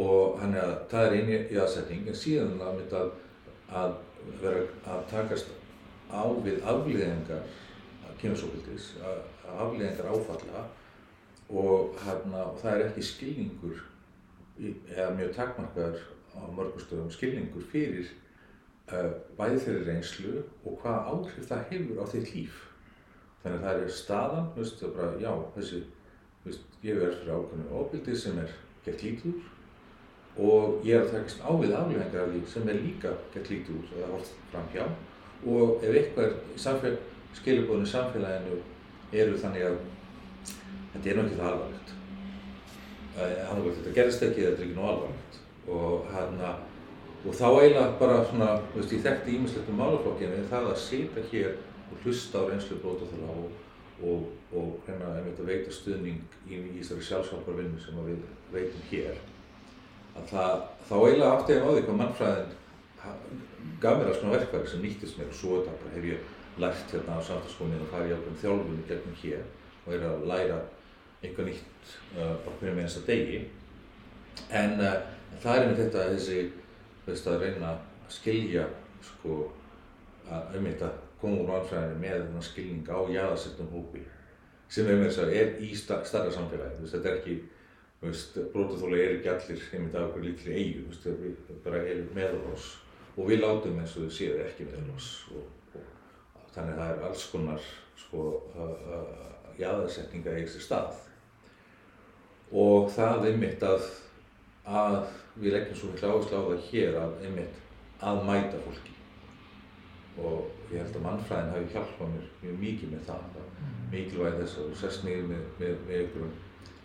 og 0.00 0.38
hann 0.40 0.56
er 0.56 0.64
að 0.64 0.76
það 0.92 1.06
er 1.06 1.16
eini 1.18 1.38
í 1.52 1.60
aðsetning 1.60 2.08
en 2.08 2.18
síðan 2.18 2.62
að 2.64 2.78
mynda 2.80 3.02
að, 3.82 3.96
vera 4.40 4.64
að 4.88 5.04
takast 5.12 5.52
á 6.08 6.24
við 6.44 6.62
afliðingar 6.64 7.44
kynasókvildis, 8.18 8.94
afliðingar 9.44 10.10
áfalla. 10.12 10.64
Og, 11.48 11.94
hana, 12.04 12.42
og 12.50 12.58
það 12.60 12.74
er 12.74 12.82
ekki 12.90 13.02
skilningur 13.08 13.78
eða 14.58 15.10
mjög 15.16 15.34
takmarkaður 15.36 16.00
á 16.38 16.42
mörgustöðum 16.54 17.10
skilningur 17.14 17.66
fyrir 17.72 18.08
uh, 18.92 19.12
bæði 19.38 19.60
þeirri 19.64 19.84
reynslu 19.88 20.32
og 20.64 20.80
hvað 20.82 21.12
áhrif 21.12 21.50
það 21.50 21.68
hefur 21.72 22.02
á 22.02 22.04
þitt 22.14 22.32
líf. 22.34 22.64
Þannig 23.42 23.58
að 23.58 23.66
það 23.66 23.82
er 23.82 23.92
staðan, 23.94 24.48
veist, 24.56 24.80
það 24.80 24.88
er 24.88 24.96
bara, 24.96 25.12
já, 25.22 25.32
þessi, 25.56 25.82
veist, 26.46 26.80
ég 26.82 26.98
verður 26.98 27.20
fyrir 27.20 27.36
ákveðinu 27.36 27.78
ofbildi 27.82 28.16
sem 28.18 28.40
er 28.42 28.56
gert 28.86 29.04
lítið 29.06 29.30
úr 29.32 29.54
og 30.38 30.86
ég 30.86 30.94
er 30.94 31.04
að 31.04 31.12
takast 31.16 31.40
á 31.42 31.50
við 31.58 31.74
afleggingar 31.74 32.24
af 32.24 32.32
því 32.32 32.40
sem 32.52 32.68
er 32.70 32.80
líka 32.84 33.14
gert 33.34 33.48
lítið 33.50 33.78
úr 33.80 33.94
eða 33.96 34.10
orð 34.18 34.32
fram 34.52 34.68
hjá 34.74 34.84
og 35.48 35.86
ef 35.86 35.98
eitthvað 35.98 36.98
skilubóðinu 37.38 37.90
samfélaginu 37.90 38.60
eru 39.12 39.38
þannig 39.38 39.66
að 39.68 39.78
þetta 40.92 41.10
er 41.10 41.18
náttúrulega 41.18 41.50
alvarlegt 41.52 41.97
þannig 43.18 43.68
að 43.68 43.78
þetta 43.78 43.94
gerist 43.98 44.26
ekki 44.26 44.44
eða 44.44 44.50
þetta 44.50 44.62
er 44.62 44.66
ekki 44.68 44.78
nú 44.78 44.88
alvarlegt. 44.88 45.38
Og 45.68 46.10
hérna 46.14 46.50
og 47.26 47.34
þá 47.34 47.46
eiginlega 47.48 47.96
bara 47.98 48.18
svona, 48.28 48.50
þú 48.72 48.80
veist, 48.80 48.92
ég 48.94 49.06
þekkti 49.06 49.34
ímislegt 49.36 49.72
um 49.72 49.80
málaflokkinu 49.82 50.44
það 50.50 50.68
að 50.70 50.82
sita 50.84 51.24
hér 51.32 51.56
og 51.88 52.04
hlusta 52.04 52.44
á 52.44 52.48
reynslu 52.48 52.78
brótaþála 52.82 53.32
og, 53.34 53.48
og, 54.06 54.28
og 54.54 54.86
hérna 54.86 55.16
einmitt 55.16 55.42
að 55.42 55.50
veita 55.50 55.74
stuðning 55.74 56.38
í, 56.46 56.60
í 56.60 56.78
þessari 56.78 57.08
sjálfsálfarvinnu 57.08 57.82
sem 57.82 57.98
við 58.06 58.22
veitum 58.54 58.86
hér 58.92 59.18
að 60.18 60.30
það, 60.32 60.64
þá 60.88 60.94
eiginlega 61.00 61.34
átti 61.34 61.56
ég 61.56 61.66
á 61.66 61.70
því 61.72 61.84
hvað 61.88 62.00
mannfræðin 62.02 62.56
gaf 63.82 63.98
mér 63.98 64.10
alls 64.10 64.22
konar 64.22 64.36
verkværi 64.38 64.70
sem 64.70 64.82
nýttist 64.84 65.18
mér 65.18 65.30
og 65.32 65.38
svo 65.38 65.58
þetta 65.58 65.76
bara 65.82 65.94
hef 65.96 66.08
ég 66.08 66.34
lært 66.62 66.94
hérna 66.94 67.18
á 67.18 67.20
samtalskómið 67.26 67.84
og 67.84 67.92
farið 67.92 68.16
ákveðin 68.16 68.40
þjálfunni 68.42 68.88
gegnum 68.88 69.20
hér 69.22 69.44
og 69.84 69.92
er 69.96 70.06
að 70.08 70.26
læra 70.30 70.58
eitthvað 71.22 71.50
nýtt 71.50 71.92
uh, 72.16 72.34
bara 72.44 72.56
hverju 72.60 72.74
með 72.74 72.84
einsta 72.86 73.04
degi. 73.08 73.42
En 74.54 74.78
uh, 74.78 74.98
það 75.42 75.54
er 75.54 75.64
einmitt 75.64 75.82
þetta 75.82 76.08
þessi 76.14 76.40
veist, 77.06 77.28
að 77.28 77.44
reyna 77.44 77.74
að 77.74 78.12
skilja 78.12 78.64
sko 79.04 79.42
að 80.28 80.56
um 80.58 80.66
þetta 80.68 80.88
koma 81.20 81.42
úr 81.42 81.50
mannfræðinni 81.50 82.00
með 82.02 82.16
þennan 82.22 82.46
skilning 82.46 82.88
á 82.90 82.98
jáðarsettum 83.10 83.70
hópi 83.72 84.02
sem 84.68 84.86
með 84.86 85.06
þess 85.06 85.22
að 85.22 85.36
er 85.40 85.54
í 85.64 85.70
starra 85.78 86.32
samfélagi 86.34 86.82
veist, 86.82 86.94
þetta 86.94 87.10
er 87.10 87.20
ekki 87.20 87.36
brótaþóla 88.52 89.00
er 89.00 89.16
ekki 89.16 89.32
allir 89.32 89.64
einmitt 89.72 89.96
af 89.96 90.10
okkur 90.10 90.26
litli 90.26 90.54
eigu 90.54 91.14
við 91.18 91.56
bara 91.64 91.82
erum 91.82 92.12
meðal 92.14 92.42
oss 92.52 92.76
og 93.16 93.30
við 93.30 93.42
látum 93.42 93.80
eins 93.80 93.96
og 93.96 94.06
þau 94.06 94.16
séu 94.18 94.36
ekki 94.44 94.68
meðal 94.68 94.94
oss 94.94 95.10
og, 95.34 95.48
og 95.74 96.52
þannig 96.54 96.76
að 96.76 96.82
það 96.82 96.92
er 96.92 97.04
alls 97.08 97.26
konar 97.32 97.68
sko, 97.98 98.26
jáðarsetninga 99.58 100.36
í 100.36 100.44
þessi 100.44 100.62
stað 100.68 101.00
og 102.52 102.90
það 102.94 103.26
einmitt 103.30 103.64
að, 103.66 103.88
að 104.64 105.00
við 105.38 105.54
leggjum 105.54 105.80
svo 105.80 105.90
miklu 105.92 106.12
áherslu 106.12 106.38
á 106.38 106.48
það 106.48 106.68
hér 106.70 107.00
að 107.02 107.18
einmitt 107.26 107.58
að 108.08 108.22
mæta 108.28 108.62
fólki. 108.64 108.94
Og 110.18 110.72
ég 110.72 110.82
held 110.82 110.96
að 110.98 111.04
mannfræðin 111.04 111.52
hafi 111.54 111.72
hjálpað 111.74 112.14
mér 112.14 112.30
mjög 112.42 112.56
mikið 112.62 112.94
með 112.94 113.04
það, 113.08 113.26
það 113.34 113.92
mikilvæg 113.92 114.40
þess 114.40 114.58
að 114.58 114.70
þú 114.70 114.80
sest 114.80 115.04
niður 115.04 115.28
með, 115.28 115.44
með, 115.60 115.76
með 115.86 116.00
einhverjum 116.00 116.32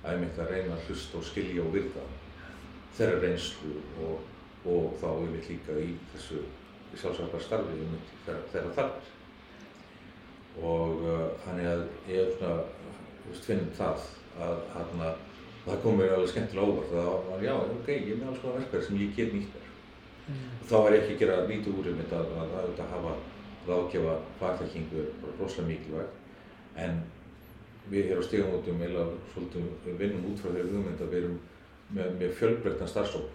að 0.03 0.11
einmitt 0.11 0.39
að 0.43 0.51
reyna 0.51 0.75
að 0.75 0.85
hlusta 0.89 1.19
og 1.19 1.25
skilja 1.27 1.63
og 1.63 1.73
virða 1.73 2.05
þeirra 2.97 3.19
reynslu 3.23 3.73
og, 4.05 4.29
og 4.69 4.93
þá 5.01 5.07
einmitt 5.13 5.49
líka 5.49 5.77
í 5.81 5.89
þessu 6.13 6.43
sjálfsvægla 6.93 7.41
starfi 7.41 7.77
einmitt 7.79 8.15
þeirra 8.53 8.73
þarfir. 8.77 9.11
Og 10.61 11.05
uh, 11.07 11.29
þannig 11.45 11.69
að 11.71 11.85
ég 12.11 12.19
er 12.21 12.33
svona, 12.37 13.37
finnum 13.47 13.71
það 13.77 14.03
að 14.43 14.59
hérna, 14.75 15.13
það 15.65 15.81
kom 15.83 15.99
mér 15.99 16.15
alveg 16.15 16.31
skemmtilega 16.33 16.67
óvart. 16.67 16.89
Það 16.93 17.11
var, 17.29 17.43
já, 17.47 17.53
ok, 17.77 17.91
ég 17.93 18.09
er 18.13 18.19
með 18.21 18.31
alls 18.31 18.41
konar 18.43 18.59
verkefni 18.59 18.87
sem 18.87 18.99
ég 19.03 19.15
get 19.17 19.35
nýtt 19.35 19.53
mér. 19.53 19.69
Og 20.61 20.65
þá 20.69 20.75
var 20.77 20.95
ég 20.95 21.03
ekki 21.03 21.15
að 21.15 21.23
gera 21.23 21.47
lítið 21.49 21.79
úr 21.79 21.89
um 21.91 22.01
þetta 22.01 22.19
að, 22.19 22.35
að, 22.43 22.57
að, 22.59 22.73
að 22.73 22.93
hafa 22.93 23.15
ráðgjafa 23.67 24.15
fagþekkingu 24.39 25.05
rosalega 25.39 25.69
mikilvægt 25.69 26.19
en 26.83 27.01
við 27.91 28.09
hér 28.09 28.19
á 28.19 28.27
stígamótum 28.27 28.79
vinnum 28.79 30.27
út 30.29 30.39
frá 30.39 30.51
þeirri 30.51 30.71
hugmynd 30.71 31.03
að 31.03 31.11
við 31.11 31.19
erum 31.21 31.39
með, 31.93 32.13
með 32.19 32.35
fjölbreyttan 32.39 32.91
starfsóp 32.91 33.31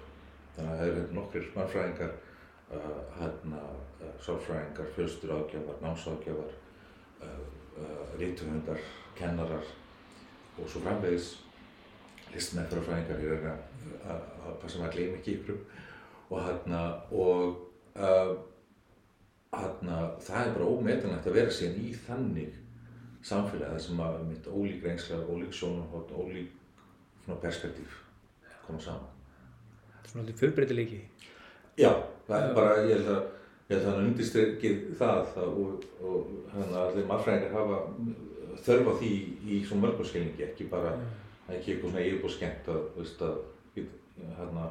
þannig 0.56 0.70
að 0.72 0.78
það 0.80 0.92
eru 0.92 1.02
nokkrir 1.16 1.50
mannfræðingar 1.54 2.14
uh, 2.14 3.02
hérna, 3.18 3.60
uh, 4.00 4.14
sálfræðingar, 4.24 4.88
fjölsturáðgjafar, 4.96 5.82
námsáðgjafar 5.84 6.54
uh, 7.22 7.42
uh, 7.78 8.06
rítuhundar, 8.20 8.80
kennarar 9.18 9.68
og 10.58 10.64
svo 10.66 10.82
framvegis 10.84 11.36
listmeðfærafræðingar 12.34 13.24
ég 13.24 13.34
er 13.36 13.48
að, 13.52 14.22
passa 14.62 14.80
maður 14.80 14.88
að 14.88 14.96
gleyma 14.96 15.18
ekki 15.18 15.34
ykkur 15.38 15.58
og 16.28 16.40
hérna 16.44 16.82
og 17.14 17.44
uh, 17.96 18.32
hérna 19.54 20.00
það 20.24 20.42
er 20.42 20.56
bara 20.56 20.72
ómetanlegt 20.72 21.28
að 21.30 21.38
vera 21.40 21.54
síðan 21.54 21.80
í 21.84 21.92
þannig 22.06 22.58
samfélagi 23.28 23.72
þar 23.74 23.84
sem 23.86 24.02
að 24.04 24.18
mitt 24.28 24.46
ólík 24.48 24.84
reynsla, 24.84 25.22
ólík 25.26 25.56
sjónarhótt, 25.56 26.12
ólík 26.14 26.52
svona 27.24 27.40
perspektíf 27.42 27.96
koma 28.66 28.80
saman. 28.80 29.08
Svona 30.08 30.24
alltaf 30.24 30.40
fjölbreytileiki. 30.42 31.00
Já, 31.78 31.90
það 32.28 32.44
er 32.44 32.54
bara, 32.56 32.78
ég 32.84 32.96
held 32.96 33.10
að 33.14 33.26
ég 33.68 33.74
held 33.76 33.84
að 33.84 33.90
hann 33.90 34.06
undirstrykkið 34.08 34.84
það, 34.96 35.18
það 35.34 35.56
og, 35.62 35.86
og 36.00 36.28
hérna 36.54 36.84
allir 36.86 37.08
mannfræðingar 37.08 37.56
hafa 37.56 37.80
þörf 38.64 38.88
á 38.88 38.92
því 39.00 39.10
í 39.44 39.58
svona 39.68 39.84
mörgurskilningi, 39.84 40.46
ekki 40.46 40.68
bara 40.72 40.94
ekki 41.48 41.72
eitthvað 41.72 41.90
svona 41.90 42.04
yfirbúið 42.04 42.34
skemmt 42.34 42.70
að, 42.72 42.80
veist, 42.96 43.22
að 43.24 43.36
hérna, 44.38 44.64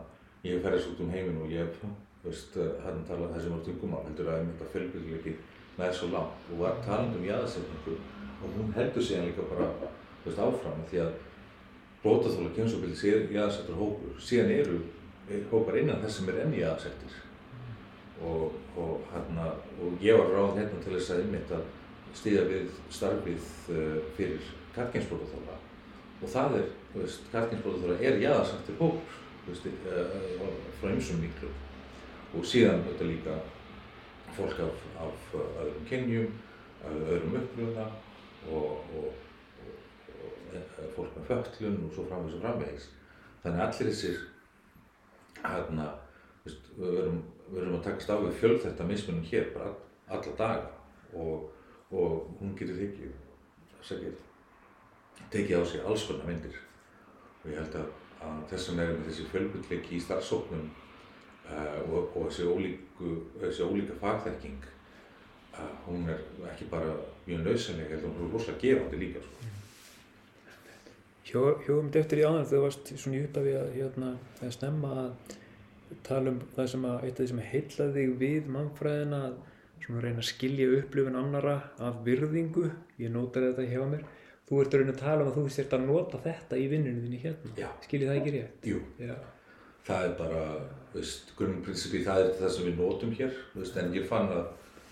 ég 0.44 0.58
hef 0.58 0.66
ferðist 0.66 0.92
út 0.92 1.04
um 1.04 1.14
heiminn 1.14 1.42
og 1.42 1.54
ég 1.54 1.78
veist, 2.24 2.58
hérna 2.84 3.06
talað 3.08 3.38
þessi 3.38 3.54
mörg 3.54 3.68
tungumál, 3.68 4.04
heldur 4.08 4.32
að 4.32 4.42
einmitt 4.42 4.66
að 4.66 4.74
fjölbreytileiki 4.76 5.36
nær 5.78 5.96
svo 5.96 6.12
langt. 6.14 6.50
Og 6.52 6.62
var 6.62 6.82
taland 6.86 7.16
um 7.18 7.26
jáðarsetningu 7.26 7.96
og 8.38 8.58
hún 8.58 8.76
heldur 8.76 9.08
síðan 9.08 9.30
líka 9.30 9.48
bara, 9.50 9.70
veist, 10.26 10.42
áfram 10.44 10.84
því 10.92 11.02
að 11.06 11.16
blótaþóla 12.04 12.54
kemsóbildi 12.56 13.00
sér 13.00 13.26
jáðarsettur 13.34 13.80
hópur, 13.80 14.20
síðan 14.22 14.54
eru 14.60 14.82
hópar 15.52 15.80
innan 15.82 16.04
þess 16.04 16.22
sem 16.22 16.30
er 16.32 16.44
enn 16.44 16.56
jáðarsettir 16.56 17.18
og, 18.26 18.54
og, 18.78 19.02
hérna, 19.12 19.50
og 19.82 19.98
ég 20.02 20.18
var 20.18 20.32
ráð 20.34 20.60
hérna 20.62 20.82
til 20.84 20.94
þess 20.96 21.14
að 21.14 21.24
einmitt 21.26 21.54
að 21.54 21.66
stýða 22.18 22.46
við 22.50 22.70
starfið 22.94 23.50
uh, 23.74 23.98
fyrir 24.18 24.54
karkinsblótaþóla 24.78 25.58
og 26.22 26.32
það 26.34 26.58
er, 26.62 26.74
þú 26.94 27.04
veist, 27.04 27.30
karkinsblótaþóla 27.34 28.00
er 28.02 28.20
jáðarsettur 28.24 28.80
hópur, 28.82 29.22
þú 29.46 29.54
veist, 29.54 29.70
uh, 29.92 30.50
frá 30.80 30.92
ymsum 30.92 31.22
miklu 31.22 31.52
og 32.36 32.46
síðan 32.46 32.84
þetta 32.88 33.08
líka 33.08 33.38
fólk 34.38 34.60
af, 34.62 34.84
af 35.02 35.38
öðrum 35.38 35.86
kynjum, 35.90 36.34
öðrum 36.88 37.38
upplöfuna 37.40 37.88
og, 38.52 38.84
og, 38.98 39.08
og 40.58 40.92
fólk 40.96 41.16
með 41.18 41.32
föllun 41.32 41.80
og 41.88 41.96
svo 41.96 42.06
framvegis 42.10 42.38
og 42.38 42.44
framvegis. 42.46 42.90
Þannig 43.44 43.64
að 43.64 43.68
allir 43.68 43.92
þessir, 43.92 44.22
hérna, 45.44 45.88
veist, 46.46 46.70
við 46.78 46.96
verum, 47.00 47.20
verum 47.54 47.78
að 47.80 47.86
takast 47.88 48.14
á 48.14 48.16
við 48.22 48.40
fjölþætta 48.42 48.88
mismunum 48.90 49.28
hér 49.32 49.52
bara 49.56 49.72
all, 49.72 49.78
alla 50.18 50.38
daga. 50.42 50.72
Og, 51.18 51.48
og 51.96 52.32
hún 52.42 52.56
getur 52.60 52.82
ekki, 52.84 53.10
sækir, 53.82 54.18
tekið 55.34 55.62
á 55.62 55.64
sig 55.68 55.86
alls 55.86 56.08
konar 56.10 56.28
myndir 56.30 56.60
og 57.44 57.50
ég 57.52 57.62
held 57.62 57.80
að, 57.80 57.88
að 58.26 58.44
þess 58.52 58.70
vegna 58.70 58.86
er 58.86 58.98
með 58.98 59.10
þessi 59.12 59.30
fjölbyrleiki 59.32 59.98
í 59.98 60.04
starfsóknum 60.04 60.68
Uh, 61.48 61.94
og, 61.96 62.18
og 62.18 62.26
þessi, 62.28 62.44
ólíku, 62.44 63.10
þessi 63.40 63.64
ólíka 63.64 63.94
fagþekking 64.02 64.66
uh, 65.56 65.70
hún 65.86 66.10
er 66.12 66.26
ekki 66.50 66.66
bara 66.68 66.90
mjög 67.24 67.46
nöðsynlega, 67.46 67.94
heldur 67.94 68.12
hún 68.12 68.26
er 68.26 68.34
rosalega 68.34 68.60
gefandi 68.66 69.00
líka 69.00 69.22
sko. 69.24 69.52
Hjóðum 71.30 71.88
þetta 71.88 72.02
eftir 72.02 72.20
í 72.20 72.26
áðan 72.28 72.50
þegar 72.50 72.52
þú 72.52 72.60
varst 72.66 72.92
svona 72.92 73.16
í 73.16 73.22
upphafi 73.24 73.54
að, 73.62 73.72
hérna, 73.78 74.12
að 74.42 74.54
snemma 74.58 74.92
að 75.06 75.38
tala 76.10 76.34
um 76.34 76.44
það 76.58 76.70
sem 76.74 76.90
að 76.90 77.08
eitt 77.08 77.14
af 77.14 77.22
því 77.22 77.30
sem 77.32 77.42
heilaði 77.54 77.96
þig 77.96 78.14
við 78.26 78.52
mannfræðina 78.58 79.24
að 79.30 79.40
svona 79.86 80.04
reyna 80.04 80.24
að 80.26 80.30
skilja 80.34 80.70
upplifun 80.82 81.20
annara 81.22 81.58
af 81.88 82.04
virðingu, 82.04 82.68
ég 83.00 83.16
nótar 83.16 83.48
þetta 83.48 83.70
hjá 83.72 83.88
mér 83.88 84.04
þú 84.48 84.62
ert 84.62 84.76
að 84.76 84.82
reyna 84.82 84.94
að 84.96 85.02
tala 85.02 85.24
um 85.24 85.32
að 85.32 85.38
þú 85.38 85.48
sért 85.56 85.74
að 85.76 85.88
nota 85.88 86.20
þetta 86.24 86.60
í 86.60 86.68
vinnunum 86.72 87.02
þinni 87.04 87.24
hérna, 87.24 87.72
skiljið 87.84 88.12
það 88.12 88.20
ekki 88.22 88.34
rétt? 88.36 88.68
Jú, 88.72 88.80
Já. 89.04 89.16
það 89.88 90.06
er 90.08 90.14
bara 90.22 90.44
grunnprinsipi, 91.40 92.04
það 92.06 92.22
er 92.24 92.32
það 92.40 92.54
sem 92.56 92.70
við 92.70 92.80
notum 92.82 93.12
hér 93.18 93.36
veist, 93.56 93.80
en 93.82 93.98
ég 93.98 94.08
fann 94.08 94.32
að, 94.34 94.46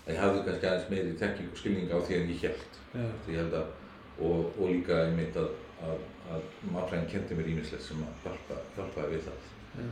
að 0.04 0.12
ég 0.12 0.20
hafði 0.22 0.42
kannski 0.48 0.68
aðeins 0.70 0.90
meiri 0.92 1.14
tekník 1.22 1.54
og 1.54 1.62
skilning 1.62 1.94
á 1.94 1.98
því 1.98 2.18
en 2.18 2.34
ég 2.34 2.44
held, 2.44 2.82
ég 3.30 3.40
held 3.40 3.56
að, 3.62 3.72
og, 4.18 4.52
og 4.58 4.74
líka 4.74 5.00
ég 5.06 5.16
meint 5.16 5.40
að, 5.40 5.48
að, 5.88 6.04
að 6.36 6.46
mannfræðin 6.74 7.10
kendi 7.14 7.40
mér 7.40 7.50
ímislegt 7.54 7.86
sem 7.86 8.04
að 8.04 8.26
hjálpa, 8.26 8.60
hjálpaði 8.76 9.16
við 9.16 9.26
það. 9.30 9.50
Ja. 9.80 9.88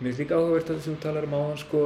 Mér 0.00 0.08
finnst 0.08 0.20
líka 0.22 0.40
áhugavert 0.40 0.72
að 0.72 0.84
þú 0.86 0.98
talar 1.04 1.28
um 1.28 1.36
áðan 1.36 1.58
sko 1.60 1.80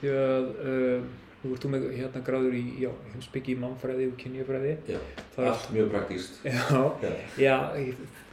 því 0.00 0.12
að 0.16 0.46
uh, 0.56 1.08
nú 1.46 1.54
ert 1.54 1.64
þú 1.64 1.72
með 1.72 1.88
hérna 1.94 2.22
gráður 2.26 2.54
í, 2.58 2.62
já, 2.82 2.90
heimsbyggi 3.14 3.54
í 3.54 3.58
mannfræði 3.62 4.10
og 4.10 4.16
kynjafræði. 4.20 4.76
Já, 4.90 4.98
allt 5.46 5.68
mjög 5.74 5.90
praktíst. 5.94 6.40
Já, 6.44 6.62
já, 7.06 7.12
já 7.40 7.56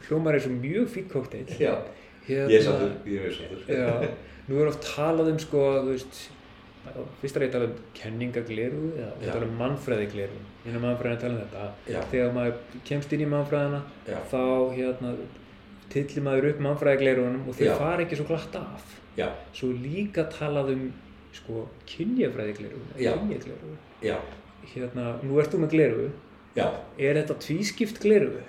hljómar 0.08 0.36
er 0.36 0.44
svo 0.44 0.54
mjög 0.58 0.88
fík 0.92 1.10
kókteil. 1.12 1.46
Já. 1.60 1.76
Hérna, 2.24 2.48
ég 2.50 2.56
er 2.58 2.64
sáttur, 2.64 2.94
ég 3.08 3.26
er 3.28 3.36
sáttur. 3.36 3.66
Já, 3.68 4.08
nú 4.48 4.60
er 4.62 4.70
oft 4.70 4.84
talað 4.86 5.30
um 5.34 5.38
sko, 5.42 5.62
þú 5.84 5.92
veist, 5.92 6.22
fyrst 7.20 7.38
er 7.38 7.44
ég 7.46 7.50
að 7.50 7.54
tala 7.56 7.68
um 7.70 7.78
kenningagleru 7.96 8.82
eða 8.96 9.12
við 9.20 9.30
tala 9.32 9.48
um 9.48 9.54
mannfræðigleru, 9.60 10.42
innan 10.64 10.84
mannfræðina 10.84 11.20
tala 11.20 11.36
um 11.36 11.42
þetta. 11.44 11.68
Já. 11.92 12.00
Þegar 12.12 12.34
maður 12.38 12.82
kemst 12.88 13.14
inn 13.16 13.24
í 13.24 13.30
mannfræðina, 13.32 13.80
Já. 14.08 14.18
þá 14.32 14.42
hérna, 14.74 15.14
tillir 15.92 16.26
maður 16.26 16.50
upp 16.50 16.62
mannfræðiglerunum 16.68 17.48
og 17.48 17.58
þeir 17.60 17.78
fara 17.80 18.04
ekki 18.06 18.20
svo 18.20 18.28
glatt 18.32 18.60
af. 18.60 18.92
Já, 19.14 19.28
Svo 19.54 19.68
líka 19.70 20.24
talað 20.32 20.72
um 20.72 20.86
sko 21.34 21.66
kynjagleru. 21.88 22.80
já, 22.98 23.12
Hérna, 24.74 25.10
nú 25.22 25.38
ert 25.42 25.52
þú 25.52 25.60
með 25.64 25.74
gleru, 25.74 26.08
já. 26.56 26.66
er 26.98 27.18
þetta 27.20 27.36
tvískipt 27.42 28.00
gleru? 28.00 28.40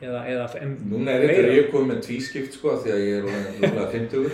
Eða, 0.00 0.22
eða 0.28 0.46
Núna 0.84 1.14
er 1.16 1.24
þetta 1.30 1.52
ég 1.56 1.70
komið 1.72 1.90
með 1.90 2.02
tvískipt 2.04 2.56
sko 2.56 2.74
því 2.82 2.92
að 2.92 3.04
ég 3.04 3.14
er 3.18 3.22
rúmlega 3.26 3.86
50 3.92 4.26
uh, 4.26 4.32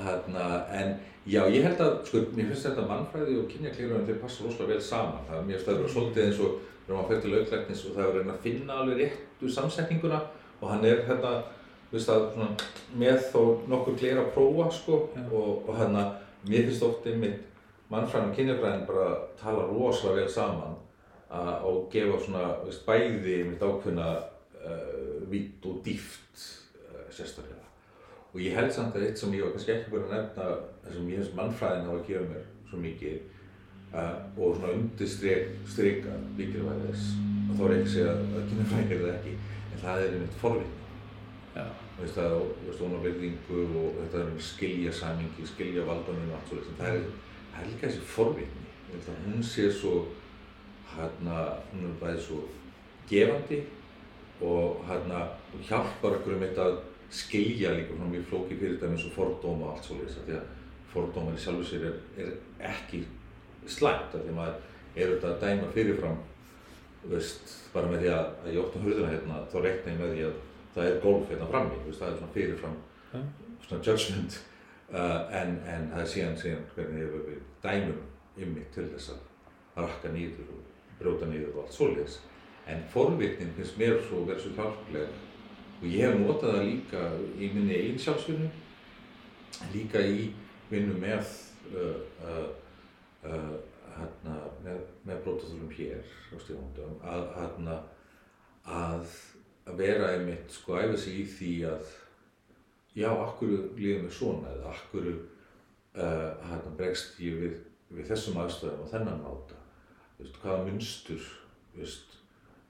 hérna, 0.06 0.48
en 0.76 0.90
já 1.28 1.40
ég 1.48 1.64
held 1.64 1.80
að 1.80 1.94
sko 2.08 2.24
mér 2.36 2.50
finnst 2.50 2.66
þetta 2.68 2.88
mannfræði 2.88 3.38
og 3.40 3.46
kynjaklíruðan 3.52 4.08
þeir 4.08 4.20
passa 4.20 4.44
rosalega 4.44 4.74
vel 4.74 4.82
saman. 4.84 5.24
Það 5.28 5.46
mér 5.46 5.56
finnst 5.56 5.70
það 5.70 5.80
vera 5.80 5.94
svolítið 5.94 6.26
eins 6.26 6.42
og 6.44 6.58
þegar 6.84 6.98
maður 6.98 7.08
fyrir 7.10 7.24
til 7.24 7.38
auklæknis 7.38 7.86
og 7.86 7.96
það 7.96 8.04
er 8.04 8.10
að 8.10 8.18
reyna 8.18 8.34
að 8.36 8.44
finna 8.44 8.78
alveg 8.82 9.00
réttu 9.00 9.54
samsetninguna 9.56 10.20
og 10.60 10.68
hann 10.68 10.84
er 10.84 11.02
hérna 11.08 11.32
veist 11.90 12.10
að 12.12 12.26
svona 12.34 12.50
með 13.00 13.22
þó 13.32 13.40
nokkur 13.70 13.96
glera 13.98 14.24
að 14.24 14.32
prófa 14.36 14.66
sko 14.74 14.98
og, 15.08 15.48
og 15.66 15.72
hérna 15.78 16.04
mér 16.48 16.68
finnst 16.68 16.84
oft 16.86 17.06
einmitt 17.06 17.46
mannfræðin 17.90 18.30
og 18.30 18.36
kynjafræðin 18.36 18.86
bara 18.86 19.08
tala 19.40 19.66
rosalega 19.68 20.22
vel 20.22 20.32
saman 20.32 20.76
og 21.30 21.88
gefa 21.92 22.18
svona 22.24 22.44
veist, 22.64 22.84
bæði 22.86 23.40
einmitt 23.40 23.62
ákveðna 23.62 24.06
uh, 24.18 25.18
vitt 25.30 25.66
og 25.66 25.82
dýft 25.84 26.44
uh, 26.80 27.04
sérstaklega. 27.10 27.66
Og 28.30 28.40
ég 28.42 28.54
held 28.54 28.72
samt 28.74 28.96
að 28.96 29.08
eitt 29.08 29.18
sem 29.18 29.34
ég 29.34 29.44
var 29.44 29.54
kannski 29.54 29.74
ekki 29.74 29.92
búin 29.92 30.06
að 30.08 30.16
nefna, 30.16 30.48
það 30.84 30.96
sem 30.96 31.10
ég 31.10 31.20
finnst 31.20 31.36
mannfræðin 31.38 31.90
hafa 31.90 32.06
gefa 32.08 32.24
mér 32.30 32.48
svo 32.70 32.82
mikið 32.82 33.16
uh, 33.94 34.16
og 34.38 34.58
svona 34.58 34.74
undirstrika 34.78 36.18
mikilvægi 36.38 36.88
þess, 36.88 37.12
og 37.46 37.54
þá 37.58 37.64
er 37.66 37.76
ekki 37.76 37.86
að 37.86 37.94
segja 37.94 38.16
að 38.16 38.50
kynafræðin 38.50 38.96
er 38.96 39.04
það 39.04 39.14
ekki, 39.16 39.36
en 39.70 39.84
það 39.84 40.04
er 40.04 40.16
einmitt 40.16 40.42
forvitni. 40.42 40.76
Já. 41.54 41.66
Veist 42.00 42.20
að, 42.20 42.36
þú 42.40 42.68
veist, 42.68 42.80
hún 42.80 42.96
á 42.96 43.00
virðingu 43.04 43.64
og 43.80 43.98
þetta 43.98 44.22
er 44.22 44.30
um 44.30 44.38
skilja 44.44 44.92
samingi, 44.96 45.48
skilja 45.48 45.84
valdanum 45.88 46.30
og 46.30 46.38
allt 46.38 46.52
svo, 46.52 46.76
það 46.78 46.94
er, 46.94 47.02
það 47.50 47.60
er 47.64 47.68
líka 47.72 47.86
þessi 47.88 48.06
forvitni. 48.14 48.64
Ég 48.86 48.94
held 48.94 49.10
að 49.12 49.26
hún 49.26 49.44
sé 49.44 49.66
svo, 49.74 49.96
hérna, 50.94 51.42
hún 51.74 51.90
er 51.90 51.98
bæðið 52.00 52.22
svo 52.24 52.40
gefandi 53.10 53.60
og 54.40 54.80
hérna 54.88 55.26
hjálpar 55.68 56.16
okkur 56.18 56.38
um 56.38 56.44
þetta 56.46 56.66
að 56.70 56.80
skilja 57.10 57.74
líka 57.74 57.94
svona 57.94 58.10
mjög 58.14 58.26
flóki 58.30 58.56
fyrir 58.56 58.76
þetta 58.76 58.90
eins 58.90 59.06
og 59.06 59.14
fordóma 59.16 59.66
og 59.66 59.72
allt 59.74 59.88
svolítið 59.88 60.26
því 60.26 60.36
að 60.38 60.50
fordómar 60.92 61.36
í 61.36 61.42
sjálfu 61.42 61.66
sér 61.66 61.86
er, 61.90 61.96
er 62.22 62.68
ekki 62.70 63.02
slæmt 63.68 64.14
af 64.14 64.22
því 64.22 64.30
að 64.32 64.38
maður 64.38 64.60
er 64.94 65.10
auðvitað 65.10 65.32
að 65.32 65.42
dæma 65.44 65.72
fyrirfram 65.74 66.20
veist, 67.10 67.56
bara 67.74 67.90
með 67.90 68.04
því 68.04 68.12
að, 68.14 68.30
að 68.44 68.54
ég 68.54 68.62
opna 68.62 68.84
hurðina 68.84 69.10
hérna 69.10 69.42
þá 69.50 69.58
reikna 69.64 69.92
ég 69.92 70.00
með 70.00 70.14
því 70.14 70.24
að 70.28 70.38
það 70.74 70.86
er 70.86 71.00
golf 71.02 71.28
hérna 71.30 71.48
frammi, 71.50 71.82
það 71.90 72.08
er 72.12 72.16
svona 72.18 72.32
fyrirfram 72.36 72.78
Ja. 73.12 73.18
svona 73.66 73.82
judgment 73.82 74.36
uh, 74.92 75.34
en, 75.34 75.56
en 75.66 75.88
það 75.90 76.00
er 76.00 76.10
síðan 76.12 76.36
síðan 76.38 76.66
hvernig 76.74 77.08
við, 77.10 77.24
við 77.26 77.40
dæmum 77.64 78.02
ymmi 78.38 78.62
til 78.74 78.84
þess 78.92 79.10
að 79.16 79.80
rakka 79.82 80.12
nýður 80.14 80.52
og 80.54 80.60
bróta 81.00 81.26
nýður 81.26 81.56
og 81.56 81.64
allt 81.64 81.74
svoleiðis. 81.74 82.20
En 82.70 82.84
forvitnin 82.92 83.50
finnst 83.56 83.78
mér 83.80 83.98
svo 84.06 84.22
verið 84.28 84.44
svo 84.44 84.52
hjálpleg 84.60 85.08
og 85.80 85.86
ég 85.88 86.06
hef 86.06 86.18
notað 86.20 86.54
það 86.54 86.68
líka 86.68 87.02
í 87.40 87.50
minni 87.54 87.78
einn 87.80 87.98
sjálfsvinnu, 87.98 88.50
líka 89.74 90.02
í 90.06 90.28
vinnu 90.70 90.94
með, 91.02 91.34
uh, 91.72 91.98
uh, 92.22 92.48
uh, 93.26 93.54
hérna, 93.96 94.36
með, 94.62 94.84
með 95.08 95.22
brótaþólum 95.24 95.72
hér 95.74 96.04
á 96.30 96.36
stífandum, 96.44 96.94
að, 97.02 97.26
hérna, 97.40 97.78
að, 98.70 99.16
að 99.70 99.82
vera 99.84 100.12
einmitt 100.14 100.54
sko 100.54 100.78
æfa 100.80 100.98
sig 100.98 101.20
í 101.22 101.26
því 101.30 101.52
að 101.70 101.90
já, 102.98 103.10
akkur 103.10 103.52
líður 103.78 104.06
mér 104.06 104.14
svona 104.14 104.54
eða 104.54 104.72
akkur 104.74 105.10
uh, 105.10 106.30
hérna, 106.48 106.72
bregst 106.78 107.20
ég 107.22 107.38
við, 107.44 107.60
við 107.94 108.10
þessum 108.10 108.40
aðstöðum 108.42 108.84
og 108.84 108.90
þennan 108.90 109.22
máta, 109.24 109.60
veist, 110.18 110.40
hvaða 110.42 110.66
munstur, 110.66 111.30
veist, 111.76 112.18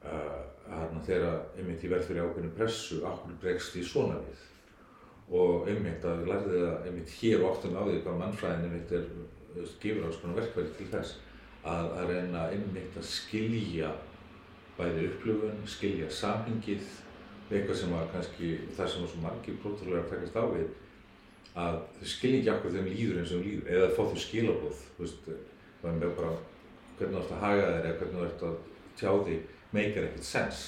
uh, 0.04 0.44
hérna, 0.68 1.02
þegar 1.08 1.40
einmitt 1.56 1.86
ég 1.86 1.94
verð 1.94 2.10
fyrir 2.10 2.28
ákveðinu 2.28 2.54
pressu, 2.58 3.00
akkur 3.08 3.40
bregst 3.42 3.80
ég 3.80 3.88
svona 3.88 4.20
við? 4.26 4.46
Og 5.40 5.68
einmitt 5.70 6.04
að 6.04 6.24
ég 6.24 6.30
lærði 6.32 6.60
það 6.64 6.86
einmitt 6.90 7.18
hér 7.20 7.42
og 7.44 7.52
áttum 7.52 7.76
á 7.78 7.82
því 7.86 7.98
hvað 8.04 8.22
mannfræðin 8.24 8.68
einmitt 8.68 8.94
er, 8.98 9.10
veist, 9.56 9.80
gefur 9.82 10.08
á 10.08 10.10
svona 10.16 10.38
verkværi 10.40 10.76
til 10.76 10.88
þess 10.90 11.18
að, 11.62 11.90
að 12.00 12.14
reyna 12.14 12.46
einmitt 12.50 12.96
að 12.98 13.06
skilja 13.06 13.92
bæði 14.80 15.06
upplöfun, 15.10 15.62
skilja 15.68 16.10
samhengið 16.10 16.88
eitthvað 17.50 17.80
sem 17.80 17.94
var 17.94 18.10
kannski 18.14 18.52
það 18.76 18.92
sem 18.92 19.04
var 19.04 19.12
svo 19.12 19.22
margir 19.24 19.60
prótúrlega 19.62 20.04
að 20.04 20.10
takast 20.14 20.38
á 20.38 20.44
við 20.54 20.68
að 21.60 21.78
þau 21.98 22.10
skilja 22.14 22.40
ekki 22.40 22.52
okkur 22.56 22.74
þeim 22.76 22.90
líður 22.90 23.20
eins 23.20 23.32
og 23.34 23.40
þeim 23.40 23.48
líður 23.48 23.70
eða 23.76 23.94
fá 23.96 24.02
þau 24.02 24.20
skilabóð 24.24 24.82
þú 24.96 25.04
veist, 25.04 25.30
það 25.80 26.04
er 26.08 26.12
bara 26.20 26.34
hvernig 27.00 27.16
þú 27.16 27.22
ert 27.22 27.32
að 27.34 27.42
haga 27.44 27.64
þér 27.70 27.88
eða 27.88 27.96
hvernig 28.00 28.20
þú 28.20 28.26
ert 28.28 28.44
að 28.50 28.60
tjá 29.00 29.10
því 29.24 29.38
meikar 29.72 30.06
ekkert 30.08 30.26
sens. 30.26 30.62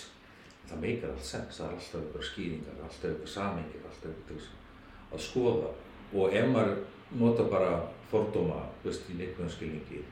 Það 0.68 0.82
meikar 0.84 1.12
allt 1.12 1.26
sens, 1.26 1.58
það 1.58 1.66
er 1.66 1.76
alltaf 1.76 2.04
ykkur 2.06 2.26
skýringar 2.28 2.82
alltaf 2.86 3.10
ykkur 3.10 3.30
samengir, 3.32 3.84
alltaf 3.88 4.12
ykkur 4.12 4.28
til 4.30 4.40
að 5.12 5.24
skoða. 5.26 5.72
Og 6.12 6.36
ef 6.38 6.48
maður 6.52 6.76
nota 7.20 7.46
bara 7.52 7.72
fordóma 8.12 8.62
veist, 8.84 9.08
í 9.10 9.18
neikvæðan 9.18 9.52
skilningi 9.52 10.02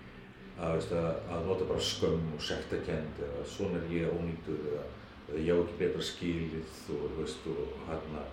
að, 0.60 0.88
að, 0.92 1.44
nota 1.46 1.68
bara 1.68 1.84
skömm 1.84 2.32
og 2.36 2.42
sektakend 2.44 3.22
eða 3.24 3.44
svona 3.48 3.80
er 3.80 3.94
ég 3.94 4.16
ónýtur 4.16 4.64
eða 4.74 4.88
eða 5.30 5.44
ég 5.46 5.54
á 5.54 5.62
ekki 5.62 5.78
betra 5.78 6.04
skilið 6.04 6.76
og, 6.94 7.06
veist, 7.18 7.46
og 7.50 7.86
hérna 7.86 8.24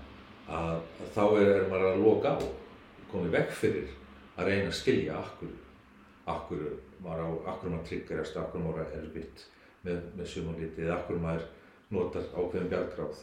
að, 0.47 0.81
að 1.03 1.13
þá 1.13 1.23
er, 1.27 1.51
er 1.51 1.69
maður 1.71 1.91
að 1.91 2.03
loka 2.03 2.33
á 2.33 2.39
komið 3.11 3.37
vekk 3.37 3.55
fyrir 3.61 3.93
að 4.37 4.49
reyna 4.49 4.71
að 4.71 4.79
skilja 4.79 5.19
akkur 5.21 5.53
akkur 6.27 6.65
maður 7.03 7.23
á, 7.23 7.29
maður 7.45 7.85
triggerast 7.87 8.39
akkur 8.41 8.63
maður 8.63 8.83
er 8.83 8.99
erfitt 9.01 9.45
með, 9.85 10.01
með 10.17 10.29
sumarliti 10.33 10.83
eða 10.83 10.97
akkur 10.97 11.21
maður 11.23 11.47
notar 11.93 12.25
ákveðin 12.35 12.71
bjargráð. 12.73 13.19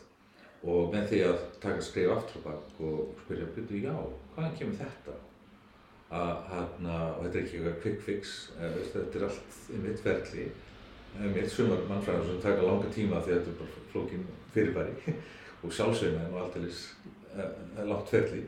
Og 0.64 0.94
með 0.94 1.11
því 1.11 1.18
að 1.26 1.42
taka 1.61 1.82
skrif 1.84 2.12
aftur 2.14 2.44
bak 2.46 2.78
og 2.80 3.18
spyrja 3.26 3.50
byrju 3.52 3.82
já, 3.84 3.96
hvaðan 4.32 4.55
kemur 4.57 4.78
þetta 4.78 5.16
og 6.15 7.25
þetta 7.25 7.39
er 7.39 7.41
ekki 7.41 7.59
eitthvað 7.59 7.81
quick 7.83 8.05
fix 8.05 8.35
þetta 8.59 9.19
er 9.19 9.27
allt 9.29 9.59
mitt 9.83 10.03
ferli 10.05 10.47
mitt 11.35 11.51
sumar 11.51 11.83
mannfræðar 11.89 12.29
sem 12.29 12.43
taka 12.43 12.67
langa 12.67 12.93
tíma 12.95 13.23
því 13.23 13.35
að 13.35 13.41
þetta 13.41 13.53
er 13.53 13.59
bara 13.62 13.89
flókin 13.93 14.29
fyrirbæri 14.55 15.17
og 15.65 15.75
sjálfsveina 15.75 16.23
er 16.23 16.33
nú 16.33 16.41
alltaf 16.43 17.87
langt 17.91 18.15
ferli 18.15 18.45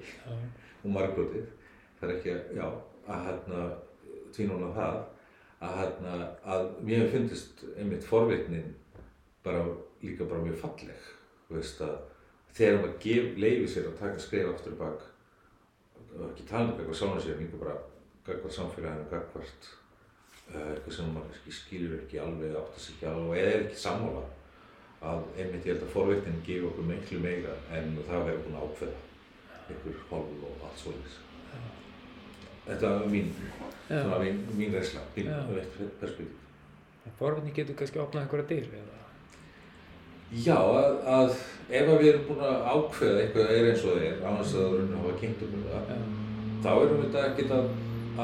og 0.84 0.88
margbrótið 0.94 1.50
það 1.98 2.08
er 2.08 2.14
ekki 2.16 2.32
að, 2.34 2.56
já, 2.60 2.66
að 3.06 3.28
hérna 3.28 3.60
tvínuna 4.36 4.72
það 4.76 4.98
að 5.66 5.76
hérna, 5.80 6.16
að 6.44 6.66
mér 6.84 7.06
finnst 7.12 7.62
einmitt 7.76 8.04
forvitnin 8.04 8.74
bara 9.46 9.64
líka 10.02 10.26
bara 10.28 10.44
mjög 10.44 10.60
falleg 10.60 11.10
þú 11.48 11.58
veist 11.58 11.82
að 11.86 11.96
þegar 12.56 12.82
maður 12.82 13.38
leiði 13.40 13.68
sér 13.72 13.90
að 13.90 14.00
taka 14.02 14.22
skrif 14.22 14.50
aftur 14.52 14.76
og 14.76 14.82
bak 14.82 15.06
og 16.20 16.30
ekki 16.30 16.46
tala 16.48 16.70
um 16.70 16.78
eitthvað 16.78 16.98
sjálfan 17.00 17.24
sér, 17.24 17.40
líka 17.40 17.60
bara 17.60 17.76
gagvart 18.26 18.56
samfélaginu, 18.56 19.10
gagvart 19.10 19.68
eitthvað 20.46 20.96
sem 20.96 21.12
maður 21.14 21.52
skilur 21.58 22.00
ekki 22.00 22.20
alveg 22.22 22.56
átt 22.56 22.76
að 22.78 22.82
sig 22.84 22.96
ekki 22.96 23.08
alveg 23.10 23.42
eða 23.42 23.52
er 23.52 23.64
ekki 23.66 23.80
sammála 23.82 24.24
að 25.06 25.24
einmitt 25.36 25.66
ég 25.66 25.74
held 25.74 25.84
að 25.84 25.94
forveitin 25.94 26.42
gefa 26.46 26.70
okkur 26.70 26.88
miklu 26.90 27.20
meira 27.22 27.54
en 27.76 27.96
það 28.08 28.28
verður 28.30 28.44
búin 28.46 28.58
að 28.58 28.66
ákveða 28.66 29.00
einhver 29.66 30.02
hálf 30.10 30.44
og 30.48 30.66
allt 30.68 30.82
svolítið 30.82 31.22
þetta 32.66 32.92
er 32.92 33.08
mín 33.10 33.32
svona 33.88 34.20
mín, 34.22 34.42
mín 34.58 34.74
reysla, 34.74 35.02
mín 35.16 35.30
perspektíf. 36.00 36.32
Forveitin 37.18 37.54
getur 37.54 37.78
kannski 37.78 38.02
opnað 38.02 38.24
einhverja 38.24 38.48
dyr 38.50 38.70
eða? 38.80 38.95
Já, 40.34 40.56
að, 40.58 40.96
að 41.06 41.34
ef 41.70 41.88
að 41.88 42.00
við 42.00 42.08
erum 42.10 42.24
búin 42.26 42.44
að 42.46 42.64
ákveða 42.72 43.20
eitthvað 43.22 43.50
er 43.54 43.68
eins 43.70 43.84
og 43.84 43.92
það 43.94 44.06
er, 44.08 44.20
annars 44.26 44.54
að 44.54 44.64
það 44.66 44.78
er 44.80 44.94
hafa 44.98 45.18
kynnt 45.20 45.44
um 45.46 45.66
það, 45.70 46.06
þá 46.64 46.70
erum 46.74 46.96
við 46.96 47.04
þetta 47.06 47.26
ekkert 47.30 47.56
að, 47.56 47.68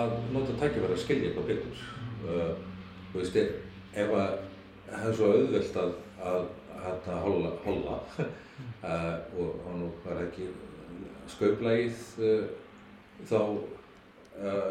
að 0.02 0.14
nota 0.34 0.56
tækifæri 0.58 0.96
að 0.96 1.02
skilja 1.04 1.30
eitthvað 1.30 1.50
betur 1.52 1.88
Uh, 2.22 2.52
þú 3.10 3.18
veist, 3.18 3.36
ef 3.98 4.12
að 4.14 4.34
það 4.86 5.06
er 5.08 5.16
svo 5.18 5.30
auðvelt 5.34 5.78
að, 5.82 5.94
að, 6.22 6.44
að, 6.76 7.08
að 7.10 7.16
holla, 7.24 7.48
holla 7.64 7.96
uh, 8.22 9.16
og 9.42 9.64
hann 9.66 9.82
var 10.04 10.20
ekki 10.22 10.46
skauplægið 11.32 12.04
uh, 12.22 12.44
þá 13.26 13.40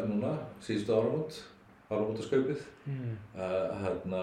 núna, 0.08 0.32
síðustu 0.64 0.94
áramót, 0.96 1.36
áramótaskaupið, 1.86 2.64
mm. 2.88 3.12
hérna, 3.84 4.22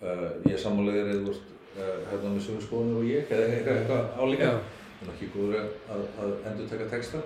ég 0.00 0.54
er 0.54 0.62
sammálegir 0.62 1.10
eða 1.12 1.26
vort 1.26 1.50
hérna 1.76 2.32
með 2.34 2.42
sömu 2.46 2.64
skoðunum 2.64 3.02
og 3.02 3.08
ég, 3.08 3.30
eða 3.30 3.76
eitthvað 3.76 4.10
álíka, 4.18 4.50
það 4.98 5.06
er 5.06 5.14
ekki 5.14 5.30
góður 5.34 5.56
að 5.94 6.34
endur 6.50 6.68
taka 6.72 6.90
texta, 6.90 7.22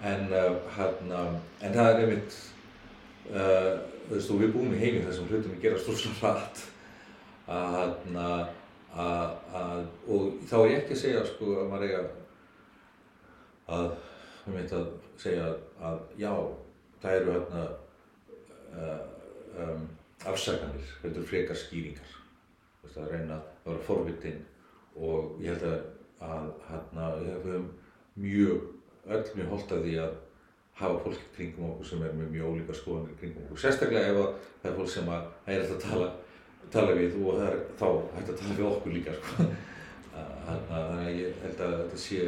en 0.00 0.30
hérna, 0.76 1.26
en 1.60 1.76
það 1.76 1.90
er 1.90 2.02
einmitt 2.04 2.38
Uh, 3.30 3.76
þú 4.08 4.16
veist, 4.16 4.30
og 4.32 4.40
við 4.40 4.54
búum 4.56 4.72
í 4.74 4.78
heimi 4.80 5.02
þessum 5.04 5.28
hlutum 5.30 5.52
við 5.54 5.66
gerast 5.68 5.86
svo 5.86 6.14
hratt. 6.18 6.62
Að, 7.50 7.92
að, 8.18 9.36
að, 9.54 9.84
og 10.10 10.40
þá 10.50 10.54
er 10.56 10.70
ég 10.70 10.80
ekki 10.80 10.96
að 10.96 11.00
segja 11.02 11.20
sko 11.28 11.52
að 11.60 11.68
maður 11.70 11.86
eiga 11.86 12.00
að, 13.76 13.86
ég 14.46 14.56
meint 14.56 14.74
að 14.74 14.88
segja 15.20 15.46
að 15.86 16.02
já, 16.18 16.32
það 17.02 17.16
eru 17.20 17.36
hérna 17.36 17.62
uh, 18.74 19.00
um, 19.66 19.86
afsaganir, 20.32 20.90
þetta 21.04 21.14
eru 21.14 21.26
frekar 21.30 21.62
skýringar, 21.62 22.16
að 22.88 23.12
reyna 23.12 23.36
að 23.38 23.68
vera 23.68 23.86
forvitinn 23.86 24.40
og 24.96 25.38
ég 25.42 25.54
held 25.54 25.66
að 26.20 26.48
hérna, 26.68 27.12
við 27.20 27.30
hefum 27.34 27.68
mjög, 28.20 28.66
öll 29.06 29.22
mjög 29.36 29.52
holdt 29.54 29.74
að 29.76 29.86
því 29.86 29.94
að 30.04 30.18
hafa 30.80 31.02
fólk 31.04 31.22
kringum 31.36 31.70
okkur 31.70 31.88
sem 31.90 32.02
er 32.04 32.16
með 32.16 32.34
mjög 32.34 32.50
ólíka 32.50 32.76
skoðanir 32.76 33.16
kringum 33.20 33.46
okkur. 33.46 33.60
Sérstaklega 33.60 34.12
ef 34.12 34.20
það 34.62 34.70
er 34.70 34.76
fólk 34.78 34.92
sem 34.94 35.10
að 35.12 35.26
er 35.46 35.62
alltaf 35.62 35.76
að 35.76 35.84
tala, 35.86 36.08
tala 36.76 36.96
við 36.96 37.18
og 37.20 37.42
er 37.46 37.58
þá 37.80 37.86
hægt 38.16 38.32
að 38.32 38.40
tala 38.42 38.58
við 38.58 38.68
okkur 38.70 38.96
líka. 38.96 39.16
Sko. 39.18 39.48
Þannig 40.50 40.96
að 40.96 41.20
ég 41.20 41.42
held 41.44 41.62
að 41.64 41.76
þetta 41.82 42.00
sé 42.04 42.20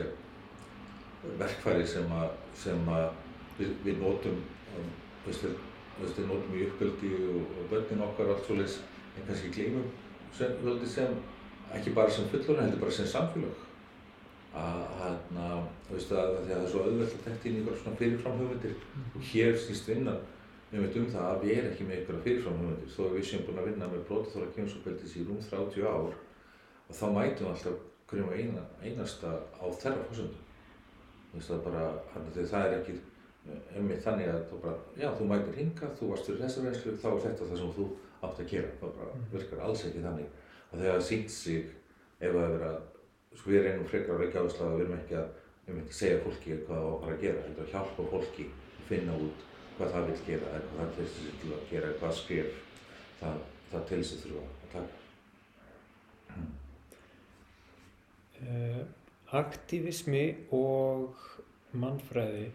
verkfæri 1.40 1.86
sem 1.86 2.14
að, 2.16 2.30
sem 2.58 2.88
að 2.92 3.08
við, 3.58 3.74
við 3.86 4.00
notum, 4.02 4.38
við, 5.26 5.42
við 6.02 6.24
notum 6.28 6.56
í 6.56 6.64
uppböldi 6.68 7.12
og, 7.18 7.42
og 7.42 7.68
börnin 7.72 8.06
okkar 8.06 8.32
allt 8.32 8.48
svolítið 8.48 8.80
en 9.12 9.28
kannski 9.28 9.52
gleymum 9.54 9.90
sem, 10.36 10.86
sem, 10.94 11.14
ekki 11.76 11.94
bara 11.96 12.10
sem 12.10 12.28
fullorinn, 12.32 12.66
heldur 12.66 12.82
bara 12.84 12.96
sem 12.96 13.08
samfélag 13.08 13.68
að 14.52 14.82
hérna, 15.00 15.46
þú 15.86 15.96
veist 15.96 16.12
að 16.12 16.34
það 16.36 16.50
er 16.58 16.66
svo 16.68 16.82
auðvelt 16.84 17.14
að 17.16 17.24
tekta 17.26 17.48
inn 17.48 17.54
í 17.54 17.60
einhverja 17.62 17.82
svona 17.82 18.00
fyrirfram 18.00 18.40
hugmyndir 18.40 18.74
og 19.16 19.30
hér 19.30 19.56
snýst 19.56 19.88
vinnan 19.88 20.18
um 20.72 20.82
þetta 20.82 21.00
um 21.00 21.08
það 21.14 21.28
að 21.30 21.46
við 21.46 21.54
erum 21.54 21.70
ekki 21.72 21.86
með 21.88 21.96
einhverja 21.98 22.24
fyrirfram 22.26 22.60
hugmyndir 22.60 22.92
þó 22.92 23.00
að 23.06 23.16
við 23.16 23.26
séum 23.30 23.46
búin 23.46 23.62
að 23.62 23.70
vinna 23.70 23.88
með 23.92 24.04
brótaþóra 24.10 24.52
kemursopeldis 24.56 25.16
í 25.16 25.24
rúm 25.24 25.40
30 25.48 25.88
ár 25.88 26.12
og 26.12 26.98
þá 26.98 27.06
mætum 27.16 27.46
við 27.46 27.52
alltaf 27.54 27.80
hverjum 28.12 28.34
eina, 28.36 28.66
einasta 28.84 29.32
á 29.56 29.64
þeirra 29.80 30.04
fórsöndum 30.10 30.42
þú 31.32 31.40
veist 31.40 31.54
að 31.56 31.64
bara, 31.64 31.84
það 32.12 32.66
er 32.66 32.78
ekki 32.82 32.98
einmitt 33.72 34.04
þannig 34.04 34.28
að 34.30 34.42
þú 34.50 34.58
bara, 34.62 34.74
já 35.00 35.08
þú 35.16 35.28
mætir 35.30 35.56
hinga, 35.58 35.88
þú 35.96 36.10
varst 36.12 36.28
fyrir 36.28 36.42
þessar 36.44 36.66
reynslu, 36.68 36.92
þá 37.00 37.08
er 37.08 37.22
þetta 37.24 37.48
það 37.48 37.62
sem 37.62 37.72
þú 37.78 37.86
átt 38.22 38.40
að 38.40 38.50
gera, 38.52 38.72
það 38.80 38.96
bara 38.98 39.20
virkar 39.32 39.62
alls 39.66 39.84
ekki 39.88 40.02
þannig 40.06 40.28
og 40.70 40.74
þegar 40.78 40.94
það 40.96 41.06
sínt 41.08 41.30
sig 41.34 41.62
ef 42.22 42.32
það 42.32 42.42
er 42.42 42.52
verið 42.54 42.66
að 42.70 42.80
sko 43.38 43.50
við 43.50 43.64
reynum 43.66 43.88
frekar 43.88 44.14
að 44.14 44.22
leggja 44.22 44.42
áherslu 44.42 44.66
að 44.66 44.74
við 44.74 44.84
erum 44.84 44.98
ekki 44.98 45.16
að, 45.18 45.28
við 45.62 45.70
erum 45.72 45.80
ekki 45.82 45.94
að 45.94 46.00
segja 46.00 46.22
fólki 46.26 46.50
hvað 46.52 46.68
það 46.68 46.82
á 46.82 46.92
að 46.92 47.12
að 47.12 47.22
gera, 47.24 47.44
þetta 47.46 47.60
er 47.60 47.66
að 47.66 47.72
hjálpa 47.74 48.02
fólki 48.12 48.46
að 48.52 48.84
finna 48.90 49.12
út 49.26 49.46
hvað 49.76 49.94
það 49.94 50.08
vil 50.08 50.20
gera 50.26 50.46
eða 50.52 50.64
hvað 50.66 50.80
það 50.80 50.90
til 50.96 51.06
þess 51.12 51.18
að 51.56 51.70
gera 51.70 51.86
eða 51.88 52.00
hvað 52.02 52.14
skrif 52.18 52.50
það, 53.20 53.36
það 53.72 53.82
til 53.88 54.00
þess 54.02 54.12
að 54.16 54.22
þurfa 54.26 54.44
að 54.48 54.68
taka. 54.76 54.96
Uh, 58.42 58.82
aktivismi 59.38 60.24
og 60.52 61.20
mannfræði, 61.78 62.46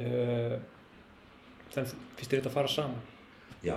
uh, 0.00 0.56
þannig 1.74 1.94
finnst 2.16 2.30
þér 2.30 2.38
þetta 2.38 2.52
að 2.52 2.58
fara 2.58 2.70
saman? 2.72 3.02
Já, 3.66 3.76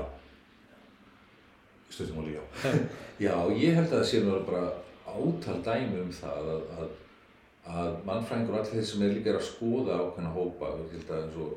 stundum 1.91 2.27
já. 2.31 2.41
já, 3.25 3.35
ég 3.57 3.75
held 3.77 3.87
að 3.89 3.97
það 3.97 4.07
sé 4.09 4.23
nú 4.23 4.39
bara 4.47 4.71
átal 5.11 5.59
dæmi 5.65 6.01
um 6.01 6.11
það 6.15 6.51
að, 6.53 6.61
að, 6.79 6.91
að 7.71 7.97
mannfræðingur 8.07 8.55
og 8.55 8.61
allir 8.61 8.77
þeir 8.77 8.87
sem 8.91 9.05
er 9.05 9.15
líka 9.15 9.35
að 9.35 9.47
skoða 9.49 9.99
ákveðna 9.99 10.33
hópa, 10.35 10.71
ég 10.79 10.95
held 10.95 11.11
að 11.11 11.25
eins 11.25 11.39
og 11.41 11.51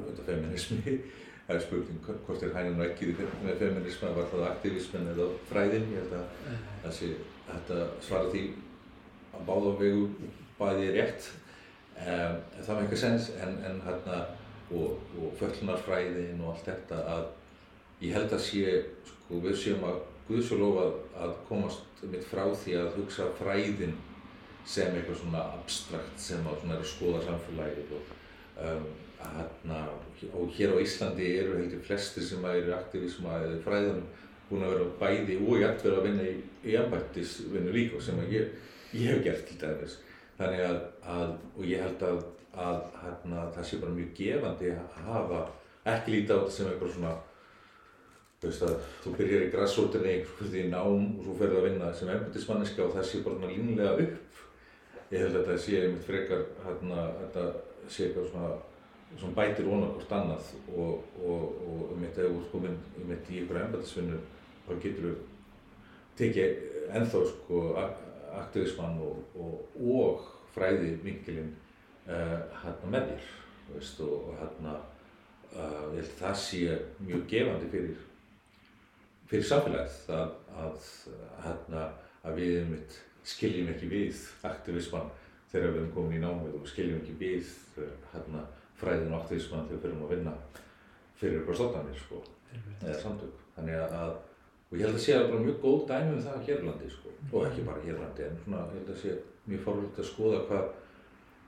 auðvitað 0.00 0.30
feminismi, 0.30 0.96
það 1.46 1.56
er 1.56 1.64
spurning 1.66 2.08
hvort 2.08 2.46
er 2.46 2.56
hæginn 2.56 2.80
og 2.80 2.86
ekki 2.86 3.12
með 3.44 3.60
feminismi, 3.64 4.14
var 4.16 4.30
það 4.32 4.46
aktivismin 4.48 5.12
eða 5.12 5.28
fræðin, 5.50 5.88
ég 5.92 6.04
held 6.04 6.16
að 6.20 6.56
það 6.84 6.96
sé 7.00 7.12
þetta 7.50 7.80
svara 8.06 8.32
því 8.32 8.44
að 9.36 9.46
báða 9.48 9.74
vegu 9.80 10.04
bæði 10.60 10.92
rétt, 10.96 11.30
um, 12.00 12.38
það 12.60 12.70
með 12.70 12.82
eitthvað 12.84 13.02
sens, 13.04 13.30
en, 13.40 13.58
en 13.66 13.82
hérna, 13.84 14.22
og, 14.70 14.98
og 15.18 15.36
föllunarfræðin 15.40 16.40
og 16.44 16.54
allt 16.54 16.68
þetta 16.70 17.04
að 17.16 17.28
ég 18.00 18.14
held 18.16 18.32
að 18.32 18.44
sé, 18.46 18.78
sko, 19.08 19.42
við 19.44 19.58
séum 19.64 19.84
að 19.88 20.00
Guðsjólof 20.30 20.76
að, 20.78 20.92
að 21.24 21.30
komast 21.48 22.02
mitt 22.06 22.26
frá 22.30 22.44
því 22.54 22.76
að 22.78 22.92
hugsa 23.00 23.24
fræðin 23.34 23.96
sem 24.68 24.94
eitthvað 24.94 25.18
svona 25.18 25.40
abstrakt 25.56 26.20
sem 26.22 26.44
að 26.46 26.60
svona 26.60 26.76
er 26.76 26.84
að 26.84 26.90
skoða 26.92 27.22
samfélagið 27.24 27.94
og 27.96 28.12
um, 28.62 28.84
hérna, 29.20 29.80
og 30.30 30.52
hér 30.54 30.76
á 30.76 30.82
Íslandi 30.84 31.30
eru 31.40 31.56
heldur 31.58 31.82
flestir 31.84 32.24
sem 32.24 32.44
eru 32.46 32.74
aktivisma 32.76 33.40
eða 33.40 33.58
fræðanum 33.64 34.06
búin 34.50 34.66
að 34.66 34.74
vera 34.74 34.86
bæði 35.00 35.38
og 35.40 35.56
ég 35.58 35.66
ætti 35.68 35.86
verið 35.86 35.98
að 35.98 36.06
vinna 36.08 36.26
í, 36.26 36.34
í 36.66 36.76
embættisvinnu 36.80 37.74
líka 37.74 38.02
sem 38.02 38.20
að 38.22 38.36
ég, 38.36 38.54
ég 38.96 39.10
hef 39.12 39.24
gert 39.26 39.44
til 39.48 39.58
dæmis. 39.60 39.96
Þannig 40.38 40.62
að, 40.66 40.78
að 41.14 41.32
og 41.54 41.66
ég 41.68 41.82
held 41.84 42.04
að, 42.06 42.22
að 42.66 42.78
hérna, 43.02 43.48
það 43.56 43.68
sé 43.68 43.80
bara 43.82 43.96
mjög 43.98 44.14
gefandi 44.18 44.72
að 44.74 45.02
hafa 45.06 45.42
ekki 45.90 46.14
lítið 46.16 46.34
á 46.34 46.40
þetta 46.40 46.56
sem 46.56 46.70
eitthvað 46.70 46.94
svona 46.96 47.12
þú 48.40 48.48
veist 48.48 48.64
að 48.64 48.76
þú 49.04 49.14
byrjar 49.18 49.44
í 49.44 49.50
græsótinni 49.52 50.16
í 50.62 50.66
nám 50.72 51.06
og 51.18 51.24
svo 51.26 51.36
ferður 51.40 51.60
að 51.60 51.66
vinna 51.68 51.92
sem 51.94 52.12
embættismanniska 52.14 52.86
og 52.86 52.94
það 52.96 53.08
sé 53.10 53.22
bara 53.26 53.50
línulega 53.50 54.06
upp. 54.06 54.42
Ég 55.10 55.24
held 55.24 55.36
að 55.36 55.46
þetta 55.50 55.62
sé 55.64 55.80
einmitt 55.80 56.06
frekar 56.06 56.44
hérna, 56.64 57.06
þetta 57.20 57.46
sé 57.90 58.06
eitthvað 58.06 58.28
svona 58.30 58.50
sem 59.18 59.32
bætir 59.34 59.68
óna 59.68 59.88
hvort 59.90 60.12
annað 60.14 60.52
og, 60.70 61.00
og, 61.18 61.56
og 61.66 61.94
um 61.96 62.04
þú 62.14 62.26
ert 62.28 62.52
komin 62.52 62.76
um 63.00 63.10
þetta 63.10 63.32
í 63.32 63.40
ykkur 63.42 63.58
embættisvinnu 63.64 64.20
þá 64.66 64.70
getur 64.84 65.08
þú 65.08 65.14
tekið 66.20 66.60
ennþá 66.94 67.24
sko 67.32 67.64
aktivismann 68.40 69.00
og, 69.02 69.64
og 69.80 70.28
fræði 70.54 70.94
vingilinn 71.02 71.50
uh, 72.06 72.38
hérna 72.62 72.92
með 72.94 73.10
þér 73.10 73.26
veist, 73.74 74.00
og 74.04 74.30
hérna 74.38 74.76
uh, 75.56 75.90
ég 75.96 76.00
held 76.00 76.14
að 76.14 76.22
það 76.22 76.38
sé 76.44 76.78
mjög 77.02 77.26
gefandi 77.34 77.72
fyrir 77.74 78.06
fyrir 79.30 79.46
samfélagið 79.46 80.14
að, 80.16 80.32
að, 80.58 80.86
hérna, 81.44 81.84
að 82.26 82.40
við 82.40 82.56
einmitt 82.60 82.96
skiljum 83.30 83.70
ekki 83.70 83.90
við 83.90 84.24
aktivismann 84.48 85.12
þegar 85.52 85.74
við 85.74 85.80
erum 85.80 85.92
komin 85.94 86.18
í 86.18 86.22
námið 86.24 86.56
og 86.58 86.66
skiljum 86.70 86.98
ekki 87.02 87.14
við 87.20 87.52
hérna, 88.14 88.42
fræðin 88.80 89.14
og 89.14 89.20
aktivismann 89.20 89.68
þegar 89.68 89.78
við 89.78 89.86
fyrir 89.86 90.02
að 90.02 90.12
vinna 90.16 90.34
fyrir 91.20 91.40
ykkur 91.42 91.58
stofnarnir 91.58 92.00
sko, 92.00 92.22
eða 92.80 92.98
samtök. 93.02 93.40
Þannig 93.54 93.80
að, 93.84 94.12
og 94.70 94.78
ég 94.78 94.86
held 94.86 94.96
að 94.96 95.02
sé 95.04 95.16
að 95.18 95.26
bara 95.28 95.42
mjög 95.44 95.58
góð 95.64 95.80
dæmi 95.90 96.14
um 96.14 96.22
það 96.24 96.46
hérlandi 96.46 96.92
sko, 96.94 97.16
og 97.30 97.48
ekki 97.50 97.66
bara 97.66 97.82
hérlandi, 97.84 98.24
en 98.24 98.38
svona, 98.44 98.62
ég 98.70 98.78
held 98.80 98.94
að 98.94 99.02
sé 99.02 99.16
mjög 99.50 99.66
fórhullt 99.66 100.00
að 100.00 100.08
skoða 100.08 100.44
hvað 100.48 100.70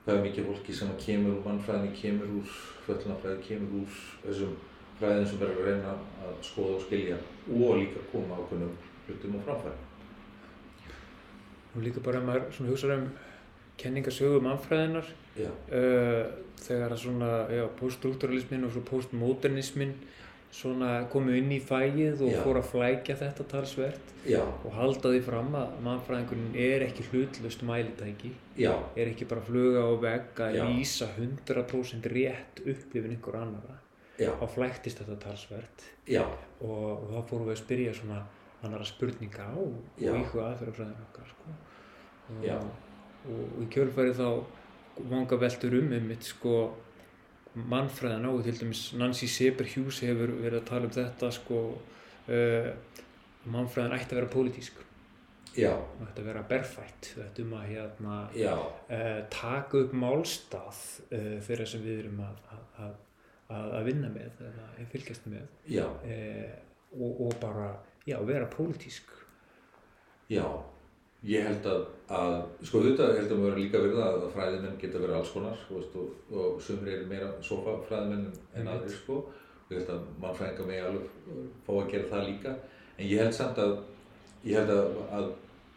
hvað 0.03 0.17
er 0.17 0.23
mikið 0.25 0.47
fólki 0.49 0.73
sem 0.75 0.89
kemur 0.99 1.37
úr 1.37 1.45
mannfræðinni, 1.47 1.93
kemur 1.95 2.31
úr 2.41 2.55
föllunarfræði, 2.83 3.43
kemur 3.47 3.75
úr 3.81 3.99
þessum 4.25 4.55
fræðin 5.03 5.27
sem 5.27 5.41
verður 5.41 5.61
að 5.61 5.69
reyna 5.69 5.93
að 6.23 6.39
skoða 6.47 6.77
og 6.77 6.87
skilja 6.87 7.19
og 7.51 7.75
líka 7.81 8.07
koma 8.13 8.39
ákveðnum 8.39 8.73
hlutum 9.07 9.37
og 9.37 9.45
framfæri. 9.49 9.77
Og 11.73 11.83
líka 11.83 12.03
bara 12.05 12.21
að 12.21 12.27
maður 12.29 12.71
hugsa 12.71 12.95
um 12.95 13.05
kenningasögu 13.81 14.41
mannfræðinar 14.45 15.07
uh, 15.43 16.25
þegar 16.63 16.93
að 16.93 17.01
svona 17.01 17.31
poststruktúralismin 17.79 18.67
og 18.67 18.83
postmodernismin 18.87 19.95
komu 21.09 21.33
inn 21.33 21.49
í 21.55 21.57
fæið 21.65 22.21
og 22.21 22.29
Já. 22.29 22.41
fór 22.45 22.59
að 22.59 22.67
flækja 22.69 23.15
þetta 23.17 23.45
talsvert 23.49 24.11
Já. 24.29 24.43
og 24.43 24.75
halda 24.77 25.09
því 25.15 25.21
fram 25.25 25.55
að 25.57 25.79
mannfræðingurinn 25.87 26.53
er 26.61 26.85
ekki 26.85 27.07
hlutlust 27.09 27.65
mælitæki 27.65 28.29
er 28.61 29.09
ekki 29.09 29.25
bara 29.25 29.41
fluga 29.41 29.81
á 29.81 29.91
vegg 30.05 30.43
að 30.45 30.59
lýsa 30.69 31.09
100% 31.17 32.05
rétt 32.13 32.61
upplifin 32.61 33.17
ykkur 33.17 33.39
annara 33.41 33.79
þá 34.17 34.47
flæktist 34.53 35.01
þetta 35.01 35.19
talsvert. 35.23 35.85
Og, 36.61 36.87
og 36.91 37.11
þá 37.11 37.29
fórum 37.29 37.47
við 37.49 37.55
að 37.55 37.61
spyrja 37.63 37.93
svona 37.97 38.21
annara 38.63 38.87
spurninga 38.87 39.49
á 39.49 39.55
og 39.59 39.99
ykkur 39.99 40.45
aðferðarfræðin 40.47 41.05
okkar 41.07 41.31
sko. 41.31 41.55
og, 42.53 42.69
og 43.33 43.57
í 43.63 43.67
kjölfæri 43.73 44.15
þá 44.15 44.27
vanga 45.09 45.39
veldur 45.41 45.75
um 45.81 45.91
einmitt 45.97 46.27
sko 46.27 46.55
mannfræðan 47.53 48.25
á 48.29 48.31
til 48.45 48.55
dæmis 48.61 48.85
Nancy 48.97 49.27
Saber 49.29 49.67
Hughes 49.69 49.99
hefur 50.05 50.31
verið 50.39 50.61
að 50.61 50.69
tala 50.69 50.89
um 50.89 50.95
þetta 50.95 51.29
sko 51.35 51.59
uh, 51.73 52.71
mannfræðan 53.53 53.95
ætti 53.97 54.15
að 54.15 54.21
vera 54.21 54.33
pólitísk. 54.33 54.81
Það 55.99 56.07
ætti 56.07 56.23
að 56.23 56.29
vera 56.31 56.45
berfætt. 56.49 57.09
Þetta 57.13 57.43
um 57.43 57.55
að 57.59 57.65
hérna, 57.69 58.19
uh, 58.87 59.19
taka 59.33 59.83
upp 59.83 59.97
málstað 60.05 60.79
uh, 61.11 61.35
fyrir 61.45 61.65
þess 61.65 61.77
að 61.77 61.89
við 61.89 61.99
erum 62.05 62.23
að, 62.25 62.39
að 62.85 62.95
að, 63.53 63.79
vinna 63.87 64.11
með 64.13 64.43
eða 64.49 64.87
fylgjast 64.91 65.27
með 65.31 65.73
e, 66.05 66.19
og, 66.97 67.25
og 67.27 67.35
bara 67.41 67.71
já, 68.07 68.17
vera 68.27 68.49
pólitísk. 68.51 69.11
Já, 70.31 70.45
ég 71.27 71.47
held 71.47 71.69
að, 71.69 71.85
að 72.17 72.35
sko 72.65 72.83
þetta 72.83 73.11
held 73.17 73.31
að 73.31 73.41
maður 73.43 73.61
líka 73.61 73.83
verða 73.83 74.09
að 74.09 74.27
fræðimenn 74.35 74.79
geta 74.81 75.01
verið 75.01 75.19
alls 75.19 75.31
konar 75.35 75.63
veist, 75.69 75.95
og, 75.99 76.33
og 76.33 76.59
sumri 76.63 76.95
eru 76.97 77.07
meira 77.11 77.31
sofa 77.45 77.77
fræðimenn 77.87 78.29
en 78.59 78.69
aðri 78.73 78.93
sko. 78.95 79.21
Og 79.63 79.71
ég 79.71 79.81
held 79.81 79.93
að 79.95 80.07
mann 80.21 80.37
fræðingar 80.37 80.69
mig 80.69 80.83
alveg 80.83 81.41
fá 81.65 81.73
að 81.77 81.91
gera 81.93 82.11
það 82.11 82.29
líka. 82.29 82.55
En 82.97 83.09
ég 83.09 83.23
held 83.23 83.37
samt 83.37 83.61
að 83.63 83.77
ég 84.43 84.59
held 84.59 84.73
að, 84.75 84.97
að 85.19 85.29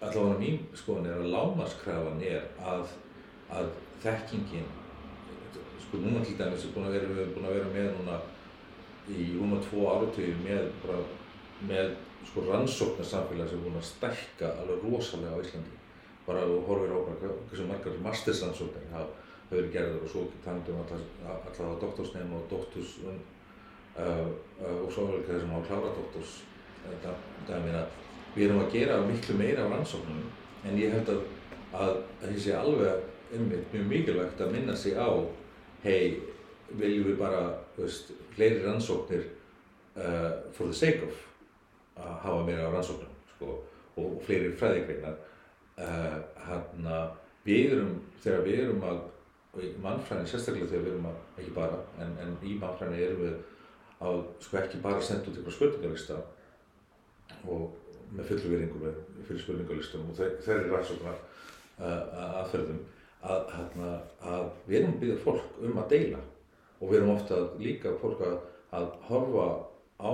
allavega 0.07 0.41
mín 0.41 0.59
skoðan 0.77 1.11
er 1.11 1.21
að 1.21 1.31
lámaskrafan 1.33 2.25
er 2.27 2.49
að, 2.61 2.91
að 3.55 3.71
þekkingin 4.03 4.67
sko 5.87 6.01
núna 6.03 6.25
til 6.25 6.39
dæmis 6.39 6.65
er 6.65 6.73
búin 6.75 6.89
að 6.89 6.97
vera, 6.97 7.11
við 7.13 7.23
erum 7.23 7.35
búin 7.37 7.49
að 7.49 7.57
vera 7.57 7.71
með 7.75 7.89
núna 7.97 8.17
í 9.07 9.27
rúma 9.37 9.61
tvo 9.63 9.85
áratöyu 9.93 10.35
með 10.43 10.71
bara, 10.83 11.03
með 11.71 11.93
sko 12.27 12.47
rannsóknarsamfélag 12.49 13.51
sem 13.51 13.61
er 13.61 13.67
búin 13.67 13.79
að 13.81 13.89
stækka 13.91 14.51
alveg 14.63 14.87
rosalega 14.87 15.39
á 15.39 15.43
Íslandi. 15.45 15.77
Bara 16.27 16.43
og 16.51 16.67
horfir 16.67 16.91
á 16.91 16.99
bara 17.07 17.37
hversu 17.51 17.69
margar 17.69 18.01
mastersrannsóknir 18.03 18.91
hafa 18.91 19.07
verið 19.53 19.71
gerður 19.77 20.03
og 20.03 20.11
svo 20.11 20.25
tangum 20.45 20.83
alltaf 20.83 21.61
á 21.63 21.81
doktorsnefn 21.85 22.35
og 22.35 22.49
doktors 22.51 22.97
uh, 23.07 23.15
uh, 24.03 24.81
og 24.83 24.91
svo 24.91 25.07
er 25.15 25.23
það 25.29 25.45
sem 25.45 25.55
á 25.55 25.61
klára 25.69 25.95
doktors. 25.95 26.41
Dæmin 27.47 27.79
að 27.79 28.03
við 28.35 28.49
erum 28.49 28.65
að 28.65 28.75
gera 28.75 28.99
miklu 29.07 29.39
meira 29.39 29.63
af 29.65 29.73
rannsóknum 29.73 30.27
en 30.67 30.79
ég 30.79 30.93
held 30.95 31.15
að 31.15 31.23
að 31.75 31.97
það 32.21 32.39
sé 32.43 32.55
alveg 32.57 33.35
einmitt 33.35 33.73
mjög 33.73 33.89
mikilvægt 33.91 34.41
að 34.41 34.53
minna 34.55 34.77
sig 34.77 34.95
á 34.95 35.09
hei, 35.87 36.19
viljum 36.81 37.11
við 37.11 37.19
bara, 37.21 37.43
veist, 37.77 38.11
fleiri 38.35 38.63
rannsóknir 38.65 39.27
uh, 39.97 40.31
for 40.57 40.71
the 40.71 40.75
sake 40.75 41.07
of 41.07 41.23
að 41.97 42.17
hafa 42.25 42.47
meira 42.47 42.71
rannsóknum, 42.73 43.13
sko, 43.35 43.53
og, 43.97 44.17
fleiri 44.27 44.53
fræðigreinar. 44.59 45.21
Uh, 45.77 46.17
hann 46.47 46.89
að 46.89 47.13
við 47.47 47.77
erum, 47.77 47.93
þegar 48.25 48.45
við 48.47 48.63
erum 48.65 48.87
að, 48.89 49.05
mannfræðin 49.81 50.29
sérstaklega 50.29 50.69
þegar 50.73 50.85
við 50.85 50.95
erum 50.95 51.11
að, 51.13 51.21
ekki 51.41 51.55
bara, 51.57 51.79
en, 52.03 52.17
en 52.25 52.35
í 52.45 52.57
mannfræðin 52.61 53.05
erum 53.07 53.23
við 53.23 53.37
að, 54.07 54.23
sko, 54.45 54.59
ekki 54.61 54.83
bara 54.85 55.05
senda 55.05 55.31
út 55.31 55.39
ykkur 55.41 55.57
spurningarlista 55.57 56.19
og 57.47 57.79
með 58.17 58.29
fullu 58.31 58.51
viðringum 58.53 59.01
fyrir 59.29 59.41
spurningarlistum 59.43 60.11
og 60.11 60.19
þeir 60.19 60.59
eru 60.59 60.75
rannsóknar 60.75 61.17
uh, 61.17 62.43
aðferðum 62.43 62.85
að, 63.27 63.53
að, 63.59 63.95
að 64.33 64.49
við 64.67 64.79
erum 64.81 64.99
byggja 65.01 65.23
fólk 65.25 65.61
um 65.67 65.81
að 65.83 65.93
deila. 65.95 66.23
Og 66.81 66.91
við 66.91 66.99
erum 66.99 67.15
ofta 67.15 67.41
líka 67.63 67.95
fólk 68.03 68.23
að, 68.27 68.37
að 68.77 68.89
horfa 69.09 69.47
á 70.03 70.13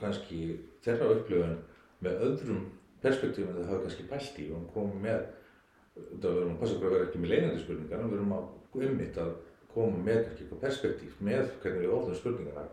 kannski 0.00 0.40
þeirra 0.84 1.10
upplifun 1.16 1.58
með 2.00 2.24
öðrum 2.28 2.64
perspektífum 3.04 3.52
en 3.52 3.62
það 3.62 3.70
hafa 3.74 3.84
kannski 3.86 4.08
pælt 4.10 4.40
í. 4.40 4.48
Og 4.56 4.66
komum 4.74 5.04
með, 5.04 5.22
það 5.94 6.26
verðum 6.26 6.56
að 6.56 6.60
passa 6.62 6.76
okkur 6.76 6.90
að 6.90 6.96
vera 6.96 7.08
ekki 7.08 7.22
með 7.22 7.32
leiðandi 7.34 7.64
spurningar 7.64 8.02
en 8.02 8.12
við 8.12 8.20
erum 8.20 8.36
að 8.38 8.84
ummitt 8.90 9.20
að 9.20 9.32
koma 9.70 10.04
með 10.04 10.20
eitthvað 10.20 10.62
perspektíf 10.64 11.16
með 11.22 11.50
hvernig 11.62 11.84
við 11.84 11.94
orðum 11.94 12.18
spurningar 12.18 12.68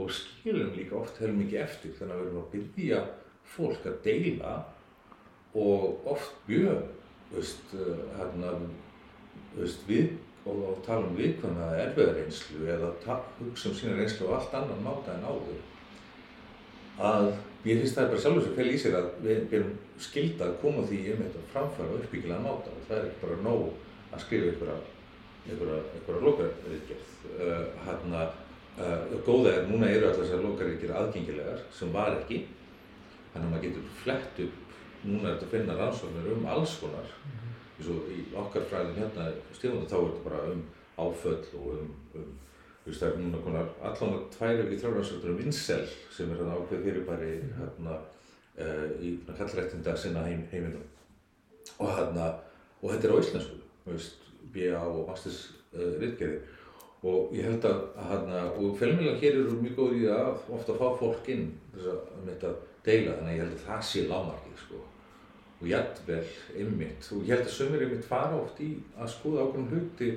og 0.00 0.12
skilum 0.14 0.70
líka 0.74 0.96
oft 0.96 1.18
hefur 1.20 1.36
mikið 1.36 1.62
eftir 1.62 1.96
þannig 1.98 2.14
að 2.14 2.20
við 2.20 2.28
erum 2.28 2.40
að 2.40 2.52
byggja 2.54 3.00
fólk 3.54 3.88
að 3.90 3.98
deila. 4.06 4.54
Og 5.60 6.06
oft 6.08 6.46
mjög, 6.46 6.84
veist, 7.32 7.72
hérna 8.16 8.52
veist, 9.56 9.84
við, 9.88 10.12
og 10.48 10.80
tala 10.86 11.06
um 11.06 11.18
viðkvæmna 11.18 11.68
erfiðarreynslu 11.84 12.64
eða 12.74 12.92
hugsa 13.38 13.70
um 13.70 13.76
sína 13.76 13.98
reynslu 13.98 14.30
á 14.32 14.38
allt 14.38 14.56
annan 14.56 14.84
máta 14.84 15.14
en 15.14 15.26
áður. 15.28 15.60
Að 17.00 17.26
ég 17.68 17.80
finnst 17.80 17.98
það 17.98 18.12
bara 18.12 18.22
sjálfur 18.24 18.46
sem 18.46 18.56
fel 18.56 18.70
í 18.70 18.78
sér 18.80 18.96
að 19.00 19.10
við 19.24 19.56
erum 19.58 19.74
skilda 20.00 20.46
að 20.48 20.56
koma 20.62 20.86
því 20.88 21.00
um 21.14 21.24
þetta 21.24 21.44
framfæra 21.52 21.92
og 21.92 22.04
uppbyggilega 22.04 22.44
máta 22.46 22.72
og 22.72 22.86
það 22.88 22.96
er 22.98 23.08
ekki 23.10 23.22
bara 23.24 23.42
nóg 23.44 23.66
að 24.10 24.24
skrifa 24.24 24.48
einhverja 24.50 24.78
einhverja, 25.48 25.82
einhverja 25.96 26.24
lokaríkjörð 26.26 27.12
uh, 27.34 27.66
hérna 27.86 28.24
uh, 28.80 29.20
góða 29.26 29.54
er, 29.54 29.68
núna 29.68 29.92
eru 29.92 30.08
alltaf 30.08 30.24
þessar 30.24 30.44
lokaríkjör 30.46 30.96
aðgengilegar 31.02 31.62
sem 31.76 31.92
var 31.94 32.16
ekki. 32.16 32.42
Þannig 33.34 33.46
að 33.46 33.52
maður 33.52 33.66
getur 33.68 33.92
flett 34.00 34.42
upp 34.46 35.04
núna 35.04 35.28
er 35.28 35.36
þetta 35.36 35.46
að 35.48 35.54
finna 35.54 35.76
rannsóknir 35.78 36.32
um 36.34 36.48
alls 36.50 36.76
konar 36.80 37.12
eins 37.80 37.90
og 37.90 38.12
í 38.12 38.20
okkar 38.36 38.68
fræðin 38.68 38.98
hérna 38.98 39.30
stíðunum 39.56 39.88
þá 39.88 39.96
er 39.96 40.06
þetta 40.10 40.24
bara 40.28 40.40
um 40.52 40.62
áföll 41.00 41.42
og 41.56 41.68
um, 41.78 41.90
um 42.20 42.30
þú 42.84 42.90
veist 42.90 43.02
það 43.02 43.10
er 43.10 43.18
núna 43.22 43.42
konar 43.44 43.72
allan 43.80 44.14
að 44.16 44.26
tværi 44.36 44.62
ekki 44.64 44.78
þrjáransvöldur 44.82 45.34
um 45.34 45.42
incel 45.44 45.82
sem 46.12 46.30
er 46.30 46.40
hérna 46.40 46.58
ákveð 46.58 46.86
fyrirbæri 46.86 47.32
hérna 47.56 47.96
uh, 47.96 48.86
í 49.00 49.14
kallrættinda 49.28 49.96
sinna 49.96 50.24
heim, 50.26 50.46
heimindum 50.52 50.86
og 51.78 51.92
hérna 51.96 52.30
og 52.80 52.92
þetta 52.92 53.08
er 53.08 53.14
á 53.16 53.22
íslensku, 53.24 53.60
þú 53.84 53.96
veist 53.96 54.30
BA 54.54 54.80
og 54.80 55.02
Masters 55.08 55.42
uh, 55.72 55.92
rittgerði 56.00 56.40
og 57.10 57.32
ég 57.32 57.46
held 57.48 57.64
að 57.64 57.84
hérna 58.10 58.46
og 58.52 58.76
fjölmjölar 58.76 59.20
hér 59.20 59.40
eru 59.40 59.60
mjög 59.60 59.76
góð 59.78 59.98
í 60.02 60.06
að 60.12 60.50
ofta 60.56 60.76
fá 60.76 60.88
fólk 61.00 61.32
inn 61.32 61.46
þess 61.72 61.92
að, 61.94 62.00
um 62.18 62.26
þetta 62.28 62.54
deila 62.84 63.16
þannig 63.16 63.30
að 63.30 63.36
ég 63.36 63.44
held 63.44 63.54
að 63.56 63.68
það 63.68 63.86
sé 63.88 64.08
lámarkið 64.08 64.64
sko 64.66 64.80
og 65.60 65.68
jættvel 65.68 66.24
ymmit 66.56 67.10
og 67.12 67.24
ég 67.26 67.34
held 67.34 67.46
að 67.46 67.54
sömur 67.56 67.84
ymmit 67.84 68.08
fara 68.08 68.38
oft 68.40 68.60
í 68.64 68.70
að 68.96 69.12
skoða 69.12 69.44
ákveðum 69.44 69.70
hluti 69.74 70.10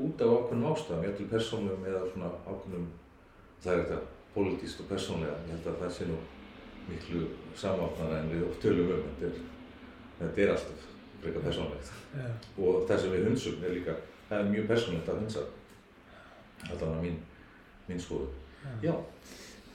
út 0.00 0.22
af 0.24 0.34
ákveðnum 0.36 0.72
ástæðum, 0.72 1.04
jættil 1.04 1.28
persónlegum 1.30 1.86
eða 1.90 2.02
svona 2.12 2.30
ákveðnum, 2.46 2.86
það 3.60 3.72
er 3.72 3.82
þetta 3.82 4.00
pólitíst 4.34 4.80
og 4.80 4.88
persónlega, 4.88 5.38
ég 5.44 5.56
held 5.56 5.68
að 5.68 5.80
það 5.82 5.96
sé 5.96 6.08
nú 6.08 6.18
miklu 6.88 7.24
samáfnara 7.58 8.22
en 8.22 8.30
við 8.32 8.46
oft 8.46 8.62
tölum 8.64 8.94
um, 8.94 9.10
þetta 9.20 9.48
þetta 10.20 10.42
er 10.44 10.52
alltaf 10.54 10.86
frekar 11.20 11.44
persónlegt 11.44 11.92
Já. 12.14 12.26
og 12.64 12.86
það 12.88 13.02
sem 13.02 13.14
við 13.14 13.26
hunsum 13.28 13.64
er 13.64 13.74
líka, 13.76 13.96
það 14.28 14.42
er 14.42 14.52
mjög 14.54 14.68
persónlegt 14.70 15.10
að 15.10 15.20
hunsa, 15.24 15.44
alltaf 16.68 16.96
mín, 17.02 17.18
mín 17.88 18.00
skoðu. 18.00 18.30
Já, 18.84 18.94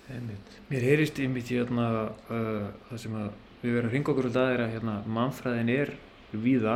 Einmitt. 0.06 0.58
Mér 0.70 0.84
heyrist 0.86 1.18
einmitt 1.20 1.50
hérna 1.50 1.86
uh, 2.30 2.68
það 2.90 3.00
sem 3.02 3.16
að 3.18 3.30
við 3.64 3.72
verðum 3.74 3.88
að 3.90 3.96
ringa 3.96 4.12
okkur 4.14 4.28
út 4.30 4.36
að 4.38 4.52
er 4.54 4.62
að 4.66 4.74
hérna, 4.76 4.96
mannfræðin 5.16 5.72
er 5.74 5.92
víða, 6.44 6.76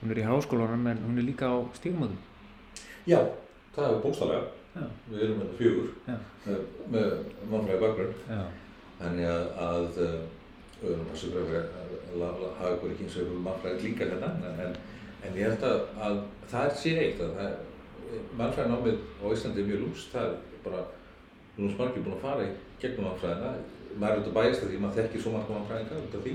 hún 0.00 0.14
er 0.14 0.18
í 0.18 0.24
háskólanum 0.26 0.88
en 0.90 1.04
hún 1.04 1.20
er 1.20 1.26
líka 1.28 1.50
á 1.54 1.56
stígumöðum. 1.78 2.18
já, 3.06 3.20
það 3.76 3.92
er 3.92 4.02
bókstallega, 4.02 4.42
Já. 4.74 4.82
við 5.12 5.22
erum 5.28 5.38
með 5.44 5.54
fjögur 5.60 5.94
Já. 6.08 6.16
með, 6.48 6.66
með 6.96 7.08
mannfræði 7.52 7.80
bakgrunn. 7.84 8.18
Já. 8.26 8.42
Þannig 8.98 9.30
að, 9.30 9.46
að 9.68 10.02
uh, 10.02 10.18
við 10.82 10.92
erum 10.96 11.14
að 11.14 11.22
sögur 11.22 11.54
að 11.54 12.44
hafa 12.58 12.74
ykkur 12.74 12.94
ekki 12.96 13.06
eins 13.06 13.16
og 13.16 13.26
ykkur 13.28 13.42
mannfræði 13.46 13.86
líka 13.86 14.10
hérna, 14.10 14.34
en, 14.66 14.78
en 15.22 15.38
ég 15.38 15.46
held 15.46 15.66
að, 15.70 15.80
að 16.08 16.20
það 16.50 16.76
sé 16.82 16.98
eitt 17.04 17.22
að 17.22 17.38
það, 17.38 17.58
mannfræði 18.40 18.74
námið 18.74 19.02
á 19.22 19.24
Íslandi 19.30 19.62
er 19.62 19.70
mjög 19.70 19.84
lúst, 19.86 20.10
það 20.16 20.32
er 20.32 20.62
bara 20.66 20.86
lúst 21.58 21.80
margir 21.80 22.04
búin 22.04 22.16
að 22.16 22.24
fara 22.24 22.46
í 22.46 22.52
gegnum 22.82 23.08
mannfræðina, 23.08 23.52
maður 23.98 24.12
er 24.12 24.20
auðvitað 24.20 24.38
bæjast 24.38 24.62
af 24.62 24.70
því, 24.70 24.80
maður 24.82 24.98
þekkir 25.00 25.24
svo 25.24 25.34
marga 25.34 25.56
mannfræðinga 25.56 26.00
út 26.04 26.16
af 26.18 26.24
því, 26.26 26.34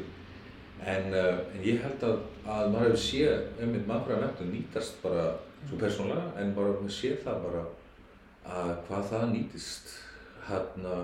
en, 0.93 1.09
uh, 1.15 1.41
en 1.55 1.65
ég 1.67 1.81
held 1.85 2.05
að, 2.09 2.21
að 2.43 2.69
maður 2.73 2.89
hefur 2.89 3.03
séð 3.05 3.63
einmitt 3.63 3.89
mannfræði 3.89 4.25
mentum 4.25 4.53
nýtast 4.53 4.99
bara 5.03 5.25
svo 5.69 5.79
persónulega, 5.79 6.29
en 6.41 6.53
bara 6.57 6.75
maður 6.75 6.95
séð 6.97 7.19
það 7.23 7.43
bara 7.47 7.65
að 8.43 8.71
hvað 8.89 9.09
það 9.13 9.27
nýtist 9.31 9.93
hérna 10.49 10.95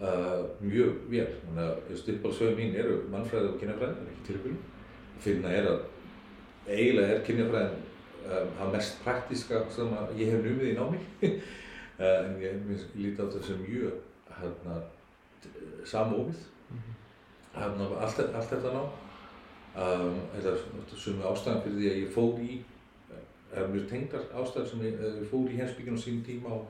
uh, 0.00 0.44
mjög 0.60 1.02
vel. 1.10 1.26
Þannig 1.46 1.64
að 1.64 2.14
uppáhaldsföðu 2.14 2.54
mín 2.58 2.78
eru 2.80 3.00
mannfræði 3.12 3.50
og 3.52 3.58
kynjafræði, 3.62 3.98
en 4.00 4.14
ekki 4.14 4.28
tilbyrjum. 4.30 4.62
Finna 5.24 5.52
er 5.54 5.68
að 5.70 5.84
eiginlega 6.66 7.14
er 7.14 7.26
kynjafræðin 7.28 7.76
um, 8.24 8.54
það 8.58 8.72
mest 8.74 9.04
praktíska 9.04 9.60
sem 9.74 9.92
að 9.94 10.16
ég 10.18 10.32
hef 10.34 10.42
numið 10.42 10.72
í 10.72 10.78
námi. 10.80 11.04
uh, 11.98 12.18
en 12.24 12.36
ég 12.42 12.60
minnst 12.66 12.94
líti 12.98 13.22
á 13.22 13.26
sem 13.44 13.62
mjög 13.62 14.02
hérna, 14.40 14.82
samofið. 15.84 16.44
Hérna, 17.54 17.88
allt, 18.02 18.20
allt 18.34 18.52
þetta 18.52 18.74
nám. 18.74 18.92
Um, 19.74 20.20
þetta 20.36 20.54
er 20.54 20.96
sumu 20.96 21.26
ástæðan 21.26 21.64
fyrir 21.64 21.80
því 21.80 21.90
að 21.90 22.00
ég 22.04 22.14
fór 22.14 22.40
í 22.42 22.62
það 23.54 23.62
er 23.62 23.72
mjög 23.72 23.86
tengdar 23.90 24.24
ástæður 24.40 24.70
sem 24.70 24.82
ég, 24.84 25.02
ég 25.04 25.28
fór 25.30 25.50
í 25.50 25.58
hensbygginu 25.60 25.98
á 25.98 26.02
sínum 26.02 26.22
tíma 26.26 26.54
og, 26.56 26.64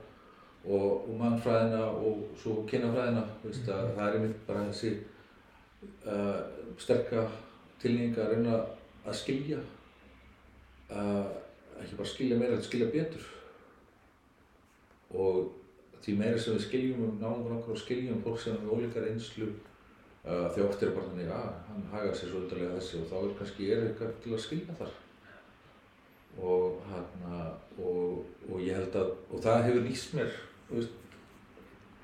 og, 0.64 0.88
og 1.08 1.14
mannfræðina 1.20 1.80
og 1.96 2.24
svo 2.40 2.64
kynafræðina, 2.68 3.24
veist, 3.44 3.68
að 3.68 3.92
það 3.96 4.06
er 4.06 4.18
einmitt 4.18 4.42
bara 4.48 4.64
þessi 4.68 4.92
uh, 6.08 6.40
sterka 6.80 7.24
tilneyinga 7.82 8.24
að 8.24 8.34
reyna 8.34 8.58
að 9.04 9.18
skilja, 9.20 9.60
uh, 10.90 11.32
ekki 11.82 11.98
bara 12.00 12.12
skilja 12.12 12.40
meira, 12.40 12.58
en 12.58 12.66
skilja 12.66 12.90
betur 12.92 13.30
og 15.14 15.52
því 16.04 16.16
meira 16.18 16.40
sem 16.40 16.56
við 16.56 16.66
skiljum 16.66 17.06
um 17.06 17.14
náðum 17.20 17.56
okkur 17.58 17.76
og 17.76 17.80
skiljum 17.80 18.20
fólk 18.24 18.42
sem 18.42 18.56
er 18.56 18.64
með 18.64 18.74
ólíkar 18.76 19.06
einslu 19.08 19.48
uh, 19.48 20.58
er 20.58 20.92
bara 20.96 21.06
þannig 21.08 21.30
að 21.32 21.48
hann 21.68 21.88
hagar 21.92 22.18
sér 22.18 22.30
svo 22.32 22.42
undarlega 22.42 22.76
þessi 22.78 23.00
og 23.00 23.08
þá 23.10 23.16
er 23.20 23.34
kannski 23.38 23.70
er 23.70 23.86
eitthvað 23.86 24.12
til 24.24 24.34
að 24.34 24.44
skilja 24.44 24.76
þar. 24.80 24.92
Og 26.44 26.78
hérna 26.90 27.40
og, 27.78 28.24
og 28.50 28.60
ég 28.60 28.78
held 28.80 28.96
að 29.00 29.12
og 29.30 29.42
það 29.44 29.66
hefur 29.68 29.84
nýst 29.86 30.14
mér 30.18 30.38
veist 30.70 31.02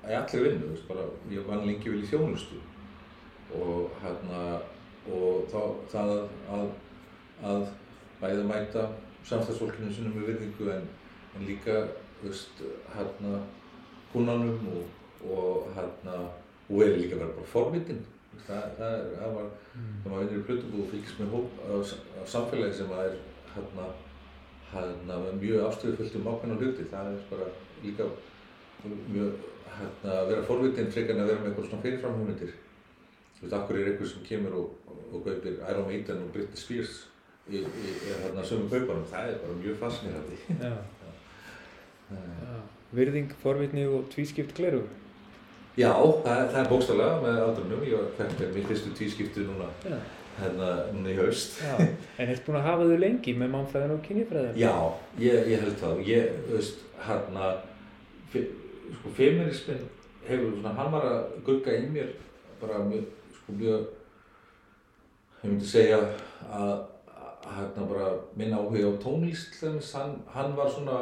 að 0.01 0.13
ég 0.15 0.21
allir 0.21 0.45
vinnu, 0.47 0.75
bara 0.87 1.07
ég 1.29 1.49
vann 1.49 1.65
lengi 1.67 1.91
vel 1.91 2.01
í 2.01 2.09
þjónustu. 2.09 2.61
Og 3.57 3.91
hérna 4.01 4.45
og 5.11 5.49
þá 5.51 5.61
það 5.91 6.15
að 6.55 6.71
að 7.41 7.63
bæði 8.21 8.43
mæta 8.45 8.85
samstagsfólkinu 9.25 9.93
sinni 9.93 10.13
með 10.13 10.27
virðingu 10.29 10.69
en, 10.73 10.87
en 11.37 11.45
líka 11.47 11.77
veist 12.23 12.63
hérna 12.95 13.41
húnanum 14.13 14.71
og, 14.75 14.95
og 15.25 15.69
hérna 15.75 16.17
og 16.71 16.77
verið 16.79 17.03
líka 17.03 17.19
vera 17.19 17.35
bara 17.35 17.51
forvitin. 17.51 18.05
Það, 18.45 18.63
það, 18.77 18.93
er, 18.95 19.09
það 19.19 19.35
var 19.35 19.49
þegar 19.73 20.13
maður 20.13 20.23
vinnur 20.23 20.39
í 20.39 20.45
plötubúð 20.47 20.85
og 20.85 20.89
fylgst 20.93 21.19
með 21.19 21.35
hóp 21.35 21.59
af, 21.67 21.91
af 22.21 22.31
samfélagi 22.31 22.77
sem 22.79 22.95
að 22.95 23.09
er 23.09 23.19
hérna 23.51 23.91
hérna 24.71 25.19
með 25.25 25.39
mjög 25.41 25.65
ástriðufullt 25.67 26.17
um 26.19 26.27
ákveðna 26.31 26.57
hluti, 26.61 26.87
það 26.91 27.09
er 27.11 27.23
bara 27.31 27.47
líka 27.83 28.07
mjög 29.11 29.47
hérna 29.77 30.17
að 30.17 30.31
vera 30.31 30.45
forvitin 30.47 30.91
frekar 30.93 31.15
en 31.15 31.23
að 31.23 31.31
vera 31.31 31.41
með 31.41 31.49
eitthvað 31.51 31.67
svona 31.69 31.85
fyrirframhugmyndir. 31.85 32.53
Þú 33.35 33.45
veist, 33.45 33.55
akkur 33.57 33.79
er 33.79 33.91
einhver 33.91 34.11
sem 34.11 34.25
kemur 34.27 34.57
og, 34.61 34.95
og 35.11 35.25
kaupir 35.25 35.59
Iron 35.59 35.87
Maiden 35.89 36.23
og 36.23 36.33
Britney 36.35 36.59
Spears 36.59 36.97
í, 37.49 37.61
í, 37.61 37.91
í 37.91 38.15
hérna 38.23 38.45
sömu 38.47 38.69
kaupanum, 38.71 39.07
það 39.11 39.33
er 39.33 39.39
bara 39.43 39.59
mjög 39.59 39.79
fascinirandi. 39.81 40.41
Virðing, 42.91 43.31
forvitni 43.39 43.85
og 43.87 44.09
tvískipt 44.11 44.51
gleru. 44.57 44.81
Já, 45.79 45.93
það, 45.95 46.41
það 46.51 46.57
er 46.59 46.67
bókstaflega 46.67 47.19
með 47.23 47.37
aldrunum, 47.45 47.83
ég 47.87 48.17
með 48.17 48.41
mér 48.57 48.65
fyrstu 48.67 48.89
tvískiptu 48.97 49.45
núna, 49.47 49.69
Já. 49.87 49.95
hérna 50.41 50.71
núna 50.91 51.13
í 51.13 51.15
haust. 51.15 51.61
Já. 51.63 51.77
En 52.19 52.33
ertu 52.33 52.49
búinn 52.49 52.59
að 52.59 52.67
hafa 52.67 52.89
þau 52.89 52.97
lengi 52.99 53.35
með 53.39 53.53
mannfræðin 53.53 53.93
og 53.95 54.01
kynjafræðin? 54.07 54.59
Já, 54.59 54.73
ég, 55.23 55.47
ég 55.53 55.63
held 55.63 55.77
það. 55.79 56.01
Ég, 56.09 56.35
þú 56.49 56.57
veist, 56.57 56.83
hérna, 57.07 57.53
sko, 58.33 59.13
feminismin 59.15 59.87
hefur 60.27 60.51
svona, 60.57 60.75
hann 60.81 60.91
var 60.97 61.07
að 61.13 61.23
gugga 61.47 61.77
í 61.79 61.87
mér 61.95 62.11
bara 62.59 62.83
mjög, 62.91 63.07
sko, 63.39 63.55
mjög, 63.61 63.87
ég 65.41 65.47
myndi 65.47 65.71
segja 65.71 66.01
að, 66.51 66.75
að 67.15 67.47
hérna 67.55 67.87
bara 67.95 68.11
minn 68.35 68.53
áhuga 68.59 68.91
á 68.91 69.01
tónlist, 69.07 69.55
hann, 69.95 70.19
hann 70.35 70.53
var 70.59 70.69
svona, 70.75 70.99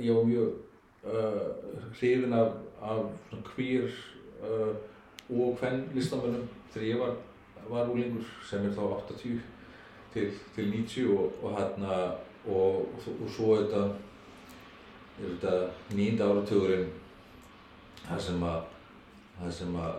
ég 0.00 0.14
var 0.14 0.24
mjög 0.24 0.52
uh, 1.04 1.46
hrifin 1.98 2.32
af, 2.32 2.52
af 2.82 3.04
queer 3.44 3.90
uh, 4.42 4.74
og 5.30 5.58
hvern 5.60 5.88
listamönnum 5.94 6.48
þegar 6.72 6.88
ég 6.88 7.00
var, 7.00 7.14
var 7.68 7.90
úlingur 7.90 8.26
sem 8.46 8.66
er 8.66 8.74
þá 8.76 8.82
80 9.10 9.40
til, 10.14 10.30
til 10.54 10.70
90 10.70 11.10
og, 11.18 11.32
og 11.42 11.58
hérna 11.58 11.96
og, 12.46 12.86
og, 12.94 13.08
og 13.22 13.30
svo 13.30 13.54
er 13.54 13.66
þetta 13.66 13.84
er 15.16 15.34
þetta 15.34 15.96
nýnda 15.96 16.30
áratugurinn 16.30 16.90
það 18.06 18.24
sem 18.28 18.42
að 18.46 18.60
það 19.36 19.52
sem 19.52 19.78
að, 19.80 19.96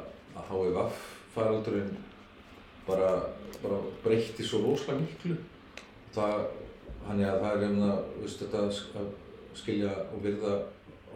HVF 0.47 1.05
faraldurinn 1.33 1.95
bara, 2.87 3.09
bara 3.61 3.79
breytti 4.03 4.45
svo 4.45 4.61
rosalega 4.63 5.03
miklu. 5.03 5.37
Það, 6.15 6.45
þannig 7.05 7.29
að 7.29 7.41
það 7.43 7.65
er 7.65 7.73
veist, 8.21 8.43
þetta 8.43 8.61
að 9.01 9.09
skilja 9.57 9.93
og 10.13 10.23
virða 10.23 10.59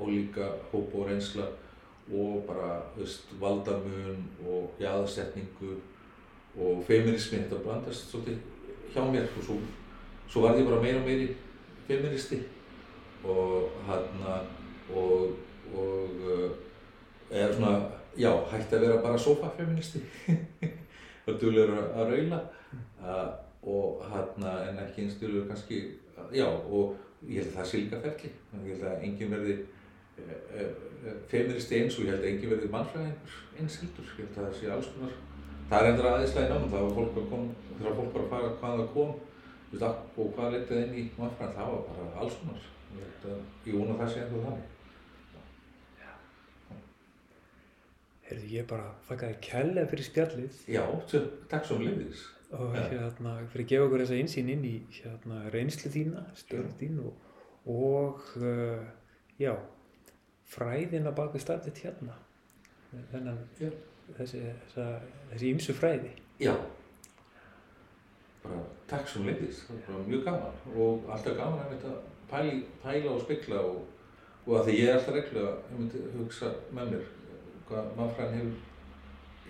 ólíka 0.02 0.48
hópa 0.72 0.98
og 1.04 1.10
reynsla 1.10 1.48
og 2.12 2.44
bara, 2.48 2.82
veist, 2.98 3.30
valdamun 3.40 4.24
og 4.48 4.72
jaðarsetningu 4.80 5.76
og 6.60 6.82
feminismi, 6.88 7.40
þetta 7.44 7.62
blandast 7.64 8.10
svolítið 8.12 8.42
hjá 8.92 9.06
mér 9.08 9.30
og 9.38 9.46
svo, 9.46 9.60
svo 10.28 10.44
var 10.44 10.60
ég 10.60 10.68
bara 10.68 10.82
meira 10.84 11.00
og 11.00 11.08
meiri 11.08 11.30
feministi 11.88 12.42
og 13.24 13.70
hérna 13.88 14.42
og, 14.96 15.38
og 15.76 16.26
uh, 16.26 16.50
eða 17.32 17.54
svona, 17.56 17.76
já, 18.18 18.32
hætti 18.52 18.76
að 18.76 18.84
vera 18.88 19.04
bara 19.06 19.22
sofafeministi 19.22 20.02
og 21.28 21.38
dulur 21.42 21.78
að 21.78 22.12
raula. 22.12 22.42
Uh, 23.02 23.30
og 23.62 24.02
hann 24.10 24.46
en 24.48 24.80
ekki 24.82 25.06
einstölu 25.06 25.46
kannski, 25.48 25.84
já, 26.34 26.48
og 26.50 26.96
ég 27.28 27.42
held 27.42 27.52
að 27.52 27.58
það 27.60 27.70
sé 27.72 27.82
líka 27.82 28.02
ferli, 28.06 28.32
ég 28.66 28.72
held 28.72 28.88
að 28.90 29.04
enginn 29.08 29.36
verði 29.36 29.58
uh, 29.62 30.38
uh, 30.62 31.18
feministi 31.32 31.82
eins 31.82 31.98
og 31.98 32.08
ég 32.08 32.16
held 32.16 32.24
að 32.26 32.32
enginn 32.32 32.54
verði 32.56 32.72
mannfræðingur 32.76 33.36
eins 33.60 33.82
hildur, 33.82 34.16
ég 34.18 34.26
held 34.26 34.40
að 34.40 34.48
það 34.48 34.58
sé 34.60 34.72
alls 34.76 34.94
konar 34.96 35.20
það 35.72 35.86
er 35.86 35.92
endur 35.92 36.08
aðeinslega 36.10 36.48
í 36.48 36.52
námum, 36.52 36.72
það 36.72 36.82
var 36.86 36.96
fólk 36.98 37.20
að 37.22 37.30
koma 37.32 37.76
þegar 37.78 37.98
fólk 38.00 38.16
var 38.16 38.24
að 38.26 38.32
fara 38.34 38.56
hvað 38.60 38.82
það 38.82 38.90
kom 38.96 39.12
og 39.72 40.34
hvað 40.36 40.56
letið 40.58 40.82
inn 40.82 40.98
í 41.00 41.04
mannfræðin, 41.16 41.56
það 41.56 41.70
var 41.72 41.84
bara 41.88 42.08
alls 42.20 42.38
konar. 42.42 42.68
Ég 42.92 43.06
held 43.06 43.28
að 43.32 43.70
ég 43.70 43.78
vona 43.80 43.96
það 44.02 44.12
sé 44.12 44.24
endur 44.26 44.44
þannig. 44.48 44.68
Heyrðu, 48.28 48.50
ég 48.52 48.68
bara 48.68 48.90
þakka 49.08 49.30
þér 49.30 49.40
kærlega 49.48 49.92
fyrir 49.94 50.08
spjallið. 50.10 50.60
Já, 50.76 50.84
takk 51.52 51.68
svo 51.68 51.80
um 51.80 51.86
liðis. 51.88 52.26
Og 52.52 52.74
hérna 52.76 53.36
fyrir 53.52 53.64
að 53.66 53.70
gefa 53.70 53.86
okkur 53.86 54.04
þessa 54.04 54.18
einsýn 54.20 54.50
inn 54.52 54.66
í 54.68 54.74
hérna 54.98 55.44
reynslu 55.54 55.92
þína, 55.94 56.26
störf 56.36 56.74
þín 56.80 57.00
og, 57.06 57.30
og 57.72 58.26
uh, 58.42 58.84
já, 59.40 59.54
fræðina 60.52 61.14
bak 61.16 61.32
við 61.36 61.46
starfið 61.46 61.82
hérna. 61.86 62.18
Þennan, 63.14 63.40
þessi, 64.18 64.42
þessa, 64.44 64.88
þessi 65.32 65.52
ýmsu 65.54 65.76
fræði. 65.78 66.12
Já. 66.44 66.54
Bara 68.44 68.60
takk 68.90 69.08
svo 69.08 69.24
liðis, 69.24 69.64
það 69.68 69.82
bara 69.88 70.04
mjög 70.10 70.28
gaman 70.28 70.62
og 70.76 71.10
alltaf 71.14 71.38
gaman 71.38 71.64
að 71.64 71.76
þetta 71.76 71.96
pæla, 72.32 72.56
pæla 72.84 73.14
og 73.14 73.24
spekla 73.24 73.62
og, 73.70 73.84
og 74.48 74.56
að 74.58 74.68
því 74.68 74.78
ég 74.80 74.90
er 74.90 74.98
alltaf 74.98 75.16
reglulega, 75.16 75.54
myndi 75.78 76.04
hugsa 76.18 76.52
með 76.74 76.96
mér 76.96 77.10
hvað 77.70 77.92
mannfræðin 78.00 78.40
hefur, 78.42 78.58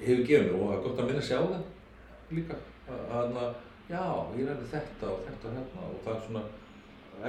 hefur 0.03 0.27
gefið 0.27 0.51
mér 0.51 0.57
og 0.59 0.67
það 0.67 0.75
er 0.75 0.83
gott 0.85 1.01
að 1.01 1.09
minna 1.09 1.23
sig 1.25 1.39
á 1.39 1.43
það 1.47 2.35
líka. 2.37 2.59
Að, 2.89 3.35
að, 3.37 3.57
já, 3.91 4.03
ég 4.37 4.47
ræði 4.47 4.69
þetta 4.71 5.11
og 5.11 5.25
þetta 5.27 5.49
og 5.49 5.57
hérna 5.57 5.89
og 5.89 5.99
það 6.05 6.15
er 6.15 6.23
svona, 6.27 6.43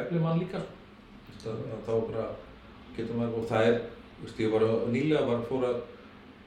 eflir 0.00 0.24
mann 0.24 0.40
líka, 0.40 0.62
Vist, 1.28 1.46
að, 1.48 1.64
að 1.72 1.82
þá 1.86 1.92
bara 2.11 2.28
getur 2.96 3.18
maður, 3.18 3.40
og 3.40 3.48
það 3.50 3.68
er, 3.70 3.76
veist, 4.20 4.40
ég 4.42 4.53
var 4.53 4.64
nýlega 4.92 5.26
var 5.28 5.44
fór 5.48 5.66
að, 5.68 5.78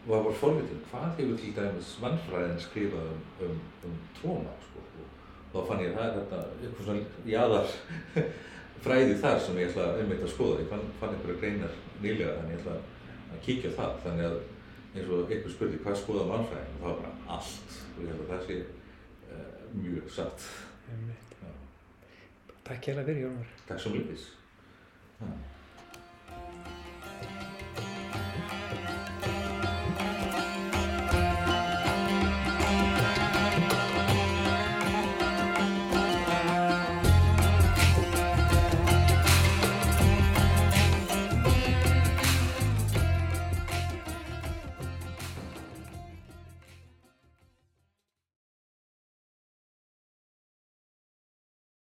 var 0.05 0.25
bara 0.27 0.39
forvitin, 0.39 0.81
hvað 0.91 1.05
hefur 1.19 1.39
til 1.41 1.53
dæmis 1.55 1.93
mannfræðin 2.03 2.61
skrifað 2.61 3.07
um, 3.11 3.21
um, 3.47 3.61
um 3.87 3.95
tróna, 4.19 4.53
sko, 4.67 4.83
og 4.85 5.55
þá 5.55 5.69
fann 5.69 5.83
ég 5.85 5.93
að 5.93 5.97
það 5.97 6.07
er 6.07 6.17
þetta, 6.19 6.41
eitthvað 6.61 6.89
svona 6.89 7.31
jaðar 7.31 7.77
fræði 8.85 9.19
þar 9.23 9.39
sem 9.41 9.61
ég 9.61 9.71
ætla 9.71 9.87
einmitt 9.99 10.25
að 10.25 10.33
skoða, 10.35 10.61
ég 10.61 10.71
fann, 10.73 10.85
fann 11.01 11.15
einhverja 11.15 11.41
greinar 11.41 11.77
nýlega, 12.03 12.37
þannig 12.39 12.57
ég 12.57 12.63
ætla 12.63 12.77
að 12.77 13.43
kíkja 13.47 13.75
það, 13.77 13.99
þannig 14.05 14.29
að 14.29 14.39
eins 14.95 15.11
og 15.11 15.31
einhver 15.31 15.53
spurði 15.53 15.83
hvað 15.83 16.01
skoða 16.01 16.27
mannfræðin, 16.29 16.75
og 16.75 16.83
það 16.83 16.91
var 16.91 16.99
bara 17.01 17.37
allt, 17.37 17.79
og 17.95 18.03
ég 18.03 18.11
held 18.11 18.25
að 18.25 18.33
það 18.33 18.45
sé 18.49 18.59
mjög 19.81 20.09
satt. 20.11 20.47
Takk 22.65 22.81
kærlega 22.81 23.05
fyrir, 23.05 23.21
Jónar. 23.27 23.51
Takk 23.67 23.79
svo 23.83 23.93
mjög. 23.93 24.25